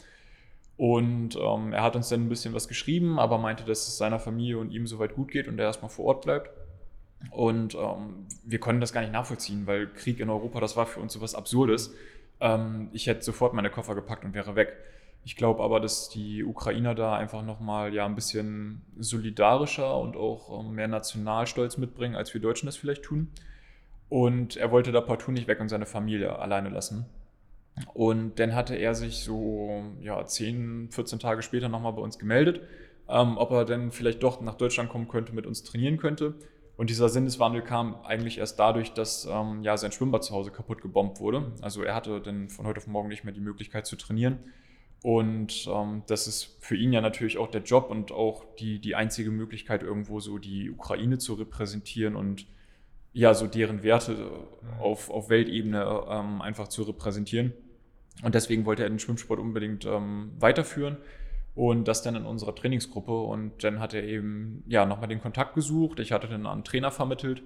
Und 0.78 1.38
ähm, 1.38 1.72
er 1.72 1.84
hat 1.84 1.96
uns 1.96 2.10
dann 2.10 2.26
ein 2.26 2.30
bisschen 2.30 2.54
was 2.54 2.68
geschrieben, 2.68 3.18
aber 3.18 3.38
meinte, 3.38 3.64
dass 3.64 3.88
es 3.88 3.98
seiner 3.98 4.20
Familie 4.20 4.58
und 4.58 4.72
ihm 4.72 4.88
soweit 4.88 5.16
gut 5.16 5.32
geht 5.32 5.48
und 5.48 5.58
er 5.58 5.66
erstmal 5.66 5.90
vor 5.90 6.06
Ort 6.06 6.26
bleibt. 6.26 6.50
Und 7.32 7.76
ähm, 7.76 8.28
wir 8.44 8.60
konnten 8.60 8.82
das 8.82 8.94
gar 8.94 9.02
nicht 9.02 9.14
nachvollziehen, 9.14 9.68
weil 9.68 9.88
Krieg 9.88 10.20
in 10.20 10.30
Europa, 10.30 10.60
das 10.60 10.76
war 10.76 10.86
für 10.86 11.00
uns 11.00 11.14
sowas 11.14 11.34
Absurdes. 11.34 11.94
Ähm, 12.42 12.90
ich 12.92 13.08
hätte 13.08 13.24
sofort 13.24 13.54
meine 13.54 13.70
Koffer 13.70 13.96
gepackt 13.96 14.26
und 14.26 14.34
wäre 14.34 14.56
weg. 14.56 14.74
Ich 15.26 15.36
glaube 15.36 15.64
aber, 15.64 15.80
dass 15.80 16.08
die 16.10 16.46
Ukrainer 16.46 16.94
da 16.94 17.16
einfach 17.16 17.44
nochmal 17.44 17.96
ja 17.96 18.06
ein 18.06 18.14
bisschen 18.14 18.84
solidarischer 19.00 20.00
und 20.00 20.16
auch 20.16 20.60
ähm, 20.60 20.76
mehr 20.76 20.88
Nationalstolz 20.88 21.78
mitbringen, 21.78 22.16
als 22.16 22.32
wir 22.36 22.40
Deutschen 22.40 22.68
das 22.68 22.78
vielleicht 22.78 23.02
tun. 23.02 23.32
Und 24.08 24.56
er 24.56 24.70
wollte 24.70 24.92
da 24.92 25.02
partout 25.02 25.32
nicht 25.32 25.48
weg 25.48 25.60
und 25.60 25.70
seine 25.70 25.88
Familie 25.88 26.38
alleine 26.38 26.70
lassen. 26.70 27.08
Und 27.96 28.40
dann 28.40 28.54
hatte 28.54 28.76
er 28.76 28.94
sich 28.94 29.24
so 29.24 29.84
ja, 30.00 30.24
10, 30.24 30.90
14 30.92 31.18
Tage 31.18 31.42
später 31.42 31.70
nochmal 31.70 31.94
bei 31.94 32.02
uns 32.04 32.20
gemeldet, 32.20 32.62
ähm, 33.10 33.40
ob 33.40 33.50
er 33.50 33.66
denn 33.66 33.92
vielleicht 33.92 34.22
doch 34.22 34.42
nach 34.42 34.56
Deutschland 34.56 34.90
kommen 34.92 35.08
könnte, 35.08 35.34
mit 35.34 35.48
uns 35.48 35.64
trainieren 35.64 35.98
könnte. 35.98 36.36
Und 36.78 36.92
dieser 36.92 37.10
Sinneswandel 37.10 37.64
kam 37.64 37.96
eigentlich 38.04 38.38
erst 38.38 38.60
dadurch, 38.60 38.94
dass 38.94 39.26
ähm, 39.26 39.64
ja, 39.64 39.76
sein 39.76 39.92
Schwimmbad 39.92 40.24
zu 40.24 40.36
Hause 40.36 40.52
kaputt 40.52 40.84
gebombt 40.84 41.20
wurde. 41.20 41.52
Also 41.62 41.82
er 41.82 41.96
hatte 41.96 42.22
dann 42.22 42.50
von 42.50 42.68
heute 42.68 42.78
auf 42.78 42.86
morgen 42.86 43.10
nicht 43.10 43.24
mehr 43.24 43.34
die 43.34 43.40
Möglichkeit 43.40 43.88
zu 43.88 43.96
trainieren. 43.96 44.38
Und 45.06 45.68
ähm, 45.68 46.02
das 46.08 46.26
ist 46.26 46.58
für 46.62 46.76
ihn 46.76 46.92
ja 46.92 47.00
natürlich 47.00 47.38
auch 47.38 47.52
der 47.52 47.62
Job 47.62 47.92
und 47.92 48.12
auch 48.12 48.44
die, 48.56 48.80
die 48.80 48.96
einzige 48.96 49.30
Möglichkeit, 49.30 49.84
irgendwo 49.84 50.20
so 50.20 50.40
die 50.40 50.72
Ukraine 50.72 51.20
zu 51.20 51.36
repräsentieren 51.36 52.16
und 52.16 52.48
ja, 53.14 53.36
so 53.36 53.46
deren 53.46 53.84
Werte 53.84 54.14
mhm. 54.14 54.82
auf, 54.82 55.12
auf 55.12 55.30
Weltebene 55.30 56.06
ähm, 56.10 56.42
einfach 56.42 56.70
zu 56.70 56.82
repräsentieren. 56.82 57.54
Und 58.24 58.34
deswegen 58.34 58.66
wollte 58.66 58.82
er 58.82 58.90
den 58.90 58.98
Schwimmsport 58.98 59.40
unbedingt 59.40 59.86
ähm, 59.86 60.32
weiterführen 60.40 60.98
und 61.54 61.88
das 61.88 62.02
dann 62.02 62.16
in 62.16 62.26
unserer 62.26 62.56
Trainingsgruppe. 62.56 63.14
Und 63.16 63.64
dann 63.64 63.80
hat 63.80 63.94
er 63.94 64.06
eben 64.06 64.64
ja 64.66 64.88
nochmal 64.88 65.08
den 65.08 65.22
Kontakt 65.22 65.54
gesucht. 65.54 66.00
Ich 66.00 66.14
hatte 66.14 66.28
dann 66.28 66.48
einen 66.48 66.64
Trainer 66.64 66.90
vermittelt 66.90 67.44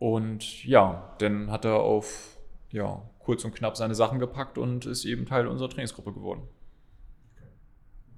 und 0.00 0.64
ja, 0.64 1.14
dann 1.20 1.52
hat 1.52 1.64
er 1.64 1.76
auf 1.76 2.38
ja, 2.72 3.08
kurz 3.20 3.44
und 3.44 3.54
knapp 3.54 3.76
seine 3.76 3.94
Sachen 3.94 4.18
gepackt 4.18 4.58
und 4.58 4.84
ist 4.84 5.04
eben 5.04 5.26
Teil 5.26 5.46
unserer 5.46 5.70
Trainingsgruppe 5.70 6.12
geworden. 6.12 6.42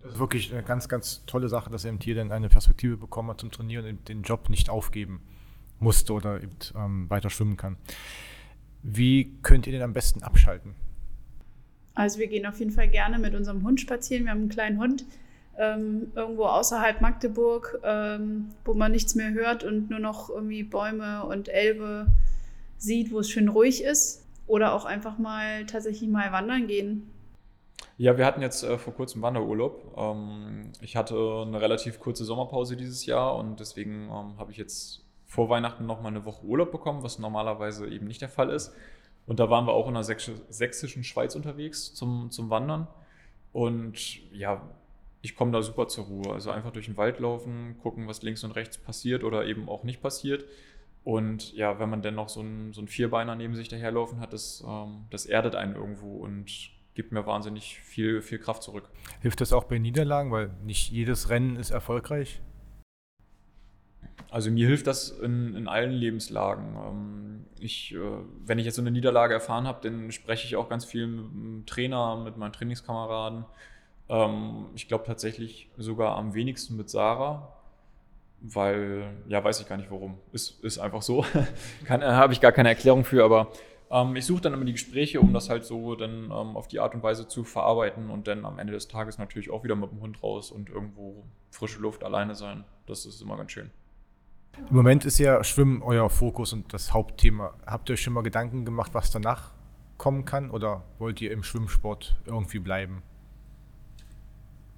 Das 0.03 0.13
ist 0.13 0.19
wirklich 0.19 0.53
eine 0.53 0.63
ganz, 0.63 0.89
ganz 0.89 1.25
tolle 1.27 1.49
Sache, 1.49 1.71
dass 1.71 1.85
er 1.85 1.91
eben 1.91 2.01
hier 2.01 2.15
dann 2.15 2.33
eine 2.33 2.49
Perspektive 2.49 2.97
bekommen 2.97 3.31
hat 3.31 3.41
zum 3.41 3.51
Trainieren 3.51 3.87
und 3.87 4.09
den 4.09 4.23
Job 4.23 4.49
nicht 4.49 4.71
aufgeben 4.71 5.21
musste 5.79 6.13
oder 6.13 6.43
eben 6.43 6.57
ähm, 6.75 7.11
weiter 7.11 7.31
schwimmen 7.31 7.57
kann. 7.57 7.77
Wie 8.83 9.37
könnt 9.43 9.67
ihr 9.67 9.73
den 9.73 9.83
am 9.83 9.93
besten 9.93 10.23
abschalten? 10.23 10.75
Also 11.95 12.19
wir 12.19 12.29
gehen 12.29 12.47
auf 12.47 12.59
jeden 12.59 12.71
Fall 12.71 12.89
gerne 12.89 13.19
mit 13.19 13.35
unserem 13.35 13.63
Hund 13.63 13.81
spazieren. 13.81 14.25
Wir 14.25 14.31
haben 14.31 14.41
einen 14.41 14.49
kleinen 14.49 14.79
Hund 14.79 15.05
ähm, 15.59 16.13
irgendwo 16.15 16.45
außerhalb 16.45 17.03
Magdeburg, 17.03 17.79
ähm, 17.83 18.49
wo 18.65 18.73
man 18.73 18.93
nichts 18.93 19.15
mehr 19.15 19.33
hört 19.33 19.65
und 19.65 19.91
nur 19.91 19.99
noch 19.99 20.31
irgendwie 20.31 20.63
Bäume 20.63 21.25
und 21.25 21.49
Elbe 21.49 22.07
sieht, 22.79 23.13
wo 23.13 23.19
es 23.19 23.29
schön 23.29 23.49
ruhig 23.49 23.85
ist. 23.85 24.25
Oder 24.47 24.73
auch 24.73 24.85
einfach 24.85 25.19
mal 25.19 25.67
tatsächlich 25.67 26.09
mal 26.09 26.33
wandern 26.33 26.67
gehen. 26.67 27.09
Ja, 28.01 28.17
wir 28.17 28.25
hatten 28.25 28.41
jetzt 28.41 28.63
äh, 28.63 28.79
vor 28.79 28.95
kurzem 28.95 29.21
Wanderurlaub. 29.21 29.95
Ähm, 29.95 30.73
ich 30.81 30.97
hatte 30.97 31.45
eine 31.47 31.61
relativ 31.61 32.01
kurze 32.01 32.25
Sommerpause 32.25 32.75
dieses 32.75 33.05
Jahr 33.05 33.37
und 33.37 33.61
deswegen 33.61 34.05
ähm, 34.05 34.39
habe 34.39 34.53
ich 34.53 34.57
jetzt 34.57 35.05
vor 35.27 35.51
Weihnachten 35.51 35.85
noch 35.85 36.01
mal 36.01 36.09
eine 36.09 36.25
Woche 36.25 36.43
Urlaub 36.47 36.73
bekommen, 36.73 37.03
was 37.03 37.19
normalerweise 37.19 37.87
eben 37.89 38.07
nicht 38.07 38.23
der 38.23 38.31
Fall 38.31 38.49
ist. 38.49 38.75
Und 39.27 39.39
da 39.39 39.51
waren 39.51 39.67
wir 39.67 39.75
auch 39.75 39.87
in 39.87 39.93
der 39.93 40.03
sächsischen 40.03 41.05
Schweiz 41.05 41.35
unterwegs 41.35 41.93
zum, 41.93 42.31
zum 42.31 42.49
Wandern. 42.49 42.89
Und 43.53 44.33
ja, 44.33 44.63
ich 45.21 45.37
komme 45.37 45.53
da 45.53 45.61
super 45.61 45.87
zur 45.89 46.07
Ruhe. 46.07 46.33
Also 46.33 46.51
einfach 46.53 46.71
durch 46.71 46.87
den 46.87 46.97
Wald 46.97 47.21
laufen, 47.21 47.77
gucken, 47.83 48.09
was 48.09 48.23
links 48.23 48.43
und 48.45 48.53
rechts 48.53 48.79
passiert 48.79 49.25
oder 49.25 49.45
eben 49.45 49.69
auch 49.69 49.85
nicht 49.85 50.01
passiert. 50.01 50.47
Und 51.05 51.53
ja, 51.53 51.79
wenn 51.79 51.91
man 51.91 52.01
dann 52.01 52.15
noch 52.15 52.31
so 52.31 52.41
einen, 52.41 52.73
so 52.73 52.81
einen 52.81 52.89
Vierbeiner 52.89 53.37
neben 53.37 53.57
sich 53.57 53.69
daherlaufen 53.69 54.21
hat, 54.21 54.33
das, 54.33 54.65
ähm, 54.67 55.05
das 55.11 55.27
erdet 55.27 55.55
einen 55.55 55.77
irgendwo 55.77 56.17
und 56.17 56.80
gibt 56.95 57.13
mir 57.13 57.27
wahnsinnig 57.27 57.81
viel, 57.81 58.23
viel 58.23 58.39
Kraft 58.39 58.63
zurück. 58.63 58.89
Hilft 59.21 59.41
das 59.41 59.53
auch 59.53 59.65
bei 59.65 59.79
Niederlagen, 59.79 60.31
weil 60.31 60.51
nicht 60.65 60.91
jedes 60.91 61.31
Rennen 61.31 61.57
ist 61.57 61.71
erfolgreich? 61.71 62.41
Also 64.31 64.51
mir 64.51 64.67
hilft 64.67 64.87
das 64.87 65.11
in, 65.11 65.55
in 65.57 65.67
allen 65.67 65.93
Lebenslagen. 65.93 66.77
Ähm, 66.77 67.47
ich, 67.59 67.95
äh, 67.95 67.99
wenn 68.45 68.59
ich 68.59 68.65
jetzt 68.65 68.77
so 68.77 68.83
eine 68.83 68.91
Niederlage 68.91 69.35
erfahren 69.35 69.67
habe, 69.67 69.89
dann 69.89 70.13
spreche 70.13 70.47
ich 70.47 70.57
auch 70.57 70.69
ganz 70.69 70.85
viel 70.85 71.07
mit 71.07 71.25
dem 71.25 71.67
Trainer, 71.67 72.17
mit 72.17 72.37
meinen 72.37 72.53
Trainingskameraden. 72.53 73.45
Ähm, 74.09 74.67
ich 74.75 74.89
glaube 74.89 75.05
tatsächlich 75.05 75.69
sogar 75.77 76.17
am 76.17 76.35
wenigsten 76.35 76.77
mit 76.77 76.91
Sarah, 76.91 77.53
weil, 78.41 79.15
ja, 79.29 79.43
weiß 79.43 79.61
ich 79.61 79.69
gar 79.69 79.77
nicht 79.77 79.91
warum. 79.91 80.19
Ist, 80.33 80.63
ist 80.63 80.79
einfach 80.79 81.03
so. 81.03 81.25
äh, 81.89 82.01
habe 82.01 82.33
ich 82.33 82.41
gar 82.41 82.53
keine 82.53 82.69
Erklärung 82.69 83.05
für, 83.05 83.25
aber 83.25 83.53
ähm, 83.91 84.17
ich 84.17 84.25
suche 84.25 84.41
dann 84.41 84.55
immer 84.55 84.65
die 84.65 84.73
Gespräche, 84.73 85.21
um 85.21 85.33
das 85.33 85.51
halt 85.51 85.65
so 85.65 85.95
dann 85.97 86.25
ähm, 86.25 86.57
auf 86.57 86.69
die 86.69 86.81
Art 86.81 86.95
und 86.95 87.03
Weise 87.03 87.27
zu 87.27 87.45
verarbeiten 87.45 88.11
und 88.11 88.29
dann 88.29 88.45
am 88.45 88.59
Ende 88.59 88.73
des 88.73 88.89
Tages 88.89 89.19
natürlich 89.19 89.51
auch 89.51 89.65
wieder 89.65 89.77
mit 89.77 89.91
dem 89.91 90.01
Hund 90.01 90.23
raus 90.23 90.51
und 90.51 90.69
irgendwo 90.69 91.25
frische 91.51 91.81
Luft 91.81 92.05
alleine 92.05 92.35
sein. 92.35 92.65
Das 92.87 93.05
ist 93.05 93.21
immer 93.21 93.37
ganz 93.37 93.53
schön. 93.53 93.71
Im 94.69 94.77
Moment 94.77 95.05
ist 95.05 95.19
ja 95.19 95.43
Schwimmen 95.43 95.83
euer 95.83 96.11
Fokus 96.11 96.53
und 96.53 96.73
das 96.73 96.93
Hauptthema. 96.93 97.55
Habt 97.67 97.89
ihr 97.89 97.95
euch 97.95 98.03
schon 98.03 98.13
mal 98.13 98.23
Gedanken 98.23 98.65
gemacht, 98.65 98.95
was 98.95 99.11
danach 99.11 99.53
kommen 99.97 100.25
kann 100.25 100.51
oder 100.51 100.85
wollt 100.99 101.21
ihr 101.21 101.33
im 101.33 101.43
Schwimmsport 101.43 102.17
irgendwie 102.27 102.59
bleiben? 102.59 103.03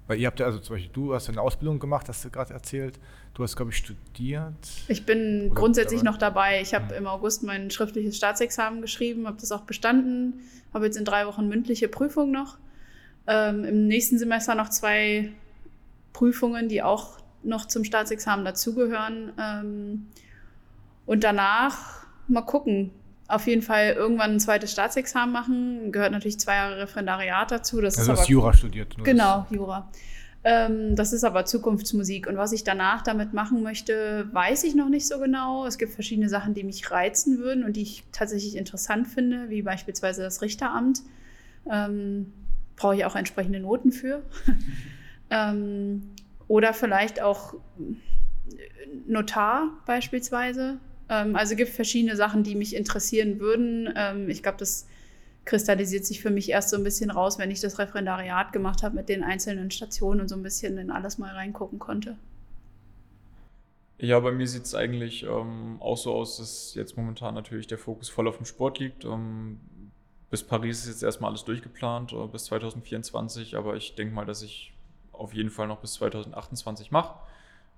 Weil 0.07 0.19
ihr 0.19 0.27
habt 0.27 0.39
ja, 0.39 0.45
also 0.45 0.59
zum 0.59 0.75
Beispiel, 0.75 0.91
du 0.91 1.13
hast 1.13 1.29
eine 1.29 1.41
Ausbildung 1.41 1.79
gemacht, 1.79 2.09
hast 2.09 2.25
du 2.25 2.29
gerade 2.29 2.53
erzählt. 2.53 2.99
Du 3.33 3.41
hast, 3.43 3.55
glaube 3.55 3.71
ich, 3.71 3.77
studiert. 3.77 4.53
Ich 4.87 5.05
bin 5.05 5.47
Oder 5.47 5.55
grundsätzlich 5.55 6.01
dabei? 6.01 6.11
noch 6.11 6.17
dabei. 6.17 6.61
Ich 6.61 6.73
habe 6.75 6.85
Mhm. 6.93 6.99
im 6.99 7.07
August 7.07 7.41
mein 7.43 7.71
schriftliches 7.71 8.15
Staatsexamen 8.15 8.81
geschrieben, 8.81 9.25
habe 9.27 9.37
das 9.39 9.51
auch 9.51 9.61
bestanden, 9.61 10.41
habe 10.73 10.85
jetzt 10.85 10.97
in 10.97 11.05
drei 11.05 11.25
Wochen 11.25 11.47
mündliche 11.47 11.87
Prüfung 11.87 12.31
noch. 12.31 12.57
Ähm, 13.25 13.63
Im 13.63 13.87
nächsten 13.87 14.19
Semester 14.19 14.53
noch 14.53 14.69
zwei 14.69 15.31
Prüfungen, 16.11 16.69
die 16.69 16.83
auch 16.83 17.17
noch 17.41 17.65
zum 17.67 17.83
Staatsexamen 17.83 18.45
dazugehören. 18.45 19.31
Ähm, 19.39 20.07
und 21.05 21.23
danach 21.23 22.05
mal 22.27 22.41
gucken. 22.41 22.91
Auf 23.27 23.47
jeden 23.47 23.61
Fall 23.61 23.93
irgendwann 23.93 24.31
ein 24.33 24.39
zweites 24.39 24.71
Staatsexamen 24.73 25.31
machen. 25.33 25.91
Gehört 25.91 26.11
natürlich 26.11 26.39
zwei 26.39 26.55
Jahre 26.55 26.77
Referendariat 26.77 27.49
dazu. 27.49 27.81
Das 27.81 27.97
Also 27.97 28.09
du 28.09 28.13
ist 28.13 28.19
hast 28.19 28.25
aber 28.25 28.31
Jura 28.31 28.53
studiert. 28.53 28.95
Genau, 29.03 29.47
Jura. 29.49 29.89
Ähm, 30.45 30.95
das 30.95 31.13
ist 31.13 31.23
aber 31.23 31.45
Zukunftsmusik. 31.45 32.27
Und 32.27 32.37
was 32.37 32.51
ich 32.51 32.63
danach 32.63 33.01
damit 33.01 33.33
machen 33.33 33.63
möchte, 33.63 34.27
weiß 34.33 34.65
ich 34.65 34.75
noch 34.75 34.89
nicht 34.89 35.07
so 35.07 35.19
genau. 35.19 35.65
Es 35.65 35.77
gibt 35.77 35.93
verschiedene 35.93 36.27
Sachen, 36.27 36.53
die 36.53 36.63
mich 36.63 36.91
reizen 36.91 37.39
würden 37.39 37.63
und 37.63 37.77
die 37.77 37.83
ich 37.83 38.03
tatsächlich 38.11 38.57
interessant 38.57 39.07
finde, 39.07 39.49
wie 39.49 39.61
beispielsweise 39.61 40.21
das 40.21 40.41
Richteramt. 40.41 41.01
Ähm, 41.69 42.33
Brauche 42.75 42.95
ich 42.95 43.05
auch 43.05 43.15
entsprechende 43.15 43.59
Noten 43.59 43.91
für. 43.91 44.23
ähm, 45.29 46.09
oder 46.47 46.73
vielleicht 46.73 47.21
auch 47.21 47.53
Notar 49.07 49.69
beispielsweise. 49.85 50.77
Ähm, 51.07 51.35
also 51.35 51.55
gibt 51.55 51.71
verschiedene 51.71 52.15
Sachen, 52.15 52.43
die 52.43 52.55
mich 52.55 52.75
interessieren 52.75 53.39
würden. 53.39 53.93
Ähm, 53.95 54.29
ich 54.29 54.43
glaube, 54.43 54.57
das 54.57 54.87
kristallisiert 55.45 56.05
sich 56.05 56.21
für 56.21 56.29
mich 56.29 56.49
erst 56.49 56.69
so 56.69 56.77
ein 56.77 56.83
bisschen 56.83 57.11
raus, 57.11 57.37
wenn 57.37 57.51
ich 57.51 57.59
das 57.59 57.79
Referendariat 57.79 58.53
gemacht 58.53 58.83
habe 58.83 58.95
mit 58.95 59.09
den 59.09 59.23
einzelnen 59.23 59.71
Stationen 59.71 60.21
und 60.21 60.27
so 60.27 60.35
ein 60.35 60.43
bisschen 60.43 60.77
in 60.77 60.89
alles 60.89 61.17
mal 61.17 61.33
reingucken 61.33 61.79
konnte. 61.79 62.17
Ja, 63.97 64.19
bei 64.19 64.31
mir 64.31 64.47
sieht 64.47 64.63
es 64.63 64.75
eigentlich 64.75 65.23
ähm, 65.23 65.77
auch 65.79 65.97
so 65.97 66.13
aus, 66.13 66.37
dass 66.37 66.73
jetzt 66.75 66.97
momentan 66.97 67.35
natürlich 67.35 67.67
der 67.67 67.77
Fokus 67.77 68.09
voll 68.09 68.27
auf 68.27 68.37
dem 68.37 68.45
Sport 68.45 68.79
liegt. 68.79 69.05
Ähm, 69.05 69.59
bis 70.29 70.43
Paris 70.43 70.79
ist 70.79 70.87
jetzt 70.87 71.03
erstmal 71.03 71.29
alles 71.29 71.45
durchgeplant, 71.45 72.11
äh, 72.11 72.27
bis 72.27 72.45
2024, 72.45 73.55
aber 73.55 73.75
ich 73.75 73.95
denke 73.95 74.13
mal, 74.13 74.25
dass 74.25 74.41
ich 74.41 74.73
auf 75.11 75.33
jeden 75.33 75.51
Fall 75.51 75.67
noch 75.67 75.79
bis 75.79 75.93
2028 75.93 76.91
mache, 76.91 77.19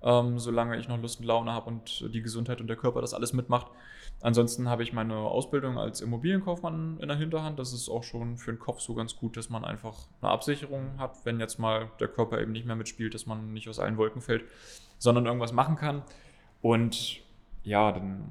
ähm, 0.02 0.38
solange 0.38 0.78
ich 0.78 0.88
noch 0.88 1.00
Lust 1.00 1.20
und 1.20 1.26
Laune 1.26 1.52
habe 1.52 1.68
und 1.68 2.12
die 2.12 2.22
Gesundheit 2.22 2.60
und 2.60 2.66
der 2.66 2.76
Körper 2.76 3.02
das 3.02 3.14
alles 3.14 3.32
mitmacht. 3.32 3.66
Ansonsten 4.22 4.68
habe 4.68 4.82
ich 4.82 4.92
meine 4.92 5.14
Ausbildung 5.14 5.78
als 5.78 6.00
Immobilienkaufmann 6.00 6.98
in 7.00 7.08
der 7.08 7.16
Hinterhand. 7.16 7.58
Das 7.58 7.72
ist 7.72 7.88
auch 7.88 8.02
schon 8.02 8.38
für 8.38 8.52
den 8.52 8.58
Kopf 8.58 8.80
so 8.80 8.94
ganz 8.94 9.16
gut, 9.16 9.36
dass 9.36 9.50
man 9.50 9.64
einfach 9.64 10.08
eine 10.20 10.30
Absicherung 10.30 10.98
hat, 10.98 11.24
wenn 11.24 11.38
jetzt 11.38 11.58
mal 11.58 11.90
der 12.00 12.08
Körper 12.08 12.40
eben 12.40 12.52
nicht 12.52 12.66
mehr 12.66 12.76
mitspielt, 12.76 13.14
dass 13.14 13.26
man 13.26 13.52
nicht 13.52 13.68
aus 13.68 13.78
allen 13.78 13.98
Wolken 13.98 14.22
fällt, 14.22 14.44
sondern 14.98 15.26
irgendwas 15.26 15.52
machen 15.52 15.76
kann. 15.76 16.02
Und 16.62 17.20
ja, 17.62 17.92
dann 17.92 18.24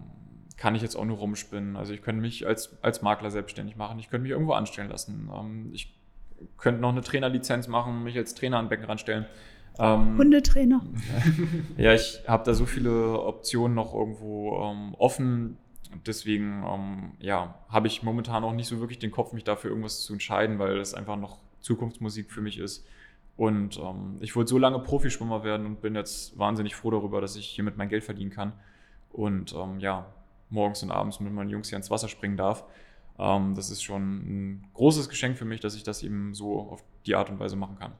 kann 0.57 0.75
ich 0.75 0.81
jetzt 0.81 0.95
auch 0.95 1.05
nur 1.05 1.17
rumspinnen. 1.17 1.75
Also 1.75 1.93
ich 1.93 2.01
könnte 2.01 2.21
mich 2.21 2.47
als, 2.47 2.77
als 2.81 3.01
Makler 3.01 3.29
selbstständig 3.29 3.75
machen. 3.75 3.99
Ich 3.99 4.09
könnte 4.09 4.23
mich 4.23 4.31
irgendwo 4.31 4.53
anstellen 4.53 4.89
lassen. 4.89 5.29
Ähm, 5.33 5.69
ich 5.73 5.93
könnte 6.57 6.81
noch 6.81 6.89
eine 6.89 7.01
Trainerlizenz 7.01 7.67
machen, 7.67 8.03
mich 8.03 8.17
als 8.17 8.33
Trainer 8.33 8.57
an 8.57 8.65
den 8.65 8.69
Becken 8.69 8.85
ranstellen. 8.85 9.25
Ähm, 9.77 10.17
Hundetrainer. 10.17 10.81
ja, 11.77 11.93
ich 11.93 12.21
habe 12.27 12.43
da 12.45 12.53
so 12.53 12.65
viele 12.65 13.19
Optionen 13.21 13.75
noch 13.75 13.93
irgendwo 13.93 14.57
ähm, 14.63 14.95
offen. 14.97 15.57
Deswegen 16.05 16.63
ähm, 16.67 17.11
ja, 17.19 17.59
habe 17.69 17.87
ich 17.87 18.03
momentan 18.03 18.43
auch 18.43 18.53
nicht 18.53 18.67
so 18.67 18.79
wirklich 18.79 18.99
den 18.99 19.11
Kopf, 19.11 19.33
mich 19.33 19.43
dafür 19.43 19.69
irgendwas 19.69 20.01
zu 20.01 20.13
entscheiden, 20.13 20.59
weil 20.59 20.77
das 20.77 20.93
einfach 20.93 21.17
noch 21.17 21.39
Zukunftsmusik 21.61 22.31
für 22.31 22.41
mich 22.41 22.57
ist. 22.57 22.85
Und 23.37 23.77
ähm, 23.77 24.17
ich 24.21 24.35
wollte 24.35 24.49
so 24.49 24.57
lange 24.57 24.79
Profischwimmer 24.79 25.43
werden 25.43 25.65
und 25.65 25.81
bin 25.81 25.95
jetzt 25.95 26.37
wahnsinnig 26.37 26.75
froh 26.75 26.91
darüber, 26.91 27.21
dass 27.21 27.35
ich 27.35 27.47
hiermit 27.47 27.77
mein 27.77 27.89
Geld 27.89 28.03
verdienen 28.03 28.31
kann. 28.31 28.53
Und 29.11 29.53
ähm, 29.53 29.79
ja, 29.79 30.05
morgens 30.49 30.83
und 30.83 30.91
abends 30.91 31.19
mit 31.19 31.33
meinen 31.33 31.49
Jungs 31.49 31.69
hier 31.69 31.77
ins 31.77 31.91
Wasser 31.91 32.07
springen 32.07 32.37
darf. 32.37 32.65
Ähm, 33.17 33.55
das 33.55 33.69
ist 33.69 33.83
schon 33.83 34.01
ein 34.01 34.67
großes 34.73 35.09
Geschenk 35.09 35.37
für 35.37 35.45
mich, 35.45 35.59
dass 35.59 35.75
ich 35.75 35.83
das 35.83 36.03
eben 36.03 36.33
so 36.33 36.59
auf 36.59 36.83
die 37.05 37.15
Art 37.15 37.29
und 37.29 37.39
Weise 37.39 37.55
machen 37.55 37.77
kann. 37.77 37.93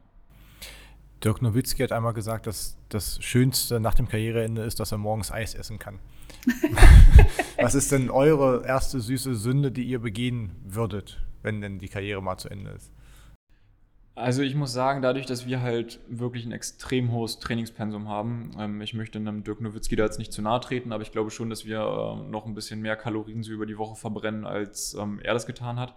Dirk 1.23 1.41
Nowitzki 1.41 1.81
hat 1.81 1.91
einmal 1.91 2.13
gesagt, 2.13 2.47
dass 2.47 2.77
das 2.89 3.23
Schönste 3.23 3.79
nach 3.79 3.93
dem 3.93 4.07
Karriereende 4.07 4.61
ist, 4.61 4.79
dass 4.79 4.91
er 4.91 4.97
morgens 4.97 5.31
Eis 5.31 5.55
essen 5.55 5.79
kann. 5.79 5.99
Was 7.57 7.75
ist 7.75 7.91
denn 7.91 8.09
eure 8.09 8.65
erste 8.65 8.99
süße 8.99 9.35
Sünde, 9.35 9.71
die 9.71 9.83
ihr 9.83 9.99
begehen 9.99 10.51
würdet, 10.63 11.21
wenn 11.41 11.61
denn 11.61 11.79
die 11.79 11.87
Karriere 11.87 12.21
mal 12.21 12.37
zu 12.37 12.49
Ende 12.49 12.71
ist? 12.71 12.91
Also 14.17 14.43
ich 14.43 14.55
muss 14.55 14.71
sagen, 14.71 15.01
dadurch, 15.01 15.25
dass 15.25 15.45
wir 15.45 15.61
halt 15.61 15.99
wirklich 16.07 16.45
ein 16.45 16.53
extrem 16.53 17.11
hohes 17.11 17.39
Trainingspensum 17.39 18.07
haben, 18.07 18.51
ähm, 18.57 18.79
ich 18.79 18.93
möchte 18.93 19.19
einem 19.19 19.43
Dirk 19.43 19.59
Nowitzki 19.59 19.97
da 19.97 20.05
jetzt 20.05 20.19
nicht 20.19 20.31
zu 20.31 20.41
nahe 20.41 20.61
treten, 20.61 20.93
aber 20.93 21.03
ich 21.03 21.11
glaube 21.11 21.31
schon, 21.31 21.49
dass 21.49 21.65
wir 21.65 21.81
ähm, 21.81 22.31
noch 22.31 22.45
ein 22.45 22.55
bisschen 22.55 22.81
mehr 22.81 22.95
Kalorien 22.95 23.43
so 23.43 23.51
über 23.51 23.65
die 23.65 23.77
Woche 23.77 23.97
verbrennen, 23.97 24.45
als 24.45 24.93
ähm, 24.93 25.19
er 25.21 25.33
das 25.33 25.45
getan 25.45 25.79
hat. 25.79 25.95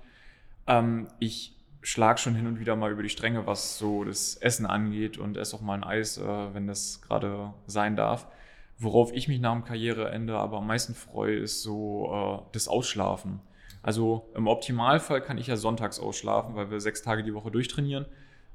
Ähm, 0.66 1.07
ich 1.20 1.57
schlage 1.80 2.18
schon 2.18 2.34
hin 2.34 2.49
und 2.49 2.59
wieder 2.59 2.74
mal 2.74 2.90
über 2.90 3.05
die 3.05 3.09
Stränge, 3.09 3.46
was 3.46 3.78
so 3.78 4.03
das 4.03 4.34
Essen 4.34 4.66
angeht 4.66 5.16
und 5.16 5.36
esse 5.36 5.55
auch 5.55 5.61
mal 5.61 5.74
ein 5.74 5.84
Eis, 5.84 6.18
äh, 6.18 6.55
wenn 6.55 6.66
das 6.66 7.01
gerade 7.01 7.55
sein 7.66 7.94
darf. 7.94 8.26
Worauf 8.79 9.12
ich 9.12 9.26
mich 9.29 9.41
nach 9.41 9.53
dem 9.53 9.64
Karriereende 9.64 10.37
aber 10.37 10.59
am 10.59 10.66
meisten 10.66 10.95
freue, 10.95 11.37
ist 11.37 11.62
so 11.62 12.11
äh, 12.12 12.53
das 12.53 12.68
Ausschlafen. 12.68 13.41
Also 13.83 14.29
im 14.35 14.47
Optimalfall 14.47 15.20
kann 15.20 15.39
ich 15.39 15.49
ja 15.49 15.57
sonntags 15.57 15.99
ausschlafen, 15.99 16.55
weil 16.55 16.70
wir 16.70 16.81
sechs 16.81 17.03
Tage 17.03 17.22
die 17.22 17.35
Woche 17.35 17.51
durchtrainieren. 17.51 18.07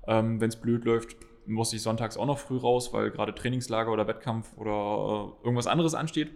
Ähm, 0.07 0.39
Wenn 0.39 0.49
es 0.49 0.55
blöd 0.55 0.85
läuft, 0.85 1.15
muss 1.45 1.73
ich 1.73 1.81
sonntags 1.81 2.17
auch 2.17 2.25
noch 2.25 2.37
früh 2.37 2.57
raus, 2.57 2.93
weil 2.93 3.11
gerade 3.11 3.35
Trainingslager 3.35 3.91
oder 3.91 4.07
Wettkampf 4.07 4.57
oder 4.57 4.71
äh, 4.71 5.45
irgendwas 5.45 5.67
anderes 5.67 5.93
ansteht. 5.93 6.31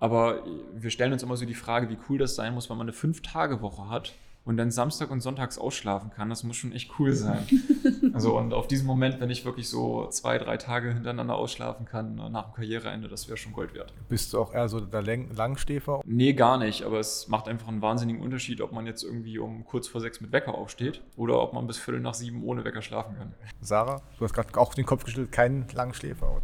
Aber 0.00 0.44
wir 0.74 0.90
stellen 0.90 1.12
uns 1.12 1.22
immer 1.22 1.36
so 1.36 1.46
die 1.46 1.54
Frage, 1.54 1.88
wie 1.88 1.96
cool 2.08 2.18
das 2.18 2.34
sein 2.34 2.52
muss, 2.52 2.68
wenn 2.68 2.76
man 2.76 2.86
eine 2.86 2.92
Fünf-Tage-Woche 2.92 3.88
hat 3.88 4.12
und 4.44 4.56
dann 4.56 4.70
Samstag 4.70 5.10
und 5.10 5.20
Sonntags 5.20 5.58
ausschlafen 5.58 6.10
kann. 6.10 6.28
Das 6.28 6.44
muss 6.44 6.56
schon 6.56 6.72
echt 6.72 6.90
cool 6.98 7.12
sein. 7.12 7.46
also 8.12 8.36
und 8.36 8.52
auf 8.52 8.68
diesen 8.68 8.86
Moment, 8.86 9.20
wenn 9.20 9.30
ich 9.30 9.44
wirklich 9.44 9.68
so 9.68 10.06
zwei, 10.08 10.38
drei 10.38 10.56
Tage 10.56 10.92
hintereinander 10.92 11.34
ausschlafen 11.34 11.86
kann 11.86 12.18
äh, 12.18 12.28
nach 12.28 12.44
dem 12.46 12.54
Karriereende, 12.54 13.08
das 13.08 13.28
wäre 13.28 13.36
schon 13.36 13.52
Gold 13.52 13.74
wert. 13.74 13.92
Bist 14.08 14.32
du 14.32 14.40
auch 14.40 14.52
eher 14.52 14.68
so 14.68 14.80
der 14.80 15.02
Lang 15.02 15.34
Langschläfer? 15.34 16.00
Nee, 16.04 16.34
gar 16.34 16.58
nicht, 16.58 16.82
aber 16.82 17.00
es 17.00 17.28
macht 17.28 17.48
einfach 17.48 17.68
einen 17.68 17.82
wahnsinnigen 17.82 18.22
Unterschied, 18.22 18.60
ob 18.60 18.72
man 18.72 18.86
jetzt 18.86 19.02
irgendwie 19.02 19.38
um 19.38 19.64
kurz 19.64 19.88
vor 19.88 20.00
sechs 20.00 20.20
mit 20.20 20.32
Wecker 20.32 20.54
aufsteht 20.54 21.00
oder 21.16 21.40
ob 21.40 21.52
man 21.54 21.66
bis 21.66 21.78
Viertel 21.78 22.00
nach 22.00 22.14
sieben 22.14 22.44
ohne 22.44 22.64
Wecker 22.64 22.82
schlafen 22.82 23.16
kann. 23.16 23.34
Sarah, 23.60 24.02
du 24.18 24.24
hast 24.24 24.34
gerade 24.34 24.56
auch 24.58 24.74
den 24.74 24.84
Kopf 24.84 25.04
gestellt, 25.04 25.32
kein 25.32 25.66
Langschläfer. 25.74 26.30
oder? 26.30 26.42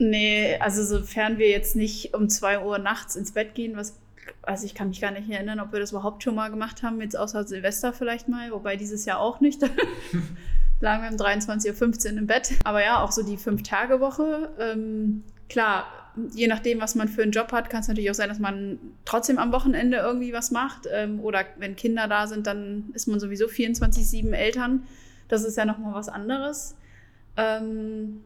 Nee, 0.00 0.56
also 0.56 0.82
sofern 0.82 1.36
wir 1.36 1.50
jetzt 1.50 1.76
nicht 1.76 2.14
um 2.14 2.30
2 2.30 2.64
Uhr 2.64 2.78
nachts 2.78 3.16
ins 3.16 3.32
Bett 3.32 3.54
gehen, 3.54 3.76
was, 3.76 3.98
also 4.42 4.66
ich 4.66 4.74
kann 4.74 4.88
mich 4.88 5.00
gar 5.00 5.10
nicht 5.10 5.28
erinnern, 5.30 5.60
ob 5.60 5.72
wir 5.72 5.80
das 5.80 5.90
überhaupt 5.90 6.22
schon 6.22 6.34
mal 6.34 6.50
gemacht 6.50 6.82
haben, 6.82 7.00
jetzt 7.00 7.16
außer 7.16 7.44
Silvester 7.44 7.92
vielleicht 7.92 8.28
mal, 8.28 8.50
wobei 8.50 8.76
dieses 8.76 9.04
Jahr 9.04 9.20
auch 9.20 9.40
nicht. 9.40 9.62
lagen 10.80 11.02
wir 11.02 11.10
um 11.10 11.16
23.15 11.16 12.12
Uhr 12.12 12.18
im 12.18 12.26
Bett. 12.26 12.52
Aber 12.64 12.82
ja, 12.82 13.02
auch 13.02 13.12
so 13.12 13.22
die 13.22 13.36
Fünf-Tage-Woche. 13.36 14.50
Ähm, 14.58 15.22
klar, 15.48 15.86
je 16.34 16.48
nachdem, 16.48 16.80
was 16.80 16.94
man 16.94 17.08
für 17.08 17.22
einen 17.22 17.32
Job 17.32 17.52
hat, 17.52 17.70
kann 17.70 17.80
es 17.80 17.88
natürlich 17.88 18.10
auch 18.10 18.14
sein, 18.14 18.28
dass 18.28 18.38
man 18.38 18.78
trotzdem 19.04 19.38
am 19.38 19.52
Wochenende 19.52 19.98
irgendwie 19.98 20.32
was 20.32 20.50
macht. 20.50 20.88
Ähm, 20.90 21.20
oder 21.20 21.44
wenn 21.58 21.76
Kinder 21.76 22.08
da 22.08 22.26
sind, 22.26 22.46
dann 22.46 22.90
ist 22.94 23.06
man 23.06 23.20
sowieso 23.20 23.46
24-7 23.46 24.32
Eltern. 24.32 24.86
Das 25.28 25.44
ist 25.44 25.56
ja 25.56 25.64
nochmal 25.64 25.94
was 25.94 26.08
anderes. 26.08 26.76
Ähm, 27.36 28.24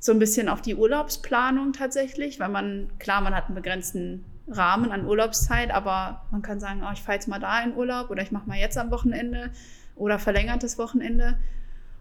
so 0.00 0.12
ein 0.12 0.18
bisschen 0.18 0.48
auf 0.48 0.62
die 0.62 0.74
Urlaubsplanung 0.74 1.72
tatsächlich, 1.72 2.40
weil 2.40 2.48
man, 2.48 2.90
klar, 2.98 3.20
man 3.20 3.36
hat 3.36 3.46
einen 3.46 3.54
begrenzten 3.54 4.24
Rahmen 4.48 4.90
an 4.90 5.06
Urlaubszeit, 5.06 5.70
aber 5.70 6.22
man 6.30 6.42
kann 6.42 6.60
sagen, 6.60 6.82
oh, 6.84 6.92
ich 6.92 7.02
fahre 7.02 7.16
jetzt 7.16 7.28
mal 7.28 7.38
da 7.38 7.62
in 7.62 7.74
Urlaub 7.74 8.10
oder 8.10 8.22
ich 8.22 8.32
mache 8.32 8.48
mal 8.48 8.58
jetzt 8.58 8.76
am 8.76 8.90
Wochenende 8.90 9.50
oder 9.96 10.18
verlängertes 10.18 10.78
Wochenende. 10.78 11.38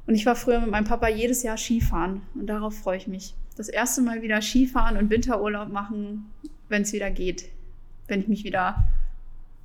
Und 0.07 0.15
ich 0.15 0.25
war 0.25 0.35
früher 0.35 0.59
mit 0.59 0.71
meinem 0.71 0.85
Papa 0.85 1.07
jedes 1.07 1.43
Jahr 1.43 1.57
Skifahren 1.57 2.21
und 2.35 2.47
darauf 2.47 2.77
freue 2.77 2.97
ich 2.97 3.07
mich. 3.07 3.35
Das 3.55 3.69
erste 3.69 4.01
Mal 4.01 4.21
wieder 4.21 4.41
Skifahren 4.41 4.97
und 4.97 5.09
Winterurlaub 5.09 5.69
machen, 5.69 6.31
wenn 6.69 6.81
es 6.81 6.93
wieder 6.93 7.11
geht. 7.11 7.49
Wenn 8.07 8.21
ich 8.21 8.27
mich 8.27 8.43
wieder, 8.43 8.83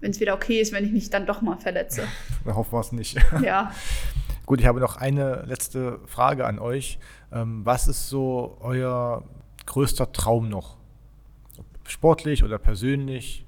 wenn 0.00 0.10
es 0.10 0.20
wieder 0.20 0.34
okay 0.34 0.60
ist, 0.60 0.72
wenn 0.72 0.84
ich 0.84 0.92
mich 0.92 1.08
dann 1.08 1.26
doch 1.26 1.40
mal 1.40 1.56
verletze. 1.56 2.02
Da 2.44 2.54
hoffen 2.54 2.72
wir 2.72 2.80
es 2.80 2.92
nicht. 2.92 3.18
Ja. 3.42 3.72
Gut, 4.44 4.60
ich 4.60 4.66
habe 4.66 4.78
noch 4.78 4.96
eine 4.96 5.42
letzte 5.46 5.98
Frage 6.06 6.46
an 6.46 6.60
euch. 6.60 7.00
Ähm, 7.32 7.62
was 7.64 7.88
ist 7.88 8.08
so 8.08 8.56
euer 8.60 9.24
größter 9.66 10.12
Traum 10.12 10.48
noch? 10.48 10.76
Sportlich 11.88 12.44
oder 12.44 12.58
persönlich? 12.58 13.44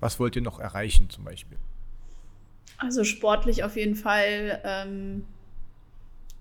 Was 0.00 0.20
wollt 0.20 0.36
ihr 0.36 0.42
noch 0.42 0.58
erreichen 0.58 1.08
zum 1.08 1.24
Beispiel? 1.24 1.58
Also 2.78 3.04
sportlich 3.04 3.64
auf 3.64 3.76
jeden 3.76 3.94
Fall. 3.94 4.60
Ähm, 4.64 5.24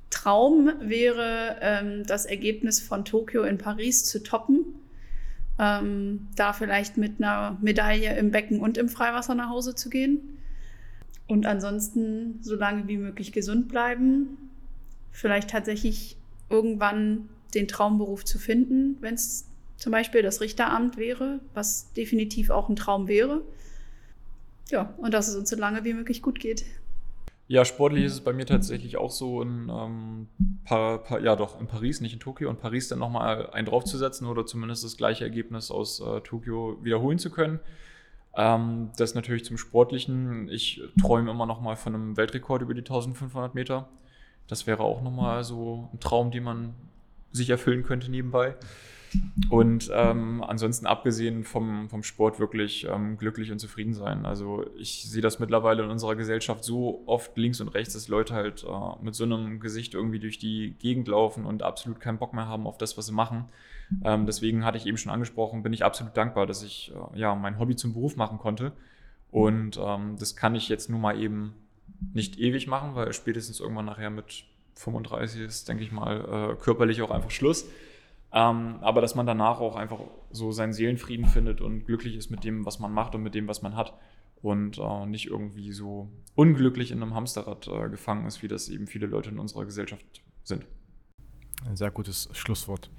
Traum 0.09 0.71
wäre, 0.79 1.57
ähm, 1.61 2.05
das 2.05 2.25
Ergebnis 2.25 2.79
von 2.79 3.03
Tokio 3.03 3.43
in 3.43 3.57
Paris 3.57 4.05
zu 4.05 4.21
toppen. 4.21 4.65
Ähm, 5.59 6.27
da 6.35 6.53
vielleicht 6.53 6.97
mit 6.97 7.19
einer 7.19 7.57
Medaille 7.61 8.17
im 8.17 8.31
Becken 8.31 8.59
und 8.59 8.77
im 8.77 8.89
Freiwasser 8.89 9.35
nach 9.35 9.49
Hause 9.49 9.75
zu 9.75 9.89
gehen. 9.89 10.39
Und 11.27 11.45
ansonsten 11.45 12.39
so 12.41 12.55
lange 12.55 12.87
wie 12.87 12.97
möglich 12.97 13.31
gesund 13.31 13.67
bleiben. 13.67 14.37
Vielleicht 15.11 15.49
tatsächlich 15.49 16.17
irgendwann 16.49 17.29
den 17.53 17.67
Traumberuf 17.67 18.25
zu 18.25 18.39
finden, 18.39 18.97
wenn 19.01 19.13
es 19.13 19.47
zum 19.83 19.91
Beispiel 19.91 20.21
das 20.21 20.39
Richteramt 20.39 20.95
wäre, 20.95 21.41
was 21.53 21.91
definitiv 21.91 22.51
auch 22.51 22.69
ein 22.69 22.77
Traum 22.77 23.09
wäre. 23.09 23.41
Ja, 24.71 24.93
und 24.95 25.13
dass 25.13 25.27
es 25.27 25.35
uns 25.35 25.49
so 25.49 25.57
lange 25.57 25.83
wie 25.83 25.93
möglich 25.93 26.21
gut 26.21 26.39
geht. 26.39 26.63
Ja, 27.49 27.65
sportlich 27.65 28.05
ist 28.05 28.13
es 28.13 28.21
bei 28.21 28.31
mir 28.31 28.45
tatsächlich 28.45 28.95
auch 28.95 29.11
so 29.11 29.41
in, 29.41 29.69
ähm, 29.69 30.27
pa, 30.63 30.99
pa, 30.99 31.19
ja 31.19 31.35
doch, 31.35 31.59
in 31.59 31.67
Paris, 31.67 31.99
nicht 31.99 32.13
in 32.13 32.21
Tokio, 32.21 32.49
in 32.49 32.55
Paris 32.55 32.87
dann 32.87 32.99
nochmal 32.99 33.49
einen 33.49 33.65
draufzusetzen 33.65 34.25
oder 34.25 34.45
zumindest 34.45 34.85
das 34.85 34.95
gleiche 34.95 35.25
Ergebnis 35.25 35.69
aus 35.69 35.99
äh, 35.99 36.21
Tokio 36.21 36.79
wiederholen 36.81 37.19
zu 37.19 37.29
können. 37.29 37.59
Ähm, 38.37 38.91
das 38.95 39.15
natürlich 39.15 39.43
zum 39.43 39.57
Sportlichen. 39.57 40.47
Ich 40.47 40.81
träume 41.01 41.29
immer 41.29 41.45
noch 41.45 41.59
mal 41.59 41.75
von 41.75 41.93
einem 41.93 42.15
Weltrekord 42.15 42.61
über 42.61 42.73
die 42.73 42.79
1500 42.79 43.53
Meter. 43.53 43.89
Das 44.47 44.65
wäre 44.65 44.81
auch 44.83 45.01
noch 45.01 45.11
mal 45.11 45.43
so 45.43 45.89
ein 45.91 45.99
Traum, 45.99 46.31
den 46.31 46.43
man 46.43 46.73
sich 47.33 47.49
erfüllen 47.49 47.83
könnte 47.83 48.09
nebenbei. 48.09 48.55
Und 49.49 49.91
ähm, 49.93 50.43
ansonsten 50.43 50.85
abgesehen 50.85 51.43
vom, 51.43 51.89
vom 51.89 52.03
Sport 52.03 52.39
wirklich 52.39 52.87
ähm, 52.89 53.17
glücklich 53.17 53.51
und 53.51 53.59
zufrieden 53.59 53.93
sein. 53.93 54.25
Also 54.25 54.65
ich 54.77 55.09
sehe 55.09 55.21
das 55.21 55.39
mittlerweile 55.39 55.83
in 55.83 55.89
unserer 55.89 56.15
Gesellschaft 56.15 56.63
so 56.63 57.03
oft 57.05 57.37
links 57.37 57.61
und 57.61 57.69
rechts, 57.69 57.93
dass 57.93 58.07
Leute 58.07 58.33
halt 58.33 58.63
äh, 58.63 59.03
mit 59.03 59.15
so 59.15 59.23
einem 59.23 59.59
Gesicht 59.59 59.93
irgendwie 59.93 60.19
durch 60.19 60.39
die 60.39 60.75
Gegend 60.79 61.07
laufen 61.07 61.45
und 61.45 61.63
absolut 61.63 61.99
keinen 61.99 62.17
Bock 62.17 62.33
mehr 62.33 62.47
haben 62.47 62.65
auf 62.65 62.77
das, 62.77 62.97
was 62.97 63.07
sie 63.07 63.13
machen. 63.13 63.45
Ähm, 64.03 64.25
deswegen 64.25 64.65
hatte 64.65 64.77
ich 64.77 64.85
eben 64.85 64.97
schon 64.97 65.11
angesprochen, 65.11 65.63
bin 65.63 65.73
ich 65.73 65.83
absolut 65.83 66.17
dankbar, 66.17 66.47
dass 66.47 66.63
ich 66.63 66.91
äh, 67.13 67.19
ja 67.19 67.35
mein 67.35 67.59
Hobby 67.59 67.75
zum 67.75 67.93
Beruf 67.93 68.15
machen 68.15 68.39
konnte. 68.39 68.71
Und 69.31 69.79
ähm, 69.81 70.15
das 70.19 70.35
kann 70.35 70.55
ich 70.55 70.69
jetzt 70.69 70.89
nun 70.89 71.01
mal 71.01 71.19
eben 71.19 71.53
nicht 72.13 72.39
ewig 72.39 72.67
machen, 72.67 72.95
weil 72.95 73.13
spätestens 73.13 73.59
irgendwann 73.59 73.85
nachher 73.85 74.09
mit 74.09 74.45
35 74.75 75.41
ist, 75.41 75.69
denke 75.69 75.83
ich 75.83 75.91
mal, 75.91 76.51
äh, 76.51 76.55
körperlich 76.61 77.01
auch 77.01 77.11
einfach 77.11 77.31
Schluss. 77.31 77.67
Ähm, 78.33 78.77
aber 78.81 79.01
dass 79.01 79.13
man 79.13 79.27
danach 79.27 79.59
auch 79.59 79.75
einfach 79.75 79.99
so 80.31 80.51
seinen 80.51 80.73
Seelenfrieden 80.73 81.27
findet 81.27 81.61
und 81.61 81.85
glücklich 81.85 82.15
ist 82.15 82.31
mit 82.31 82.43
dem, 82.43 82.65
was 82.65 82.79
man 82.79 82.91
macht 82.91 83.13
und 83.13 83.21
mit 83.21 83.35
dem, 83.35 83.47
was 83.47 83.61
man 83.61 83.75
hat. 83.75 83.93
Und 84.41 84.77
äh, 84.77 85.05
nicht 85.05 85.27
irgendwie 85.27 85.71
so 85.71 86.09
unglücklich 86.35 86.91
in 86.91 87.01
einem 87.01 87.13
Hamsterrad 87.13 87.67
äh, 87.67 87.89
gefangen 87.89 88.25
ist, 88.25 88.43
wie 88.43 88.47
das 88.47 88.67
eben 88.67 88.87
viele 88.87 89.05
Leute 89.05 89.29
in 89.29 89.39
unserer 89.39 89.63
Gesellschaft 89.65 90.05
sind. 90.43 90.65
Ein 91.65 91.77
sehr 91.77 91.91
gutes 91.91 92.27
Schlusswort. 92.33 92.89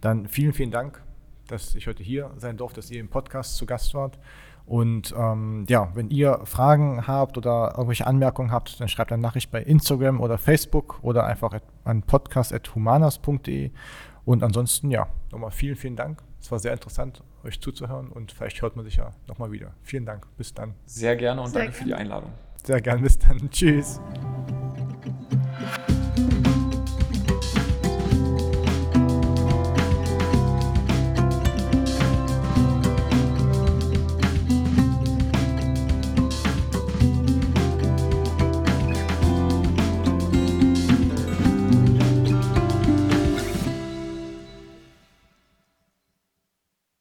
Dann 0.00 0.28
vielen, 0.28 0.54
vielen 0.54 0.70
Dank, 0.70 1.02
dass 1.48 1.74
ich 1.74 1.86
heute 1.86 2.02
hier 2.02 2.30
sein 2.36 2.56
durfte, 2.56 2.76
dass 2.80 2.90
ihr 2.90 3.00
im 3.00 3.08
Podcast 3.08 3.56
zu 3.56 3.66
Gast 3.66 3.92
wart. 3.92 4.18
Und 4.64 5.14
ähm, 5.16 5.64
ja, 5.68 5.90
wenn 5.94 6.10
ihr 6.10 6.40
Fragen 6.44 7.06
habt 7.06 7.36
oder 7.36 7.74
irgendwelche 7.76 8.06
Anmerkungen 8.06 8.50
habt, 8.50 8.80
dann 8.80 8.88
schreibt 8.88 9.12
eine 9.12 9.22
Nachricht 9.22 9.50
bei 9.50 9.62
Instagram 9.62 10.20
oder 10.20 10.38
Facebook 10.38 10.98
oder 11.02 11.24
einfach 11.24 11.60
an 11.84 12.02
podcast.humanas.de. 12.02 13.70
Und 14.26 14.42
ansonsten, 14.42 14.90
ja, 14.90 15.08
nochmal 15.30 15.52
vielen, 15.52 15.76
vielen 15.76 15.96
Dank. 15.96 16.20
Es 16.40 16.50
war 16.50 16.58
sehr 16.58 16.72
interessant, 16.72 17.22
euch 17.44 17.60
zuzuhören 17.60 18.08
und 18.08 18.32
vielleicht 18.32 18.60
hört 18.60 18.76
man 18.76 18.84
sich 18.84 18.96
ja 18.96 19.12
nochmal 19.28 19.52
wieder. 19.52 19.72
Vielen 19.82 20.04
Dank. 20.04 20.26
Bis 20.36 20.52
dann. 20.52 20.74
Sehr 20.84 21.16
gerne 21.16 21.40
und 21.40 21.48
sehr 21.50 21.60
danke 21.60 21.72
gerne. 21.72 21.78
für 21.78 21.84
die 21.84 21.94
Einladung. 21.94 22.32
Sehr 22.62 22.80
gerne. 22.80 23.02
Bis 23.02 23.18
dann. 23.18 23.48
Tschüss. 23.50 24.00